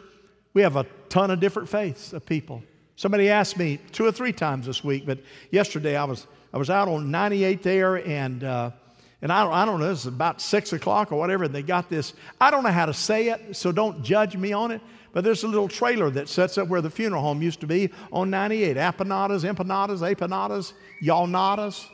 we 0.54 0.62
have 0.62 0.76
a 0.76 0.86
ton 1.08 1.30
of 1.30 1.40
different 1.40 1.68
faiths 1.68 2.12
of 2.12 2.24
people. 2.24 2.62
Somebody 2.96 3.28
asked 3.28 3.58
me 3.58 3.80
two 3.92 4.06
or 4.06 4.12
three 4.12 4.32
times 4.32 4.66
this 4.66 4.84
week, 4.84 5.04
but 5.04 5.18
yesterday 5.50 5.96
I 5.96 6.04
was, 6.04 6.26
I 6.52 6.58
was 6.58 6.70
out 6.70 6.88
on 6.88 7.10
98 7.10 7.62
there, 7.62 7.96
and, 7.96 8.44
uh, 8.44 8.70
and 9.20 9.32
I, 9.32 9.44
don't, 9.44 9.52
I 9.52 9.64
don't 9.64 9.80
know, 9.80 9.90
is 9.90 10.06
about 10.06 10.40
6 10.40 10.72
o'clock 10.72 11.12
or 11.12 11.16
whatever, 11.16 11.44
and 11.44 11.54
they 11.54 11.62
got 11.62 11.90
this. 11.90 12.14
I 12.40 12.50
don't 12.50 12.62
know 12.62 12.70
how 12.70 12.86
to 12.86 12.94
say 12.94 13.28
it, 13.28 13.56
so 13.56 13.72
don't 13.72 14.02
judge 14.02 14.36
me 14.36 14.52
on 14.52 14.70
it. 14.70 14.80
But 15.12 15.24
there's 15.24 15.44
a 15.44 15.48
little 15.48 15.68
trailer 15.68 16.10
that 16.10 16.28
sets 16.28 16.56
up 16.56 16.68
where 16.68 16.80
the 16.80 16.90
funeral 16.90 17.22
home 17.22 17.42
used 17.42 17.60
to 17.60 17.66
be 17.66 17.90
on 18.12 18.30
98. 18.30 18.76
Apanadas, 18.76 19.44
empanadas, 19.44 20.00
apanadas, 20.00 20.72
yalnadas. 21.02 21.86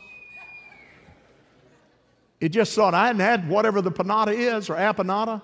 It 2.41 2.51
just 2.51 2.75
thought 2.75 2.95
I 2.95 3.09
hadn't 3.09 3.21
had 3.21 3.49
whatever 3.49 3.83
the 3.83 3.91
panada 3.91 4.33
is 4.33 4.71
or 4.71 4.77
apanada 4.77 5.43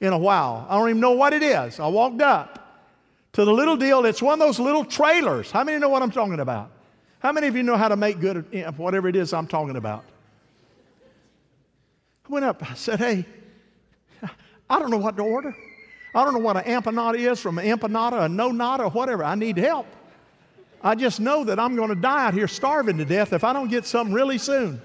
in 0.00 0.12
a 0.12 0.18
while. 0.18 0.66
I 0.68 0.78
don't 0.78 0.88
even 0.88 1.00
know 1.00 1.12
what 1.12 1.32
it 1.32 1.42
is. 1.42 1.80
I 1.80 1.88
walked 1.88 2.22
up 2.22 2.86
to 3.32 3.44
the 3.44 3.52
little 3.52 3.76
deal. 3.76 4.04
It's 4.04 4.22
one 4.22 4.40
of 4.40 4.46
those 4.46 4.60
little 4.60 4.84
trailers. 4.84 5.50
How 5.50 5.64
many 5.64 5.78
know 5.78 5.88
what 5.88 6.02
I'm 6.02 6.12
talking 6.12 6.38
about? 6.38 6.70
How 7.18 7.32
many 7.32 7.48
of 7.48 7.56
you 7.56 7.64
know 7.64 7.76
how 7.76 7.88
to 7.88 7.96
make 7.96 8.20
good 8.20 8.46
whatever 8.76 9.08
it 9.08 9.16
is 9.16 9.32
I'm 9.32 9.48
talking 9.48 9.76
about? 9.76 10.04
I 12.28 12.32
went 12.32 12.44
up. 12.44 12.70
I 12.70 12.74
said, 12.74 13.00
Hey, 13.00 13.26
I 14.70 14.78
don't 14.78 14.90
know 14.90 14.98
what 14.98 15.16
to 15.16 15.22
order. 15.22 15.56
I 16.14 16.24
don't 16.24 16.32
know 16.32 16.40
what 16.40 16.56
an 16.56 16.64
empanada 16.64 17.18
is 17.18 17.40
from 17.40 17.58
an 17.58 17.66
empanada, 17.66 18.24
a 18.24 18.28
no 18.28 18.50
nada, 18.50 18.84
or 18.84 18.90
whatever. 18.90 19.24
I 19.24 19.34
need 19.34 19.56
help. 19.56 19.86
I 20.82 20.94
just 20.94 21.20
know 21.20 21.44
that 21.44 21.58
I'm 21.58 21.76
going 21.76 21.88
to 21.88 21.94
die 21.94 22.26
out 22.26 22.34
here 22.34 22.48
starving 22.48 22.98
to 22.98 23.04
death 23.04 23.32
if 23.32 23.44
I 23.44 23.52
don't 23.52 23.68
get 23.68 23.84
something 23.84 24.14
really 24.14 24.38
soon. 24.38 24.80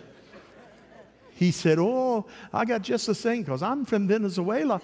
He 1.36 1.51
said, 1.51 1.78
Oh, 1.80 2.26
I 2.51 2.65
got 2.65 2.82
just 2.82 3.07
the 3.07 3.15
thing 3.15 3.43
because 3.43 3.61
I'm 3.61 3.86
from 3.86 4.07
Venezuela. 4.07 4.82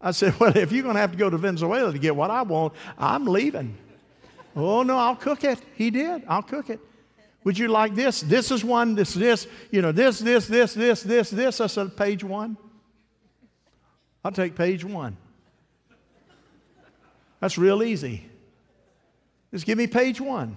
I 0.00 0.12
said, 0.12 0.38
Well, 0.40 0.56
if 0.56 0.72
you're 0.72 0.82
going 0.82 0.94
to 0.94 1.00
have 1.00 1.12
to 1.12 1.18
go 1.18 1.30
to 1.30 1.38
Venezuela 1.38 1.92
to 1.92 1.98
get 1.98 2.14
what 2.14 2.30
I 2.30 2.42
want, 2.42 2.72
I'm 2.98 3.26
leaving. 3.26 3.76
oh, 4.56 4.82
no, 4.82 4.96
I'll 4.96 5.16
cook 5.16 5.44
it. 5.44 5.60
He 5.74 5.90
did. 5.90 6.24
I'll 6.26 6.42
cook 6.42 6.70
it. 6.70 6.80
Would 7.44 7.58
you 7.58 7.68
like 7.68 7.94
this? 7.94 8.20
This 8.20 8.50
is 8.50 8.62
one, 8.62 8.94
this, 8.94 9.14
this, 9.14 9.46
you 9.70 9.80
know, 9.80 9.92
this, 9.92 10.18
this, 10.18 10.46
this, 10.46 10.74
this, 10.74 11.02
this, 11.02 11.30
this. 11.30 11.60
I 11.60 11.66
said, 11.66 11.96
Page 11.96 12.22
one. 12.22 12.56
I'll 14.22 14.32
take 14.32 14.54
page 14.54 14.84
one. 14.84 15.16
That's 17.40 17.58
real 17.58 17.82
easy. 17.82 18.28
Just 19.52 19.66
give 19.66 19.78
me 19.78 19.86
page 19.86 20.20
one. 20.20 20.56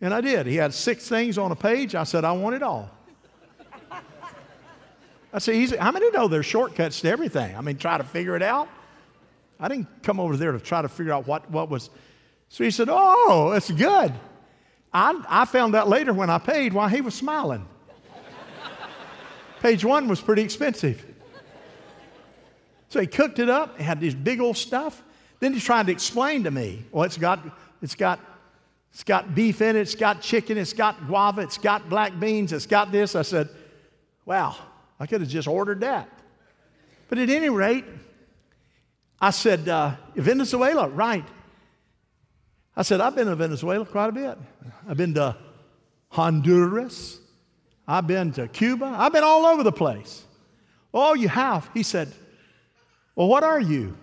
And 0.00 0.12
I 0.12 0.20
did. 0.20 0.46
He 0.46 0.56
had 0.56 0.74
six 0.74 1.08
things 1.08 1.38
on 1.38 1.52
a 1.52 1.56
page. 1.56 1.94
I 1.94 2.04
said, 2.04 2.24
I 2.24 2.32
want 2.32 2.54
it 2.56 2.62
all. 2.62 2.90
I 5.32 5.38
said, 5.38 5.54
easy. 5.54 5.76
How 5.76 5.92
many 5.92 6.10
know 6.10 6.28
there's 6.28 6.46
shortcuts 6.46 7.00
to 7.00 7.08
everything? 7.08 7.56
I 7.56 7.60
mean, 7.60 7.76
try 7.76 7.98
to 7.98 8.04
figure 8.04 8.36
it 8.36 8.42
out. 8.42 8.68
I 9.58 9.68
didn't 9.68 10.02
come 10.02 10.20
over 10.20 10.36
there 10.36 10.52
to 10.52 10.60
try 10.60 10.82
to 10.82 10.88
figure 10.88 11.12
out 11.12 11.26
what, 11.26 11.50
what 11.50 11.70
was. 11.70 11.90
So 12.48 12.64
he 12.64 12.70
said, 12.70 12.88
Oh, 12.90 13.52
it's 13.52 13.70
good. 13.70 14.12
I, 14.92 15.22
I 15.28 15.44
found 15.44 15.74
out 15.74 15.88
later 15.88 16.12
when 16.12 16.30
I 16.30 16.38
paid 16.38 16.72
why 16.72 16.88
he 16.88 17.00
was 17.00 17.14
smiling. 17.14 17.66
Page 19.60 19.84
one 19.84 20.08
was 20.08 20.20
pretty 20.20 20.42
expensive. 20.42 21.04
So 22.88 23.00
he 23.00 23.06
cooked 23.06 23.38
it 23.38 23.48
up, 23.48 23.78
had 23.78 24.00
this 24.00 24.14
big 24.14 24.40
old 24.40 24.56
stuff. 24.56 25.02
Then 25.40 25.52
he's 25.52 25.64
trying 25.64 25.86
to 25.86 25.92
explain 25.92 26.44
to 26.44 26.50
me, 26.50 26.84
well, 26.90 27.04
it's 27.04 27.18
got, 27.18 27.40
it's 27.82 27.94
got, 27.94 28.20
it's 28.92 29.04
got 29.04 29.34
beef 29.34 29.60
in 29.60 29.76
it, 29.76 29.80
it's 29.80 29.94
got 29.94 30.20
chicken, 30.20 30.56
it's 30.56 30.72
got 30.72 31.06
guava, 31.06 31.42
it's 31.42 31.58
got 31.58 31.88
black 31.88 32.18
beans, 32.18 32.52
it's 32.52 32.66
got 32.66 32.90
this. 32.90 33.14
I 33.14 33.22
said, 33.22 33.48
wow, 34.24 34.56
I 34.98 35.06
could 35.06 35.20
have 35.20 35.30
just 35.30 35.48
ordered 35.48 35.80
that. 35.80 36.08
But 37.08 37.18
at 37.18 37.28
any 37.28 37.50
rate, 37.50 37.84
I 39.20 39.30
said, 39.30 39.68
uh, 39.68 39.96
Venezuela, 40.14 40.88
right. 40.88 41.24
I 42.76 42.82
said, 42.82 43.00
I've 43.00 43.14
been 43.14 43.26
to 43.26 43.36
Venezuela 43.36 43.84
quite 43.84 44.08
a 44.08 44.12
bit. 44.12 44.38
I've 44.88 44.96
been 44.96 45.14
to 45.14 45.36
Honduras. 46.08 47.20
I've 47.88 48.06
been 48.06 48.32
to 48.32 48.48
Cuba. 48.48 48.94
I've 48.98 49.12
been 49.12 49.24
all 49.24 49.46
over 49.46 49.62
the 49.62 49.72
place. 49.72 50.24
Oh, 50.92 51.14
you 51.14 51.28
have? 51.28 51.70
He 51.74 51.82
said, 51.82 52.12
Well, 53.14 53.28
what 53.28 53.42
are 53.42 53.60
you? 53.60 53.96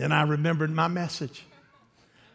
And 0.00 0.12
I 0.12 0.22
remembered 0.22 0.70
my 0.70 0.88
message. 0.88 1.44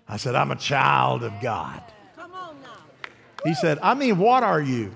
I 0.08 0.18
said, 0.18 0.36
I'm 0.36 0.52
a 0.52 0.56
child 0.56 1.24
of 1.24 1.34
God. 1.42 1.82
Come 2.16 2.34
on 2.34 2.56
now. 2.62 2.78
He 3.44 3.54
said, 3.54 3.80
I 3.82 3.94
mean, 3.94 4.18
what 4.18 4.44
are 4.44 4.62
you? 4.62 4.92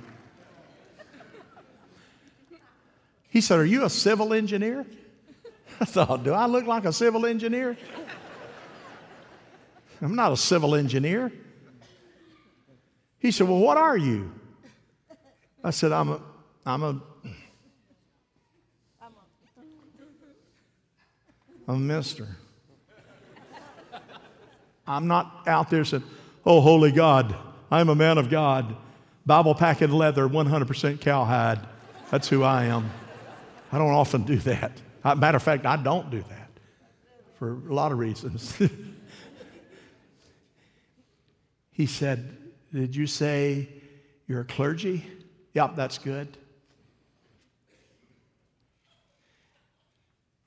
He 3.33 3.41
said, 3.41 3.57
Are 3.57 3.65
you 3.65 3.83
a 3.83 3.89
civil 3.89 4.31
engineer? 4.31 4.85
I 5.81 5.85
thought, 5.85 6.23
Do 6.23 6.33
I 6.33 6.45
look 6.45 6.67
like 6.67 6.85
a 6.85 6.93
civil 6.93 7.25
engineer? 7.25 7.75
I'm 10.01 10.15
not 10.15 10.31
a 10.31 10.37
civil 10.37 10.75
engineer. 10.75 11.31
He 13.17 13.31
said, 13.31 13.47
Well, 13.47 13.57
what 13.57 13.77
are 13.77 13.97
you? 13.97 14.31
I 15.63 15.71
said, 15.71 15.91
I'm 15.91 16.09
a, 16.09 16.21
I'm 16.63 16.83
a, 16.83 17.01
I'm 21.67 21.75
a 21.75 21.77
minister. 21.77 22.27
I'm 24.87 25.07
not 25.07 25.43
out 25.47 25.69
there 25.69 25.85
saying, 25.85 26.03
Oh, 26.45 26.59
holy 26.59 26.91
God, 26.91 27.35
I'm 27.71 27.89
a 27.89 27.95
man 27.95 28.17
of 28.17 28.29
God. 28.29 28.75
Bible 29.25 29.55
packet 29.55 29.89
leather, 29.89 30.27
100% 30.27 30.99
cowhide. 30.99 31.59
That's 32.11 32.27
who 32.27 32.43
I 32.43 32.65
am. 32.65 32.91
I 33.71 33.77
don't 33.77 33.91
often 33.91 34.23
do 34.23 34.35
that. 34.37 34.81
Matter 35.03 35.37
of 35.37 35.43
fact, 35.43 35.65
I 35.65 35.77
don't 35.77 36.11
do 36.11 36.23
that 36.29 36.49
for 37.39 37.53
a 37.53 37.73
lot 37.73 37.91
of 37.91 37.97
reasons. 37.97 38.57
he 41.71 41.85
said, 41.85 42.37
Did 42.73 42.95
you 42.95 43.07
say 43.07 43.69
you're 44.27 44.41
a 44.41 44.45
clergy? 44.45 45.05
Yep, 45.53 45.75
that's 45.75 45.97
good. 45.97 46.37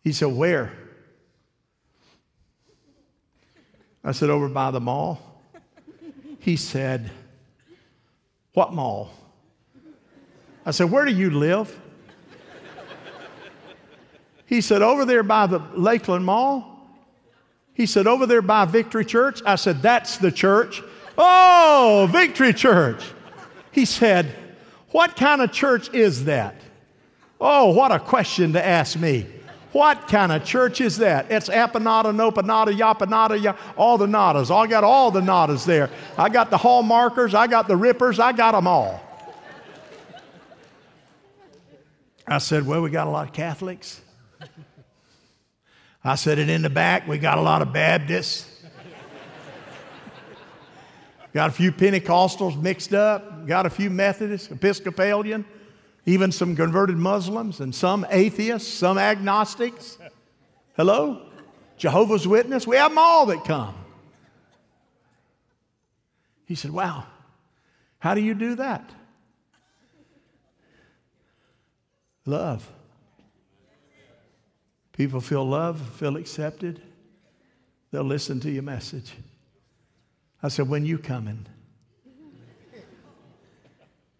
He 0.02 0.12
said, 0.12 0.28
Where? 0.28 0.72
I 4.06 4.12
said, 4.12 4.30
Over 4.30 4.48
by 4.48 4.70
the 4.70 4.80
mall. 4.80 5.20
He 6.38 6.54
said, 6.54 7.10
What 8.54 8.72
mall? 8.72 9.10
I 10.64 10.70
said, 10.70 10.92
Where 10.92 11.04
do 11.04 11.12
you 11.12 11.30
live? 11.30 11.76
He 14.46 14.60
said, 14.60 14.80
Over 14.80 15.04
there 15.04 15.24
by 15.24 15.48
the 15.48 15.58
Lakeland 15.74 16.24
Mall. 16.24 16.88
He 17.74 17.84
said, 17.84 18.06
Over 18.06 18.26
there 18.26 18.42
by 18.42 18.64
Victory 18.64 19.04
Church. 19.04 19.42
I 19.44 19.56
said, 19.56 19.82
That's 19.82 20.18
the 20.18 20.30
church. 20.30 20.82
Oh, 21.18 22.08
Victory 22.12 22.52
Church. 22.52 23.02
He 23.72 23.84
said, 23.84 24.26
What 24.92 25.16
kind 25.16 25.42
of 25.42 25.50
church 25.50 25.92
is 25.92 26.26
that? 26.26 26.54
Oh, 27.40 27.72
what 27.72 27.90
a 27.90 27.98
question 27.98 28.52
to 28.52 28.64
ask 28.64 28.96
me. 28.96 29.26
What 29.76 30.08
kind 30.08 30.32
of 30.32 30.42
church 30.42 30.80
is 30.80 30.96
that? 30.96 31.30
It's 31.30 31.50
Apanada, 31.50 32.04
Nopanada, 32.06 32.74
Yapanada, 32.74 33.42
ya, 33.42 33.54
all 33.76 33.98
the 33.98 34.06
nadas. 34.06 34.50
I 34.50 34.66
got 34.66 34.84
all 34.84 35.10
the 35.10 35.20
nadas 35.20 35.66
there. 35.66 35.90
I 36.16 36.30
got 36.30 36.48
the 36.48 36.56
hall 36.56 36.82
markers, 36.82 37.34
I 37.34 37.46
got 37.46 37.68
the 37.68 37.76
rippers, 37.76 38.18
I 38.18 38.32
got 38.32 38.52
them 38.52 38.66
all. 38.66 38.98
I 42.26 42.38
said, 42.38 42.66
Well, 42.66 42.80
we 42.80 42.88
got 42.88 43.06
a 43.06 43.10
lot 43.10 43.28
of 43.28 43.34
Catholics. 43.34 44.00
I 46.02 46.14
said 46.14 46.38
it 46.38 46.48
in 46.48 46.62
the 46.62 46.70
back. 46.70 47.06
We 47.06 47.18
got 47.18 47.36
a 47.36 47.42
lot 47.42 47.60
of 47.60 47.74
Baptists. 47.74 48.48
got 51.34 51.50
a 51.50 51.52
few 51.52 51.70
Pentecostals 51.70 52.58
mixed 52.58 52.94
up. 52.94 53.46
Got 53.46 53.66
a 53.66 53.70
few 53.70 53.90
Methodists, 53.90 54.50
Episcopalian, 54.50 55.44
even 56.06 56.30
some 56.30 56.54
converted 56.54 56.96
Muslims, 56.96 57.58
and 57.60 57.74
some 57.74 58.06
atheists, 58.10 58.72
some 58.72 58.96
agnostics. 58.96 59.98
Hello? 60.76 61.26
Jehovah's 61.76 62.26
Witness. 62.26 62.66
We 62.66 62.76
have 62.76 62.92
them 62.92 62.98
all 62.98 63.26
that 63.26 63.44
come. 63.44 63.74
He 66.46 66.54
said, 66.54 66.70
Wow, 66.70 67.04
how 67.98 68.14
do 68.14 68.20
you 68.20 68.34
do 68.34 68.54
that? 68.54 68.88
Love. 72.24 72.70
People 74.92 75.20
feel 75.20 75.44
loved, 75.44 75.84
feel 75.94 76.16
accepted. 76.16 76.80
They'll 77.90 78.04
listen 78.04 78.40
to 78.40 78.50
your 78.50 78.62
message. 78.62 79.12
I 80.42 80.48
said, 80.48 80.68
When 80.68 80.86
you 80.86 80.98
coming? 80.98 81.46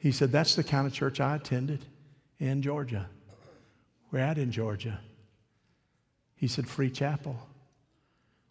He 0.07 0.13
said, 0.13 0.31
That's 0.31 0.55
the 0.55 0.63
kind 0.63 0.87
of 0.87 0.93
church 0.93 1.19
I 1.19 1.35
attended 1.35 1.85
in 2.39 2.63
Georgia. 2.63 3.09
We're 4.13 4.21
at 4.21 4.39
in 4.39 4.53
Georgia. 4.53 5.01
He 6.37 6.47
said, 6.47 6.69
Free 6.69 6.91
Chapel. 6.91 7.37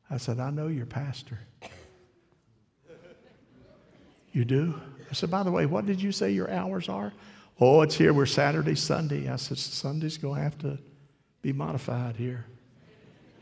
I 0.09 0.17
said, 0.17 0.41
I 0.41 0.49
know 0.49 0.67
your 0.67 0.85
pastor. 0.85 1.39
You 4.33 4.43
do? 4.43 4.77
I 5.09 5.13
said, 5.13 5.31
By 5.31 5.43
the 5.43 5.51
way, 5.51 5.65
what 5.65 5.85
did 5.85 6.01
you 6.01 6.11
say 6.11 6.31
your 6.31 6.51
hours 6.51 6.89
are? 6.89 7.13
Oh, 7.57 7.83
it's 7.83 7.95
here. 7.95 8.13
We're 8.13 8.25
Saturday, 8.25 8.75
Sunday. 8.75 9.29
I 9.29 9.37
said, 9.37 9.57
Sunday's 9.57 10.17
going 10.17 10.35
to 10.35 10.43
have 10.43 10.57
to 10.57 10.77
be 11.41 11.53
modified 11.53 12.17
here. 12.17 12.43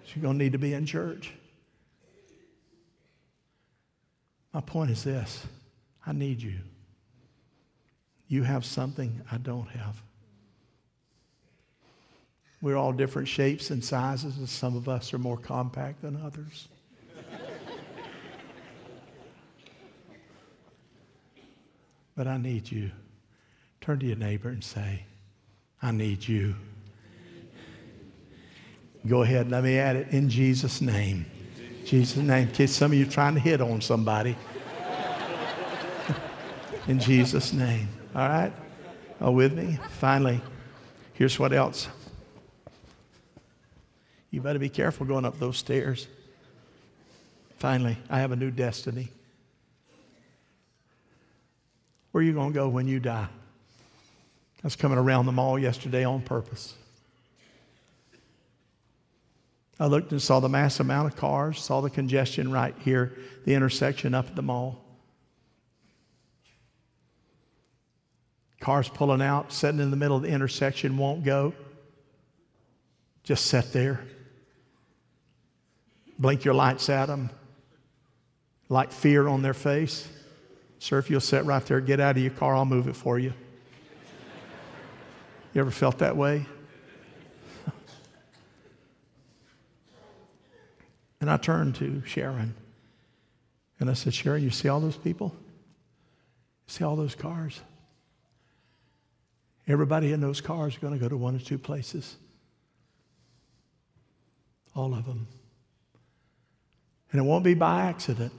She's 0.05 0.21
going 0.21 0.37
to 0.37 0.43
need 0.43 0.51
to 0.51 0.59
be 0.59 0.75
in 0.75 0.85
church. 0.85 1.33
My 4.53 4.61
point 4.61 4.91
is 4.91 5.03
this 5.03 5.47
I 6.05 6.11
need 6.11 6.43
you. 6.43 6.59
You 8.33 8.41
have 8.41 8.65
something 8.65 9.21
I 9.31 9.37
don't 9.37 9.69
have. 9.69 10.01
We're 12.63 12.75
all 12.75 12.91
different 12.91 13.27
shapes 13.27 13.69
and 13.69 13.85
sizes, 13.85 14.39
and 14.39 14.49
some 14.49 14.75
of 14.75 14.89
us 14.89 15.13
are 15.13 15.19
more 15.19 15.37
compact 15.37 16.01
than 16.01 16.19
others. 16.19 16.67
but 22.17 22.25
I 22.25 22.37
need 22.37 22.71
you. 22.71 22.89
Turn 23.81 23.99
to 23.99 24.05
your 24.07 24.15
neighbor 24.15 24.49
and 24.49 24.63
say, 24.63 25.03
I 25.79 25.91
need 25.91 26.27
you. 26.27 26.55
Go 29.05 29.21
ahead, 29.21 29.51
let 29.51 29.63
me 29.63 29.77
add 29.77 29.95
it 29.95 30.07
in 30.07 30.27
Jesus' 30.27 30.81
name. 30.81 31.27
Jesus' 31.85 32.17
name. 32.17 32.47
Kids, 32.47 32.73
some 32.73 32.93
of 32.93 32.97
you 32.97 33.05
trying 33.05 33.35
to 33.35 33.39
hit 33.39 33.61
on 33.61 33.79
somebody. 33.79 34.35
in 36.87 36.99
Jesus' 36.99 37.53
name. 37.53 37.87
All 38.15 38.27
right? 38.27 38.53
Are 39.19 39.31
with 39.31 39.53
me? 39.53 39.79
Finally, 39.99 40.41
here's 41.13 41.39
what 41.39 41.53
else. 41.53 41.87
You 44.29 44.41
better 44.41 44.59
be 44.59 44.69
careful 44.69 45.05
going 45.05 45.25
up 45.25 45.39
those 45.39 45.57
stairs. 45.57 46.07
Finally, 47.57 47.97
I 48.09 48.19
have 48.19 48.31
a 48.31 48.35
new 48.35 48.51
destiny. 48.51 49.09
Where 52.11 52.21
are 52.21 52.25
you 52.25 52.33
going 52.33 52.51
to 52.51 52.53
go 52.53 52.69
when 52.69 52.87
you 52.87 52.99
die? 52.99 53.27
I 53.29 54.61
was 54.63 54.75
coming 54.75 54.97
around 54.97 55.25
the 55.25 55.31
mall 55.31 55.57
yesterday 55.57 56.03
on 56.03 56.21
purpose. 56.21 56.75
I 59.79 59.87
looked 59.87 60.11
and 60.11 60.21
saw 60.21 60.39
the 60.39 60.49
mass 60.49 60.79
amount 60.79 61.11
of 61.11 61.15
cars, 61.15 61.59
saw 61.59 61.81
the 61.81 61.89
congestion 61.89 62.51
right 62.51 62.75
here, 62.79 63.17
the 63.45 63.55
intersection 63.55 64.13
up 64.13 64.27
at 64.27 64.35
the 64.35 64.43
mall. 64.43 64.82
Cars 68.63 68.87
pulling 68.87 69.21
out, 69.21 69.51
sitting 69.51 69.81
in 69.81 69.91
the 69.91 69.97
middle 69.97 70.15
of 70.15 70.23
the 70.23 70.29
intersection, 70.29 70.97
won't 70.97 71.25
go. 71.25 71.51
Just 73.21 73.47
sit 73.47 73.73
there. 73.73 73.99
Blink 76.17 76.45
your 76.45 76.53
lights 76.53 76.87
at 76.87 77.07
them, 77.07 77.29
like 78.69 78.93
fear 78.93 79.27
on 79.27 79.41
their 79.41 79.53
face. 79.53 80.07
Sir, 80.79 80.97
if 80.97 81.09
you'll 81.09 81.19
sit 81.19 81.43
right 81.43 81.65
there, 81.65 81.81
get 81.81 81.99
out 81.99 82.15
of 82.15 82.21
your 82.21 82.31
car, 82.31 82.55
I'll 82.55 82.63
move 82.63 82.87
it 82.87 82.95
for 82.95 83.19
you. 83.19 83.33
You 85.53 85.59
ever 85.59 85.71
felt 85.71 85.97
that 85.97 86.15
way? 86.15 86.45
And 91.19 91.29
I 91.29 91.35
turned 91.35 91.75
to 91.75 92.01
Sharon 92.05 92.53
and 93.79 93.89
I 93.89 93.93
said, 93.93 94.13
Sharon, 94.13 94.41
you 94.41 94.51
see 94.51 94.69
all 94.69 94.79
those 94.79 94.97
people? 94.97 95.33
You 96.67 96.73
see 96.73 96.83
all 96.85 96.95
those 96.95 97.15
cars? 97.15 97.61
Everybody 99.67 100.11
in 100.11 100.19
those 100.19 100.41
cars 100.41 100.75
are 100.75 100.79
going 100.79 100.93
to 100.93 100.99
go 100.99 101.07
to 101.07 101.15
one 101.15 101.35
or 101.35 101.39
two 101.39 101.57
places. 101.57 102.15
All 104.75 104.93
of 104.93 105.05
them. 105.05 105.27
And 107.11 107.19
it 107.19 107.23
won't 107.23 107.43
be 107.43 107.53
by 107.53 107.83
accident. 107.83 108.33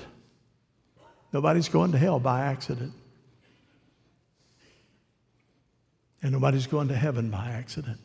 Nobody's 1.32 1.68
going 1.68 1.92
to 1.92 1.98
hell 1.98 2.18
by 2.18 2.42
accident. 2.42 2.92
And 6.22 6.32
nobody's 6.32 6.66
going 6.66 6.88
to 6.88 6.96
heaven 6.96 7.30
by 7.30 7.50
accident. 7.50 7.98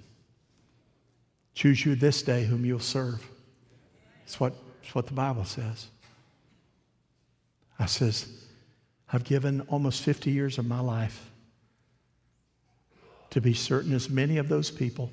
Choose 1.55 1.85
you 1.85 1.95
this 1.95 2.21
day 2.21 2.45
whom 2.45 2.65
you'll 2.65 2.79
serve. 2.79 3.27
That's 4.21 4.39
what, 4.39 4.53
that's 4.81 4.95
what 4.95 5.07
the 5.07 5.13
Bible 5.13 5.45
says. 5.45 5.87
I 7.77 7.85
says, 7.85 8.27
I've 9.11 9.23
given 9.23 9.61
almost 9.61 10.03
50 10.03 10.31
years 10.31 10.57
of 10.57 10.65
my 10.65 10.79
life 10.79 11.29
to 13.31 13.41
be 13.41 13.53
certain 13.53 13.93
as 13.93 14.09
many 14.09 14.37
of 14.37 14.49
those 14.49 14.71
people 14.71 15.11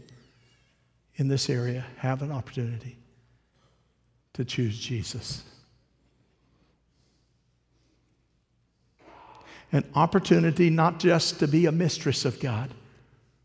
in 1.17 1.29
this 1.29 1.49
area 1.49 1.85
have 1.99 2.23
an 2.23 2.33
opportunity 2.33 2.97
to 4.35 4.45
choose 4.45 4.79
Jesus. 4.79 5.43
An 9.73 9.85
opportunity 9.95 10.71
not 10.71 10.99
just 10.99 11.41
to 11.41 11.49
be 11.49 11.67
a 11.67 11.73
mistress 11.73 12.25
of 12.25 12.39
God 12.39 12.71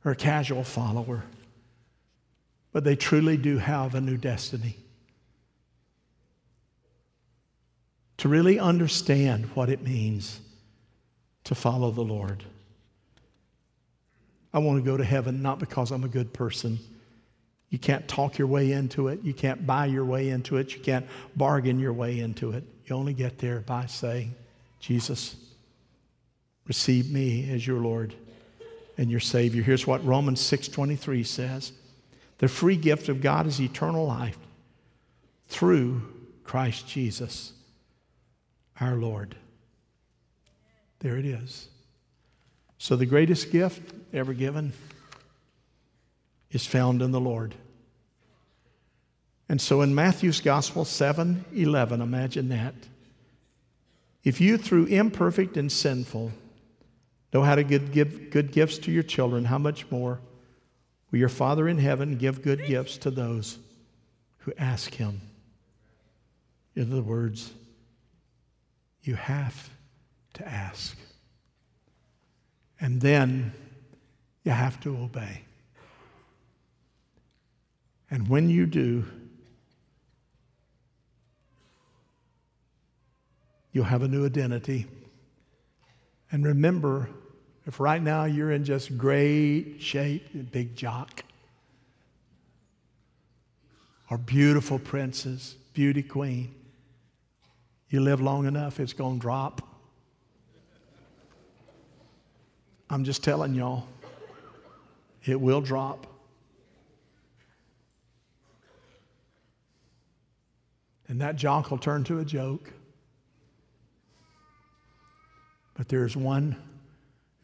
or 0.05 0.11
a 0.11 0.15
casual 0.15 0.63
follower, 0.63 1.23
but 2.71 2.83
they 2.83 2.95
truly 2.95 3.37
do 3.37 3.57
have 3.57 3.95
a 3.95 4.01
new 4.01 4.17
destiny. 4.17 4.77
To 8.17 8.29
really 8.29 8.59
understand 8.59 9.45
what 9.55 9.69
it 9.69 9.81
means 9.81 10.39
to 11.45 11.55
follow 11.55 11.89
the 11.89 12.03
Lord. 12.03 12.43
I 14.53 14.59
want 14.59 14.83
to 14.83 14.89
go 14.89 14.97
to 14.97 15.03
heaven 15.03 15.41
not 15.41 15.59
because 15.59 15.91
I'm 15.91 16.03
a 16.03 16.09
good 16.09 16.33
person. 16.33 16.79
You 17.69 17.79
can't 17.79 18.05
talk 18.07 18.37
your 18.37 18.47
way 18.47 18.73
into 18.73 19.07
it. 19.07 19.23
You 19.23 19.33
can't 19.33 19.65
buy 19.65 19.85
your 19.85 20.03
way 20.03 20.29
into 20.29 20.57
it. 20.57 20.75
You 20.75 20.81
can't 20.81 21.07
bargain 21.35 21.79
your 21.79 21.93
way 21.93 22.19
into 22.19 22.51
it. 22.51 22.65
You 22.85 22.95
only 22.95 23.13
get 23.13 23.37
there 23.39 23.61
by 23.61 23.85
saying, 23.85 24.35
Jesus, 24.81 25.37
receive 26.67 27.09
me 27.09 27.49
as 27.49 27.65
your 27.65 27.79
Lord 27.79 28.13
and 28.97 29.09
your 29.09 29.21
Savior. 29.21 29.63
Here's 29.63 29.87
what 29.87 30.03
Romans 30.05 30.41
6:23 30.41 31.23
says. 31.25 31.71
The 32.39 32.47
free 32.49 32.75
gift 32.75 33.07
of 33.07 33.21
God 33.21 33.47
is 33.47 33.61
eternal 33.61 34.05
life 34.05 34.37
through 35.47 36.01
Christ 36.43 36.87
Jesus, 36.87 37.53
our 38.79 38.95
Lord. 38.95 39.35
There 40.99 41.17
it 41.17 41.25
is. 41.25 41.67
So, 42.81 42.95
the 42.95 43.05
greatest 43.05 43.51
gift 43.51 43.93
ever 44.11 44.33
given 44.33 44.73
is 46.49 46.65
found 46.65 47.03
in 47.03 47.11
the 47.11 47.19
Lord. 47.19 47.53
And 49.47 49.61
so, 49.61 49.81
in 49.81 49.93
Matthew's 49.93 50.41
Gospel 50.41 50.83
7 50.83 51.45
11, 51.53 52.01
imagine 52.01 52.49
that. 52.49 52.73
If 54.23 54.41
you, 54.41 54.57
through 54.57 54.85
imperfect 54.85 55.57
and 55.57 55.71
sinful, 55.71 56.31
know 57.31 57.43
how 57.43 57.53
to 57.53 57.63
give, 57.63 57.91
give 57.91 58.31
good 58.31 58.51
gifts 58.51 58.79
to 58.79 58.91
your 58.91 59.03
children, 59.03 59.45
how 59.45 59.59
much 59.59 59.85
more 59.91 60.19
will 61.11 61.19
your 61.19 61.29
Father 61.29 61.67
in 61.67 61.77
heaven 61.77 62.17
give 62.17 62.41
good 62.41 62.65
gifts 62.65 62.97
to 62.97 63.11
those 63.11 63.59
who 64.39 64.53
ask 64.57 64.95
Him? 64.95 65.21
In 66.75 66.91
other 66.91 67.03
words, 67.03 67.53
you 69.03 69.13
have 69.13 69.69
to 70.33 70.47
ask. 70.47 70.97
And 72.81 72.99
then 72.99 73.53
you 74.43 74.51
have 74.51 74.79
to 74.81 74.97
obey. 74.97 75.43
And 78.09 78.27
when 78.27 78.49
you 78.49 78.65
do, 78.65 79.05
you'll 83.71 83.85
have 83.85 84.01
a 84.01 84.07
new 84.07 84.25
identity. 84.25 84.87
And 86.31 86.43
remember, 86.43 87.07
if 87.67 87.79
right 87.79 88.01
now 88.01 88.25
you're 88.25 88.51
in 88.51 88.65
just 88.65 88.97
great 88.97 89.75
shape, 89.79 90.51
big 90.51 90.75
jock, 90.75 91.23
or 94.09 94.17
beautiful 94.17 94.79
princess, 94.79 95.55
beauty 95.73 96.01
queen, 96.01 96.53
you 97.89 98.01
live 98.01 98.19
long 98.19 98.47
enough, 98.47 98.79
it's 98.79 98.93
going 98.93 99.19
to 99.19 99.21
drop. 99.21 99.70
I'm 102.91 103.05
just 103.05 103.23
telling 103.23 103.55
y'all, 103.55 103.87
it 105.23 105.39
will 105.39 105.61
drop. 105.61 106.07
And 111.07 111.21
that 111.21 111.37
jock 111.37 111.71
will 111.71 111.77
turn 111.77 112.03
to 112.03 112.19
a 112.19 112.25
joke. 112.25 112.73
But 115.73 115.87
there's 115.87 116.17
one 116.17 116.57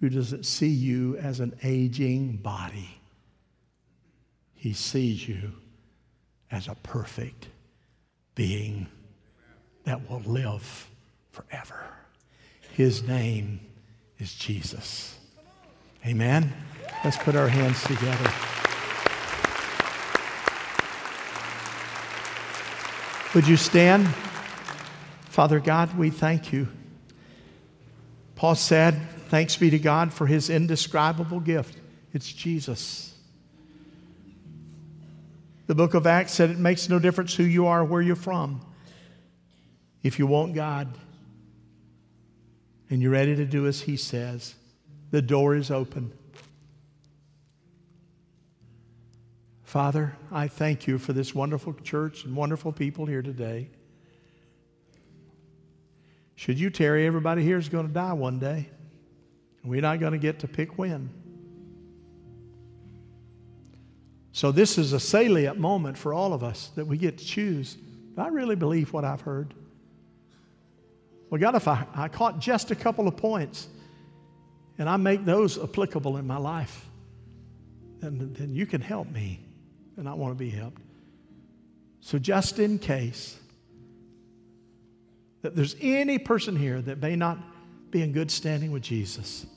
who 0.01 0.09
doesn't 0.09 0.45
see 0.45 0.67
you 0.67 1.15
as 1.15 1.39
an 1.39 1.57
aging 1.63 2.37
body, 2.37 2.99
he 4.53 4.73
sees 4.73 5.29
you 5.29 5.53
as 6.51 6.67
a 6.67 6.75
perfect 6.83 7.47
being 8.35 8.87
that 9.85 10.09
will 10.09 10.19
live 10.21 10.89
forever. 11.31 11.85
His 12.73 13.01
name 13.07 13.61
is 14.19 14.33
Jesus. 14.33 15.16
Amen. 16.05 16.53
Let's 17.03 17.17
put 17.17 17.35
our 17.35 17.47
hands 17.47 17.81
together. 17.83 18.31
Would 23.33 23.47
you 23.47 23.57
stand? 23.57 24.07
Father 25.29 25.59
God, 25.59 25.97
we 25.97 26.09
thank 26.09 26.51
you. 26.51 26.67
Paul 28.35 28.55
said, 28.55 28.99
Thanks 29.29 29.57
be 29.57 29.69
to 29.69 29.79
God 29.79 30.13
for 30.13 30.25
his 30.25 30.49
indescribable 30.49 31.41
gift. 31.41 31.77
It's 32.13 32.31
Jesus. 32.31 33.13
The 35.67 35.75
book 35.75 35.93
of 35.93 36.07
Acts 36.07 36.31
said 36.31 36.49
it 36.49 36.57
makes 36.57 36.87
no 36.87 36.97
difference 36.97 37.35
who 37.35 37.43
you 37.43 37.67
are, 37.67 37.81
or 37.81 37.85
where 37.85 38.01
you're 38.01 38.15
from. 38.15 38.61
If 40.01 40.17
you 40.17 40.25
want 40.25 40.55
God 40.55 40.97
and 42.89 43.01
you're 43.01 43.11
ready 43.11 43.35
to 43.35 43.45
do 43.45 43.67
as 43.67 43.81
he 43.81 43.97
says, 43.97 44.55
the 45.11 45.21
door 45.21 45.55
is 45.55 45.71
open. 45.71 46.11
Father, 49.63 50.15
I 50.31 50.47
thank 50.47 50.87
you 50.87 50.97
for 50.97 51.13
this 51.13 51.35
wonderful 51.35 51.73
church 51.73 52.23
and 52.23 52.35
wonderful 52.35 52.71
people 52.71 53.05
here 53.05 53.21
today. 53.21 53.69
Should 56.35 56.59
you 56.59 56.69
tarry, 56.69 57.05
everybody 57.05 57.43
here 57.43 57.57
is 57.57 57.67
going 57.67 57.87
to 57.87 57.93
die 57.93 58.13
one 58.13 58.39
day. 58.39 58.69
We're 59.63 59.81
not 59.81 59.99
going 59.99 60.13
to 60.13 60.19
get 60.19 60.39
to 60.39 60.47
pick 60.47 60.77
when. 60.77 61.09
So, 64.31 64.51
this 64.51 64.77
is 64.77 64.93
a 64.93 64.99
salient 64.99 65.57
moment 65.57 65.97
for 65.97 66.13
all 66.13 66.31
of 66.31 66.43
us 66.43 66.71
that 66.75 66.85
we 66.85 66.97
get 66.97 67.17
to 67.17 67.25
choose. 67.25 67.73
Do 67.73 68.21
I 68.21 68.27
really 68.27 68.55
believe 68.55 68.93
what 68.93 69.03
I've 69.03 69.21
heard? 69.21 69.53
Well, 71.29 71.41
God, 71.41 71.55
if 71.55 71.67
I, 71.67 71.85
I 71.93 72.07
caught 72.07 72.39
just 72.39 72.71
a 72.71 72.75
couple 72.75 73.07
of 73.07 73.17
points, 73.17 73.67
and 74.77 74.89
I 74.89 74.97
make 74.97 75.25
those 75.25 75.61
applicable 75.61 76.17
in 76.17 76.27
my 76.27 76.37
life, 76.37 76.85
then, 77.99 78.33
then 78.33 78.53
you 78.53 78.65
can 78.65 78.81
help 78.81 79.09
me. 79.09 79.39
And 79.97 80.07
I 80.07 80.13
want 80.13 80.31
to 80.31 80.35
be 80.37 80.51
helped. 80.51 80.81
So, 82.01 82.19
just 82.19 82.59
in 82.59 82.77
case 82.77 83.39
that 85.41 85.55
there's 85.55 85.75
any 85.81 86.19
person 86.19 86.55
here 86.55 86.79
that 86.81 87.01
may 87.01 87.15
not 87.15 87.39
be 87.89 88.03
in 88.03 88.11
good 88.11 88.29
standing 88.29 88.71
with 88.71 88.83
Jesus, 88.83 89.47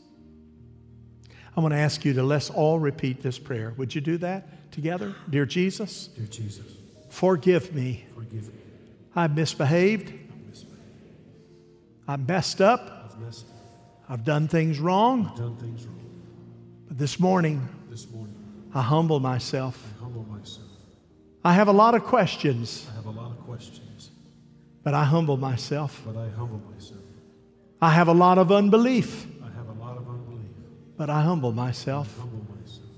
I'm 1.55 1.63
going 1.63 1.73
to 1.73 1.79
ask 1.79 2.05
you 2.05 2.15
to 2.15 2.23
let's 2.23 2.49
all 2.49 2.79
repeat 2.79 3.23
this 3.23 3.39
prayer. 3.39 3.75
Would 3.77 3.95
you 3.95 4.01
do 4.01 4.17
that 4.19 4.73
together? 4.73 5.15
Dear 5.29 5.45
Jesus, 5.45 6.07
Dear 6.07 6.27
Jesus, 6.27 6.65
forgive 7.11 7.75
me. 7.75 8.07
forgive 8.15 8.47
me. 8.49 8.61
I've 9.15 9.35
misbehaved. 9.35 10.09
I've 10.09 10.49
misbehaved. 10.49 10.79
I've 12.09 12.27
messed 12.27 12.61
up. 12.63 13.11
I've 13.13 13.21
messed 13.21 13.47
up. 13.51 13.60
I've 14.11 14.25
done 14.25 14.49
things 14.49 14.81
wrong. 14.81 15.29
I've 15.31 15.37
done 15.37 15.57
things 15.57 15.87
wrong. 15.87 15.97
But 16.89 16.99
this 16.99 17.21
morning, 17.21 17.67
This 17.89 18.11
morning, 18.11 18.35
I 18.75 18.83
humble 18.83 19.21
myself. 19.21 19.81
I 19.97 20.03
humble 20.03 20.25
myself. 20.25 20.67
I 21.45 21.53
have 21.55 21.69
a 21.69 21.73
lot 21.73 21.95
of 21.95 22.03
questions, 22.05 22.89
I 22.93 22.97
have 22.97 23.07
a 23.07 23.11
lot 23.11 23.31
of 23.31 23.39
questions, 23.47 24.11
but 24.83 24.95
I 24.95 25.05
humble 25.05 25.37
myself. 25.37 26.03
but 26.05 26.17
I 26.17 26.29
humble 26.31 26.61
myself. 26.75 27.01
I 27.81 27.91
have 27.91 28.09
a 28.09 28.13
lot 28.13 28.37
of 28.39 28.51
unbelief, 28.53 29.27
I 29.43 29.57
have 29.57 29.69
a 29.69 29.81
lot 29.81 29.97
of 29.97 30.09
unbelief. 30.09 30.51
but 30.99 31.09
I 31.09 31.23
humble 31.23 31.53
myself. 31.53 32.13
I 32.19 32.23
humble 32.23 32.45
myself. 32.61 32.91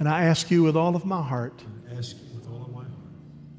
And 0.00 0.08
I 0.08 0.24
ask 0.24 0.50
you 0.50 0.64
with 0.64 0.76
all 0.76 0.96
of 0.96 1.04
my 1.06 1.22
heart 1.22 1.62
I 1.90 1.96
ask 1.96 2.16
you 2.16 2.36
with 2.36 2.48
all 2.48 2.62
of 2.62 2.72
my 2.72 2.82
heart, 2.82 2.90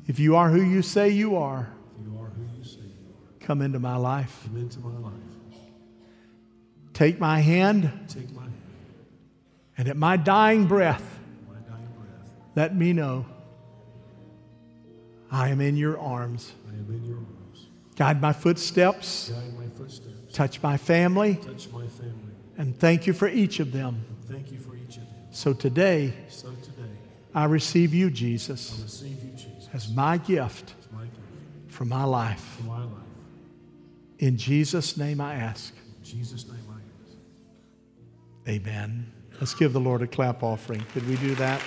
if 0.07 0.19
you 0.19 0.35
are 0.35 0.49
who 0.49 0.61
you 0.61 0.81
say 0.81 1.09
you 1.09 1.37
are, 1.37 1.69
if 1.99 2.05
you 2.05 2.19
are 2.19 2.27
who 2.27 2.43
you 2.57 2.63
say 2.65 2.81
you 2.81 3.07
are, 3.15 3.39
come 3.47 3.61
into 3.61 3.79
my 3.79 3.95
life. 3.95 4.41
come 4.45 4.57
into 4.57 4.79
my 4.81 4.99
life. 4.99 5.24
Take 6.95 7.19
my 7.19 7.39
hand, 7.39 7.91
take 8.07 8.33
my 8.33 8.41
hand, 8.41 8.53
and 9.77 9.87
at 9.87 9.97
my 9.97 10.17
dying 10.17 10.65
breath, 10.65 11.03
my 11.47 11.59
dying 11.69 11.87
breath, 11.97 12.31
let 12.55 12.75
me 12.75 12.93
know 12.93 13.25
I 15.31 15.49
am 15.49 15.61
in 15.61 15.75
your 15.77 15.99
arms. 15.99 16.53
I 16.67 16.73
am 16.73 16.87
in 16.89 17.03
your 17.05 17.17
arms. 17.17 17.67
Guide 17.97 18.21
my 18.21 18.33
footsteps, 18.33 19.29
Guide 19.29 19.53
my 19.57 19.67
footsteps, 19.77 20.33
touch 20.33 20.63
my 20.63 20.77
family, 20.77 21.35
touch 21.35 21.69
my 21.71 21.85
family, 21.87 22.33
and 22.57 22.77
thank 22.79 23.05
you 23.05 23.13
for 23.13 23.27
each 23.27 23.59
of 23.59 23.71
them. 23.71 24.03
and 24.09 24.29
thank 24.29 24.51
you 24.51 24.57
for 24.57 24.75
each 24.75 24.97
of 24.97 25.03
them. 25.03 25.15
So 25.31 25.53
today, 25.53 26.13
So 26.29 26.47
today, 26.63 26.89
I 27.33 27.45
receive 27.45 27.93
you, 27.93 28.07
I 28.07 28.11
Jesus, 28.11 28.79
receive 28.81 29.21
you, 29.23 29.31
Jesus, 29.31 29.69
as 29.73 29.93
my 29.93 30.17
gift 30.17 30.73
as 30.79 30.91
my 30.93 31.03
gift 31.03 31.17
for 31.67 31.83
my 31.85 32.05
life. 32.05 32.55
for 32.57 32.63
my 32.63 32.83
life. 32.83 32.91
In 34.19 34.37
Jesus' 34.37 34.95
name 34.95 35.19
I 35.19 35.35
ask. 35.35 35.73
In 35.75 36.03
Jesus' 36.05 36.45
name 36.47 36.55
I 36.55 36.59
ask. 36.59 36.64
Amen. 38.47 39.11
Let's 39.39 39.53
give 39.53 39.73
the 39.73 39.79
Lord 39.79 40.01
a 40.01 40.07
clap 40.07 40.43
offering. 40.43 40.81
Could 40.93 41.07
we 41.09 41.15
do 41.17 41.33
that? 41.35 41.61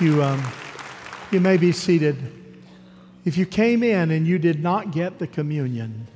You, 0.00 0.22
um, 0.22 0.42
you 1.30 1.40
may 1.40 1.56
be 1.56 1.72
seated. 1.72 2.16
If 3.24 3.38
you 3.38 3.46
came 3.46 3.82
in 3.82 4.10
and 4.10 4.26
you 4.26 4.38
did 4.38 4.62
not 4.62 4.90
get 4.90 5.18
the 5.18 5.26
communion, 5.26 6.06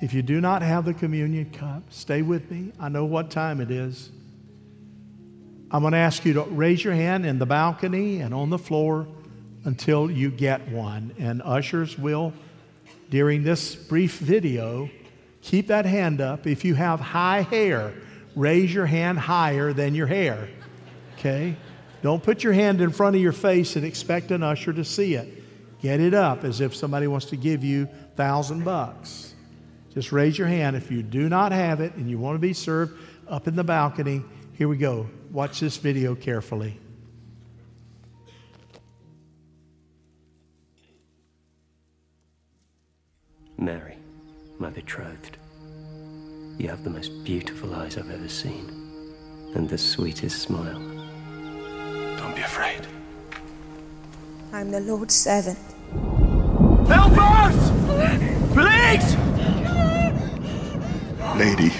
if 0.00 0.14
you 0.14 0.22
do 0.22 0.40
not 0.40 0.62
have 0.62 0.84
the 0.84 0.94
communion 0.94 1.50
cup, 1.50 1.82
stay 1.90 2.22
with 2.22 2.50
me. 2.50 2.72
I 2.78 2.88
know 2.88 3.04
what 3.04 3.30
time 3.30 3.60
it 3.60 3.70
is. 3.70 4.10
I'm 5.70 5.82
going 5.82 5.92
to 5.92 5.98
ask 5.98 6.24
you 6.24 6.32
to 6.34 6.44
raise 6.44 6.82
your 6.82 6.94
hand 6.94 7.26
in 7.26 7.38
the 7.38 7.46
balcony 7.46 8.20
and 8.20 8.32
on 8.32 8.48
the 8.48 8.58
floor 8.58 9.06
until 9.64 10.10
you 10.10 10.30
get 10.30 10.66
one. 10.68 11.14
And 11.18 11.42
ushers 11.42 11.98
will, 11.98 12.32
during 13.10 13.42
this 13.42 13.74
brief 13.74 14.18
video, 14.18 14.90
keep 15.42 15.68
that 15.68 15.86
hand 15.86 16.20
up. 16.20 16.46
If 16.46 16.64
you 16.64 16.74
have 16.74 17.00
high 17.00 17.42
hair, 17.42 17.94
raise 18.36 18.72
your 18.72 18.86
hand 18.86 19.18
higher 19.18 19.72
than 19.72 19.94
your 19.94 20.06
hair. 20.06 20.48
Okay? 21.18 21.56
Don't 22.02 22.22
put 22.22 22.44
your 22.44 22.52
hand 22.52 22.80
in 22.80 22.90
front 22.90 23.16
of 23.16 23.22
your 23.22 23.32
face 23.32 23.76
and 23.76 23.84
expect 23.84 24.30
an 24.30 24.42
usher 24.42 24.72
to 24.72 24.84
see 24.84 25.14
it. 25.14 25.42
Get 25.80 26.00
it 26.00 26.14
up 26.14 26.44
as 26.44 26.60
if 26.60 26.74
somebody 26.74 27.06
wants 27.06 27.26
to 27.26 27.36
give 27.36 27.64
you 27.64 27.88
thousand 28.16 28.64
bucks. 28.64 29.34
Just 29.94 30.12
raise 30.12 30.38
your 30.38 30.48
hand 30.48 30.76
if 30.76 30.90
you 30.90 31.02
do 31.02 31.28
not 31.28 31.50
have 31.52 31.80
it 31.80 31.94
and 31.94 32.08
you 32.08 32.18
want 32.18 32.36
to 32.36 32.40
be 32.40 32.52
served 32.52 33.00
up 33.28 33.48
in 33.48 33.56
the 33.56 33.64
balcony. 33.64 34.22
Here 34.54 34.68
we 34.68 34.76
go. 34.76 35.08
Watch 35.30 35.60
this 35.60 35.76
video 35.76 36.14
carefully. 36.14 36.78
My 44.58 44.70
betrothed, 44.70 45.36
you 46.58 46.68
have 46.68 46.82
the 46.82 46.90
most 46.90 47.24
beautiful 47.24 47.74
eyes 47.74 47.96
I've 47.96 48.10
ever 48.10 48.28
seen, 48.28 48.68
and 49.54 49.68
the 49.68 49.78
sweetest 49.78 50.42
smile. 50.42 50.80
Don't 52.16 52.34
be 52.34 52.42
afraid. 52.42 52.86
I'm 54.52 54.70
the 54.70 54.80
Lord's 54.80 55.14
servant. 55.14 55.58
Help 56.88 57.12
us! 57.16 57.70
Please! 58.52 59.16
Lady, 61.38 61.72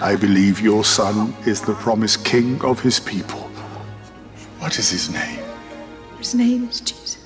I 0.00 0.16
believe 0.16 0.60
your 0.60 0.84
son 0.84 1.32
is 1.46 1.60
the 1.60 1.74
promised 1.74 2.24
king 2.24 2.60
of 2.62 2.80
his 2.80 2.98
people. 2.98 3.40
What 4.58 4.78
is 4.78 4.90
his 4.90 5.10
name? 5.10 5.44
His 6.18 6.34
name 6.34 6.68
is 6.68 6.80
Jesus. 6.80 7.23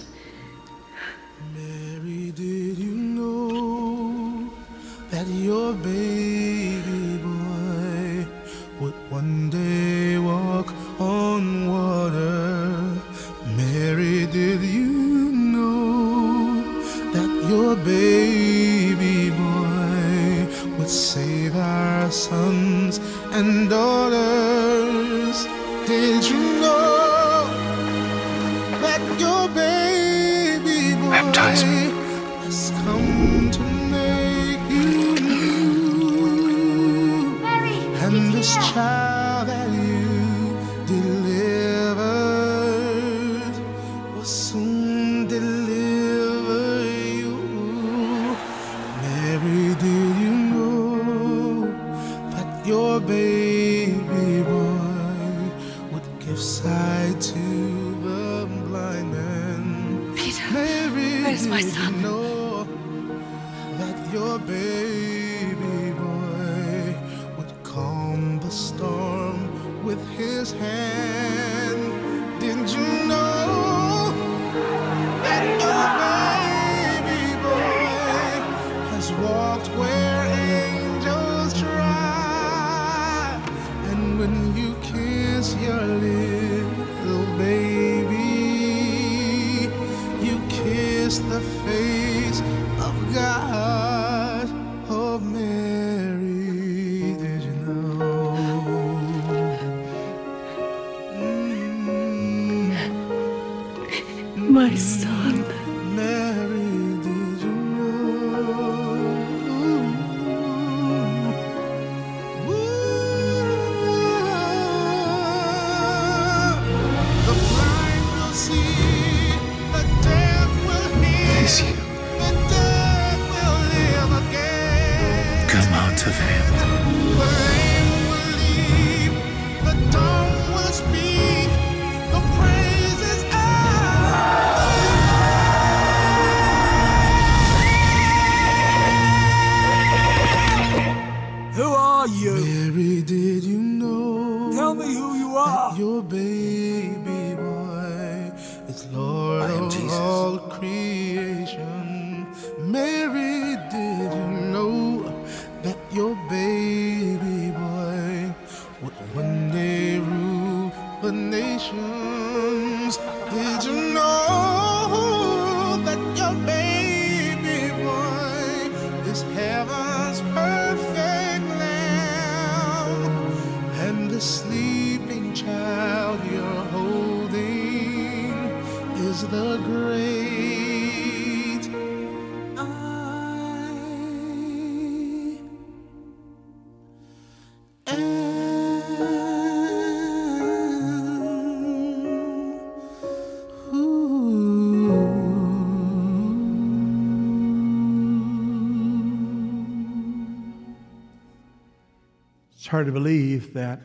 It's 202.69 202.73
hard 202.73 202.85
to 202.85 202.93
believe 202.93 203.55
that 203.55 203.81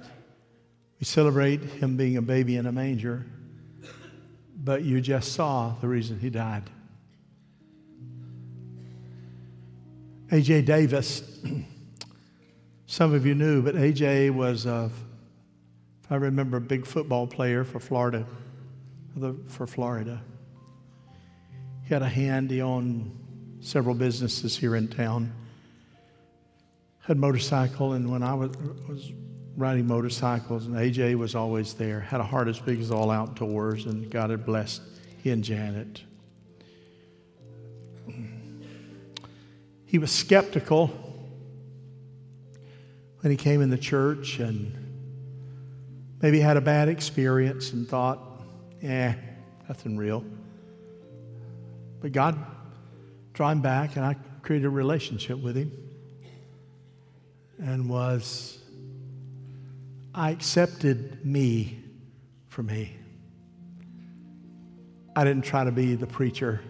we 1.00 1.06
celebrate 1.06 1.64
him 1.64 1.96
being 1.96 2.18
a 2.18 2.22
baby 2.22 2.58
in 2.58 2.66
a 2.66 2.72
manger, 2.74 3.26
but 4.58 4.84
you 4.84 5.00
just 5.00 5.32
saw 5.32 5.74
the 5.80 5.88
reason 5.88 6.20
he 6.20 6.30
died. 6.30 6.70
A.J. 10.34 10.64
Davis, 10.64 11.24
some 12.86 13.14
of 13.14 13.26
you 13.26 13.36
knew, 13.36 13.62
but 13.62 13.78
A.J. 13.78 14.32
was, 14.32 14.68
uh, 14.68 14.70
a, 14.70 14.86
if 16.04 16.12
I 16.12 16.16
remember, 16.16 16.58
a 16.58 16.62
big 16.62 16.86
football 16.86 17.26
player 17.26 17.64
for 17.64 17.80
Florida, 17.80 18.26
for 19.48 19.66
Florida. 19.66 20.22
He 21.86 21.94
had 21.94 22.02
a 22.02 22.10
hand, 22.10 22.52
he 22.52 22.62
owned 22.62 23.18
several 23.62 23.96
businesses 23.96 24.58
here 24.58 24.76
in 24.76 24.90
town. 24.90 25.34
Had 27.04 27.18
motorcycle, 27.18 27.94
and 27.94 28.10
when 28.10 28.24
I 28.24 28.34
was, 28.34 28.52
was 28.88 29.12
riding 29.58 29.86
motorcycles, 29.86 30.68
and 30.68 30.76
AJ 30.76 31.16
was 31.16 31.36
always 31.36 31.74
there. 31.74 32.00
Had 32.00 32.22
a 32.22 32.24
heart 32.24 32.48
as 32.48 32.60
big 32.60 32.80
as 32.80 32.92
all 32.92 33.12
outdoors, 33.12 33.86
and 33.86 34.10
God 34.10 34.30
had 34.30 34.46
blessed 34.46 34.82
he 35.22 35.32
and 35.32 35.44
Janet. 35.44 36.02
He 39.86 39.98
was 39.98 40.12
skeptical 40.12 40.88
when 43.20 43.32
he 43.32 43.38
came 43.38 43.62
in 43.62 43.70
the 43.70 43.78
church 43.78 44.40
and 44.40 44.74
maybe 46.22 46.40
had 46.40 46.56
a 46.56 46.62
bad 46.62 46.88
experience 46.88 47.74
and 47.74 47.88
thought, 47.88 48.42
eh, 48.82 49.14
nothing 49.68 49.98
real. 49.98 50.24
But 52.00 52.14
God 52.14 52.40
drew 53.34 53.48
him 53.48 53.62
back, 53.62 53.98
and 53.98 54.06
I 54.06 54.16
created 54.42 54.66
a 54.66 54.70
relationship 54.70 55.38
with 55.38 55.58
him 55.58 55.83
and 57.60 57.90
was, 57.90 58.60
I 60.14 60.32
accepted 60.32 61.26
me 61.26 61.80
for 62.48 62.64
me. 62.64 62.98
I 65.16 65.24
didn't 65.24 65.44
try 65.44 65.64
to 65.64 65.72
be 65.72 65.96
the 65.96 66.08
preacher, 66.08 66.62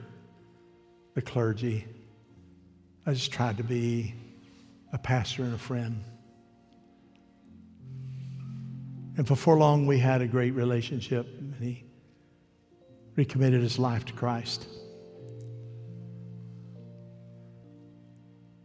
the 1.13 1.21
clergy. 1.21 1.85
I 3.05 3.13
just 3.13 3.31
tried 3.31 3.57
to 3.57 3.63
be 3.63 4.15
a 4.91 4.97
pastor 4.97 5.43
and 5.43 5.53
a 5.53 5.57
friend. 5.57 6.03
And 9.15 9.25
before 9.25 9.57
long, 9.57 9.85
we 9.85 9.99
had 9.99 10.21
a 10.21 10.27
great 10.27 10.51
relationship, 10.51 11.27
and 11.39 11.55
he 11.61 11.83
recommitted 13.15 13.61
his 13.61 13.77
life 13.77 14.05
to 14.05 14.13
Christ. 14.13 14.67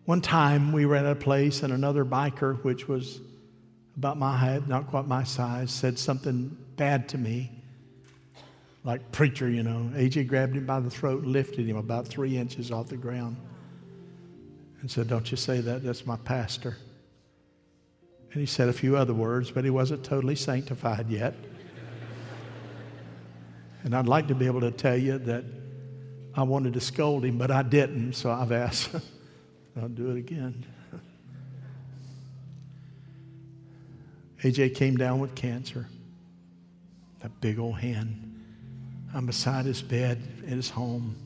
One 0.08 0.22
time 0.22 0.72
we 0.72 0.86
were 0.86 0.96
at 0.96 1.04
a 1.04 1.14
place 1.14 1.62
and 1.62 1.70
another 1.70 2.02
biker, 2.02 2.64
which 2.64 2.88
was 2.88 3.20
about 3.98 4.16
my 4.16 4.34
height, 4.34 4.66
not 4.66 4.86
quite 4.86 5.06
my 5.06 5.22
size, 5.22 5.70
said 5.70 5.98
something 5.98 6.56
bad 6.76 7.10
to 7.10 7.18
me. 7.18 7.52
Like 8.84 9.12
preacher, 9.12 9.50
you 9.50 9.62
know. 9.62 9.90
AJ 9.94 10.26
grabbed 10.28 10.56
him 10.56 10.64
by 10.64 10.80
the 10.80 10.88
throat 10.88 11.24
lifted 11.24 11.66
him 11.66 11.76
about 11.76 12.08
three 12.08 12.38
inches 12.38 12.72
off 12.72 12.88
the 12.88 12.96
ground 12.96 13.36
and 14.80 14.90
said, 14.90 15.08
Don't 15.08 15.30
you 15.30 15.36
say 15.36 15.60
that, 15.60 15.84
that's 15.84 16.06
my 16.06 16.16
pastor. 16.16 16.78
And 18.32 18.40
he 18.40 18.46
said 18.46 18.70
a 18.70 18.72
few 18.72 18.96
other 18.96 19.12
words, 19.12 19.50
but 19.50 19.62
he 19.62 19.68
wasn't 19.68 20.04
totally 20.04 20.36
sanctified 20.36 21.10
yet. 21.10 21.34
and 23.84 23.94
I'd 23.94 24.08
like 24.08 24.28
to 24.28 24.34
be 24.34 24.46
able 24.46 24.62
to 24.62 24.70
tell 24.70 24.96
you 24.96 25.18
that 25.18 25.44
I 26.34 26.44
wanted 26.44 26.72
to 26.72 26.80
scold 26.80 27.26
him, 27.26 27.36
but 27.36 27.50
I 27.50 27.62
didn't, 27.62 28.14
so 28.14 28.30
I've 28.30 28.52
asked. 28.52 28.88
I'll 29.76 29.88
do 29.88 30.10
it 30.10 30.16
again. 30.16 30.64
AJ 34.42 34.76
came 34.76 34.96
down 34.96 35.18
with 35.18 35.34
cancer. 35.34 35.86
That 37.20 37.40
big 37.40 37.58
old 37.58 37.78
hand. 37.78 38.24
I'm 39.14 39.26
beside 39.26 39.64
his 39.64 39.82
bed 39.82 40.22
at 40.44 40.52
his 40.52 40.70
home. 40.70 41.16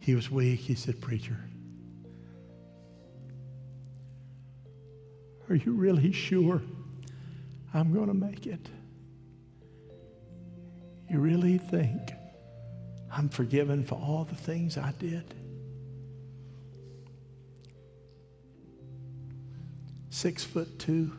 He 0.00 0.14
was 0.14 0.30
weak. 0.30 0.60
He 0.60 0.74
said, 0.74 1.00
Preacher, 1.00 1.38
are 5.48 5.56
you 5.56 5.72
really 5.72 6.12
sure 6.12 6.60
I'm 7.72 7.92
going 7.92 8.08
to 8.08 8.14
make 8.14 8.46
it? 8.46 8.68
You 11.08 11.18
really 11.18 11.58
think 11.58 12.12
I'm 13.16 13.30
forgiven 13.30 13.82
for 13.82 13.94
all 13.94 14.24
the 14.24 14.34
things 14.34 14.76
I 14.76 14.92
did. 14.98 15.24
Six 20.10 20.44
foot 20.44 20.78
two. 20.78 21.12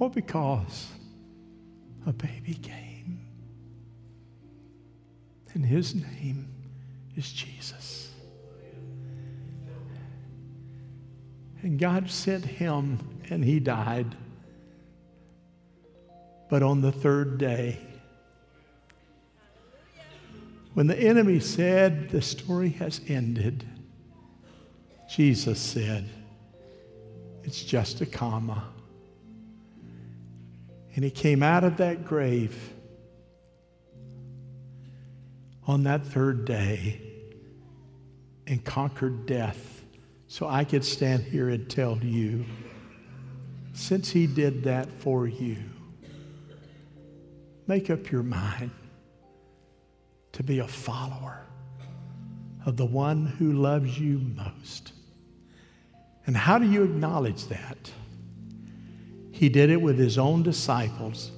All 0.00 0.08
because 0.08 0.88
a 2.04 2.12
baby 2.12 2.54
came. 2.54 3.20
And 5.54 5.64
his 5.64 5.94
name 5.94 6.48
is 7.16 7.32
Jesus. 7.32 8.10
And 11.62 11.78
God 11.78 12.10
sent 12.10 12.44
him, 12.44 12.98
and 13.30 13.44
he 13.44 13.60
died. 13.60 14.16
But 16.48 16.62
on 16.62 16.80
the 16.80 16.92
third 16.92 17.38
day, 17.38 17.78
when 20.74 20.86
the 20.86 20.98
enemy 20.98 21.40
said 21.40 22.10
the 22.10 22.22
story 22.22 22.70
has 22.70 23.00
ended, 23.08 23.66
Jesus 25.10 25.60
said, 25.60 26.08
It's 27.42 27.62
just 27.62 28.00
a 28.00 28.06
comma. 28.06 28.64
And 30.94 31.04
he 31.04 31.10
came 31.10 31.42
out 31.42 31.64
of 31.64 31.76
that 31.78 32.04
grave 32.04 32.72
on 35.66 35.84
that 35.84 36.04
third 36.04 36.44
day 36.44 37.00
and 38.46 38.64
conquered 38.64 39.26
death 39.26 39.82
so 40.26 40.46
I 40.46 40.64
could 40.64 40.84
stand 40.84 41.22
here 41.24 41.48
and 41.48 41.68
tell 41.68 41.98
you, 41.98 42.44
since 43.72 44.10
he 44.10 44.26
did 44.26 44.64
that 44.64 44.90
for 44.90 45.26
you, 45.26 45.56
Make 47.68 47.90
up 47.90 48.10
your 48.10 48.22
mind 48.22 48.70
to 50.32 50.42
be 50.42 50.60
a 50.60 50.66
follower 50.66 51.44
of 52.64 52.78
the 52.78 52.86
one 52.86 53.26
who 53.26 53.52
loves 53.52 53.98
you 53.98 54.18
most. 54.18 54.92
And 56.26 56.34
how 56.34 56.58
do 56.58 56.66
you 56.66 56.82
acknowledge 56.82 57.46
that? 57.48 57.90
He 59.30 59.50
did 59.50 59.68
it 59.68 59.80
with 59.80 59.98
his 59.98 60.16
own 60.16 60.42
disciples 60.42 61.30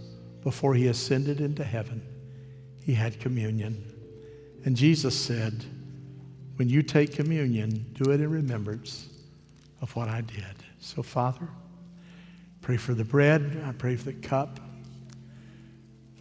before 0.43 0.75
he 0.75 0.87
ascended 0.87 1.41
into 1.41 1.65
heaven. 1.65 2.01
He 2.81 2.95
had 2.95 3.19
communion. 3.19 3.85
And 4.65 4.77
Jesus 4.77 5.19
said, 5.19 5.65
When 6.57 6.69
you 6.69 6.83
take 6.83 7.13
communion, 7.13 7.87
do 7.93 8.13
it 8.13 8.21
in 8.21 8.31
remembrance 8.31 9.09
of 9.81 9.95
what 9.97 10.09
I 10.09 10.21
did. 10.21 10.45
So, 10.79 11.03
Father, 11.03 11.49
pray 12.63 12.77
for 12.77 12.95
the 12.95 13.05
bread, 13.05 13.63
I 13.67 13.73
pray 13.73 13.97
for 13.97 14.05
the 14.05 14.13
cup. 14.13 14.61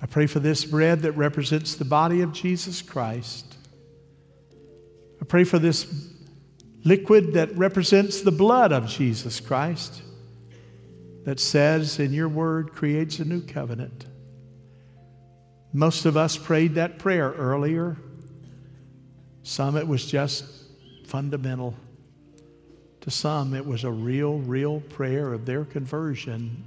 I 0.02 0.06
pray 0.06 0.28
for 0.28 0.40
this 0.40 0.64
bread 0.64 1.02
that 1.02 1.12
represents 1.14 1.76
the 1.76 1.86
body 1.86 2.22
of 2.22 2.32
Jesus 2.32 2.82
Christ. 2.82 3.58
I 5.22 5.26
pray 5.26 5.44
for 5.44 5.60
this 5.60 5.86
liquid 6.84 7.34
that 7.34 7.56
represents 7.58 8.22
the 8.22 8.32
blood 8.32 8.72
of 8.72 8.88
Jesus 8.88 9.40
Christ 9.40 10.02
that 11.26 11.40
says 11.40 12.00
in 12.00 12.14
your 12.14 12.30
word 12.30 12.72
creates 12.72 13.20
a 13.20 13.26
new 13.26 13.42
covenant. 13.42 14.06
Most 15.74 16.06
of 16.06 16.16
us 16.16 16.38
prayed 16.38 16.76
that 16.76 16.98
prayer 16.98 17.32
earlier. 17.32 17.98
Some 19.44 19.76
it 19.76 19.88
was 19.88 20.06
just 20.06 20.46
fundamental. 21.06 21.76
To 23.02 23.12
some 23.12 23.54
it 23.54 23.66
was 23.66 23.84
a 23.84 23.92
real, 23.92 24.40
real 24.40 24.80
prayer 24.80 25.34
of 25.34 25.46
their 25.46 25.66
conversion 25.66 26.66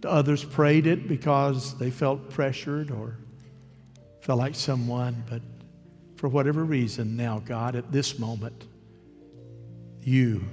The 0.00 0.10
others 0.10 0.44
prayed 0.44 0.86
it 0.86 1.08
because 1.08 1.76
they 1.78 1.90
felt 1.90 2.30
pressured 2.30 2.90
or 2.90 3.16
felt 4.20 4.38
like 4.38 4.54
someone, 4.54 5.24
but 5.28 5.42
for 6.16 6.28
whatever 6.28 6.64
reason, 6.64 7.16
now, 7.16 7.38
God, 7.44 7.76
at 7.76 7.92
this 7.92 8.18
moment, 8.18 8.66
you, 10.00 10.44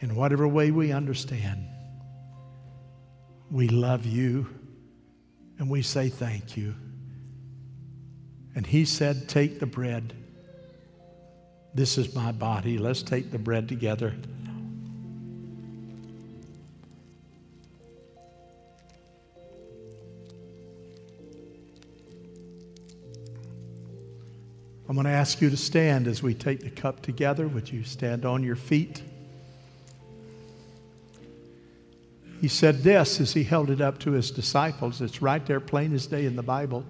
in 0.00 0.14
whatever 0.14 0.46
way 0.46 0.70
we 0.70 0.92
understand, 0.92 1.66
we 3.50 3.68
love 3.68 4.04
you 4.04 4.48
and 5.58 5.70
we 5.70 5.82
say 5.82 6.08
thank 6.08 6.56
you. 6.56 6.74
And 8.54 8.66
he 8.66 8.84
said, 8.84 9.28
Take 9.28 9.60
the 9.60 9.66
bread. 9.66 10.14
This 11.74 11.96
is 11.96 12.14
my 12.14 12.32
body. 12.32 12.78
Let's 12.78 13.02
take 13.02 13.30
the 13.30 13.38
bread 13.38 13.68
together. 13.68 14.14
I'm 24.88 24.94
going 24.94 25.04
to 25.04 25.10
ask 25.10 25.42
you 25.42 25.50
to 25.50 25.56
stand 25.56 26.06
as 26.06 26.22
we 26.22 26.32
take 26.32 26.60
the 26.60 26.70
cup 26.70 27.02
together. 27.02 27.46
Would 27.46 27.70
you 27.70 27.84
stand 27.84 28.24
on 28.24 28.42
your 28.42 28.56
feet? 28.56 29.02
He 32.40 32.48
said 32.48 32.82
this 32.82 33.20
as 33.20 33.34
he 33.34 33.44
held 33.44 33.68
it 33.68 33.82
up 33.82 33.98
to 34.00 34.12
his 34.12 34.30
disciples. 34.30 35.02
It's 35.02 35.20
right 35.20 35.44
there, 35.44 35.60
plain 35.60 35.92
as 35.92 36.06
day 36.06 36.24
in 36.24 36.36
the 36.36 36.42
Bible. 36.42 36.86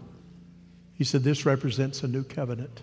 He 0.95 1.03
said, 1.03 1.25
This 1.25 1.45
represents 1.45 2.05
a 2.05 2.09
new 2.09 2.23
covenant. 2.23 2.83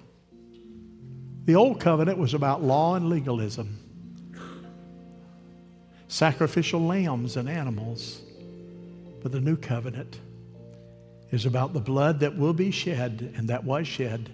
The 1.46 1.56
old 1.56 1.80
covenant 1.80 2.18
was 2.18 2.34
about 2.34 2.64
law 2.64 2.96
and 2.96 3.10
legalism, 3.10 3.78
sacrificial 6.10 6.82
lambs 6.82 7.38
and 7.38 7.48
animals. 7.48 8.22
But 9.22 9.32
the 9.32 9.42
new 9.42 9.56
covenant 9.56 10.20
is 11.32 11.46
about 11.46 11.74
the 11.74 11.80
blood 11.80 12.20
that 12.20 12.38
will 12.38 12.54
be 12.54 12.72
shed 12.72 13.34
and 13.38 13.48
that 13.48 13.64
was 13.64 13.88
shed, 13.88 14.30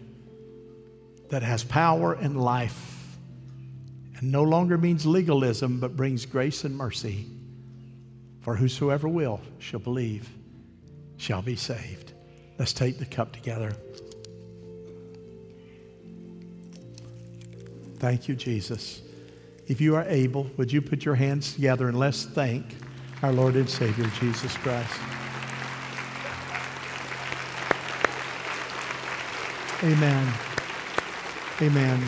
that 1.31 1.41
has 1.41 1.63
power 1.63 2.13
and 2.13 2.39
life, 2.39 3.07
and 4.17 4.31
no 4.31 4.43
longer 4.43 4.77
means 4.77 5.05
legalism, 5.05 5.79
but 5.79 5.95
brings 5.95 6.25
grace 6.25 6.65
and 6.65 6.75
mercy. 6.77 7.25
For 8.41 8.55
whosoever 8.55 9.07
will 9.07 9.39
shall 9.57 9.79
believe 9.79 10.29
shall 11.15 11.41
be 11.41 11.55
saved. 11.55 12.11
Let's 12.59 12.73
take 12.73 12.99
the 12.99 13.05
cup 13.05 13.31
together. 13.31 13.71
Thank 17.97 18.27
you, 18.27 18.35
Jesus. 18.35 19.01
If 19.67 19.79
you 19.79 19.95
are 19.95 20.05
able, 20.07 20.49
would 20.57 20.71
you 20.71 20.81
put 20.81 21.05
your 21.05 21.15
hands 21.15 21.53
together 21.53 21.87
and 21.87 21.97
let's 21.97 22.25
thank 22.25 22.65
our 23.23 23.31
Lord 23.31 23.55
and 23.55 23.69
Savior, 23.69 24.11
Jesus 24.19 24.57
Christ. 24.57 24.99
Amen. 29.83 30.50
Amen. 31.61 32.01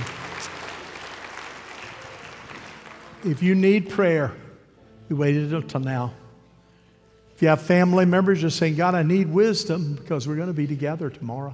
If 3.24 3.44
you 3.44 3.54
need 3.54 3.90
prayer, 3.90 4.34
we 5.10 5.16
waited 5.16 5.54
until 5.54 5.80
now. 5.80 6.14
If 7.36 7.42
you 7.42 7.50
have 7.50 7.62
family 7.62 8.06
members 8.06 8.42
just 8.42 8.58
saying, 8.58 8.76
God, 8.76 8.96
I 8.96 9.04
need 9.04 9.32
wisdom 9.32 9.94
because 9.94 10.28
we're 10.28 10.38
going 10.38 10.48
to 10.48 10.54
be 10.54 10.66
together 10.66 11.12
tomorrow, 11.12 11.54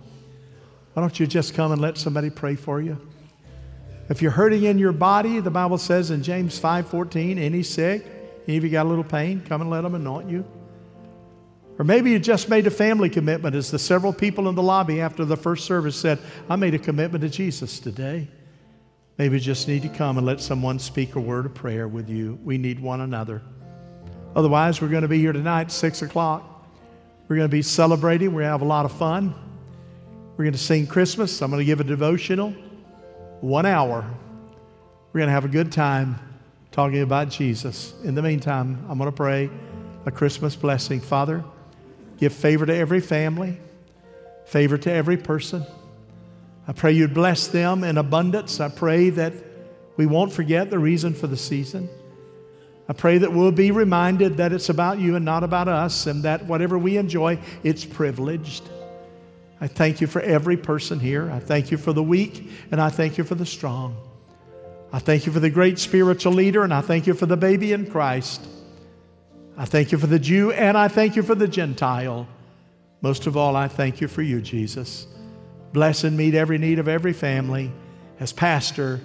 why 0.93 1.02
don't 1.02 1.20
you 1.20 1.28
just 1.28 1.54
come 1.54 1.74
and 1.74 1.82
let 1.82 1.97
somebody 1.97 2.30
pray 2.30 2.56
for 2.56 2.82
you? 2.82 2.97
If 4.08 4.22
you're 4.22 4.32
hurting 4.32 4.64
in 4.64 4.80
your 4.80 4.93
body, 4.93 5.41
the 5.41 5.52
Bible 5.52 5.78
says 5.78 6.10
in 6.10 6.24
James 6.24 6.58
5:14, 6.58 7.38
any 7.38 7.64
sick, 7.64 8.06
any 8.47 8.56
of 8.56 8.64
you 8.64 8.70
got 8.70 8.86
a 8.86 8.89
little 8.89 9.04
pain, 9.04 9.41
come 9.47 9.60
and 9.60 9.70
let 9.70 9.82
them 9.82 9.93
anoint 9.93 10.30
you. 10.30 10.45
Or 11.80 11.86
maybe 11.86 12.12
you 12.12 12.20
just 12.20 12.50
made 12.50 12.68
a 12.68 12.72
family 12.72 13.10
commitment, 13.10 13.56
as 13.56 13.72
the 13.72 13.80
several 13.80 14.12
people 14.12 14.50
in 14.50 14.56
the 14.56 14.62
lobby 14.62 15.00
after 15.00 15.24
the 15.24 15.38
first 15.38 15.66
service 15.66 15.96
said, 15.96 16.20
I 16.50 16.58
made 16.58 16.76
a 16.76 16.80
commitment 16.80 17.22
to 17.22 17.30
Jesus 17.30 17.80
today. 17.80 18.28
Maybe 19.18 19.38
you 19.38 19.42
just 19.42 19.66
need 19.68 19.84
to 19.84 19.90
come 19.90 20.18
and 20.18 20.28
let 20.28 20.42
someone 20.42 20.78
speak 20.78 21.16
a 21.16 21.22
word 21.22 21.46
of 21.46 21.54
prayer 21.54 21.88
with 21.88 22.10
you. 22.10 22.38
We 22.44 22.58
need 22.58 22.82
one 22.82 23.00
another. 23.00 23.42
Otherwise, 24.36 24.82
we're 24.82 24.90
going 24.90 25.04
to 25.04 25.08
be 25.08 25.20
here 25.20 25.32
tonight, 25.32 25.72
6 25.72 26.02
o'clock. 26.02 26.68
We're 27.30 27.38
going 27.38 27.50
to 27.50 27.52
be 27.52 27.62
celebrating. 27.62 28.34
We're 28.34 28.42
going 28.42 28.48
to 28.48 28.52
have 28.52 28.62
a 28.62 28.66
lot 28.66 28.84
of 28.84 28.92
fun. 28.92 29.34
We're 30.36 30.46
going 30.46 30.54
to 30.54 30.60
sing 30.60 30.86
Christmas. 30.86 31.42
I'm 31.42 31.50
going 31.50 31.62
to 31.62 31.66
give 31.66 31.80
a 31.80 31.86
devotional, 31.86 32.52
one 33.40 33.66
hour. 33.66 34.06
We're 35.14 35.20
going 35.20 35.28
to 35.28 35.34
have 35.34 35.46
a 35.46 35.50
good 35.50 35.72
time 35.72 36.20
talking 36.72 37.02
about 37.02 37.30
Jesus. 37.30 37.94
In 38.04 38.16
the 38.16 38.22
meantime, 38.22 38.86
I'm 38.90 38.98
going 38.98 39.10
to 39.10 39.16
pray 39.16 39.50
a 40.06 40.12
Christmas 40.12 40.56
blessing. 40.58 41.00
Father, 41.00 41.44
give 42.20 42.34
favor 42.34 42.66
to 42.66 42.76
every 42.76 43.00
family, 43.00 43.58
favor 44.46 44.78
to 44.78 44.92
every 44.92 45.18
person. 45.18 45.66
I 46.68 46.74
pray 46.74 46.92
you'd 46.92 47.14
bless 47.14 47.48
them 47.48 47.84
in 47.84 47.98
abundance. 47.98 48.60
I 48.60 48.70
pray 48.70 49.10
that 49.12 49.34
we 49.98 50.06
won't 50.06 50.32
forget 50.32 50.70
the 50.70 50.80
reason 50.80 51.14
for 51.14 51.28
the 51.28 51.38
season. 51.38 51.90
I 52.88 52.94
pray 52.94 53.20
that 53.20 53.32
we'll 53.32 53.52
be 53.52 53.72
reminded 53.72 54.38
that 54.38 54.52
it's 54.52 54.70
about 54.70 55.00
you 55.00 55.16
and 55.16 55.24
not 55.24 55.44
about 55.44 55.68
us, 55.68 56.08
and 56.08 56.24
that 56.24 56.46
whatever 56.46 56.78
we 56.78 56.98
enjoy, 56.98 57.40
it's 57.64 57.86
privileged. 57.86 58.64
I 59.62 59.68
thank 59.68 60.02
you 60.02 60.08
for 60.08 60.22
every 60.22 60.58
person 60.58 61.00
here. 61.00 61.30
I 61.30 61.40
thank 61.40 61.70
you 61.70 61.78
for 61.78 61.94
the 61.94 62.02
weak, 62.02 62.50
and 62.72 62.82
I 62.82 62.90
thank 62.90 63.18
you 63.18 63.24
for 63.24 63.36
the 63.36 63.46
strong. 63.46 63.96
I 64.92 65.00
thank 65.00 65.26
you 65.26 65.32
for 65.32 65.40
the 65.40 65.52
great 65.52 65.78
spiritual 65.78 66.34
leader, 66.34 66.64
and 66.64 66.74
I 66.74 66.82
thank 66.82 67.06
you 67.06 67.14
for 67.14 67.28
the 67.28 67.38
baby 67.38 67.74
in 67.74 67.92
Christ. 67.92 68.48
I 69.60 69.66
thank 69.66 69.91
you 69.91 69.97
for 69.97 70.07
the 70.07 70.20
Jew, 70.20 70.53
and 70.53 70.78
I 70.78 70.88
thank 70.88 71.18
you 71.18 71.22
for 71.22 71.36
the 71.36 71.47
Gentile. 71.47 72.30
Most 73.01 73.28
of 73.28 73.36
all, 73.36 73.57
I 73.57 73.68
thank 73.68 73.99
you 73.99 74.07
for 74.07 74.22
you, 74.22 74.39
Jesus. 74.39 75.05
Bless 75.74 76.05
and 76.05 76.16
meet 76.16 76.34
every 76.34 76.57
need 76.57 76.80
of 76.80 76.88
every 76.88 77.12
family. 77.12 77.70
As 78.22 78.32
pastor, 78.32 79.01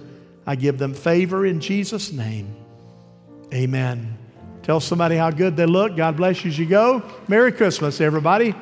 I 0.47 0.55
give 0.55 0.77
them 0.77 0.93
favor 0.93 1.45
in 1.45 1.59
Jesus' 1.59 2.13
name. 2.13 2.55
Amen. 3.53 4.17
Tell 4.63 4.79
somebody 4.79 5.17
how 5.17 5.29
good 5.29 5.57
they 5.57 5.65
look. 5.65 5.97
God 5.97 6.15
bless 6.15 6.45
you 6.45 6.51
as 6.51 6.57
you 6.57 6.65
go. 6.65 7.03
Merry 7.27 7.51
Christmas, 7.51 7.99
everybody. 7.99 8.55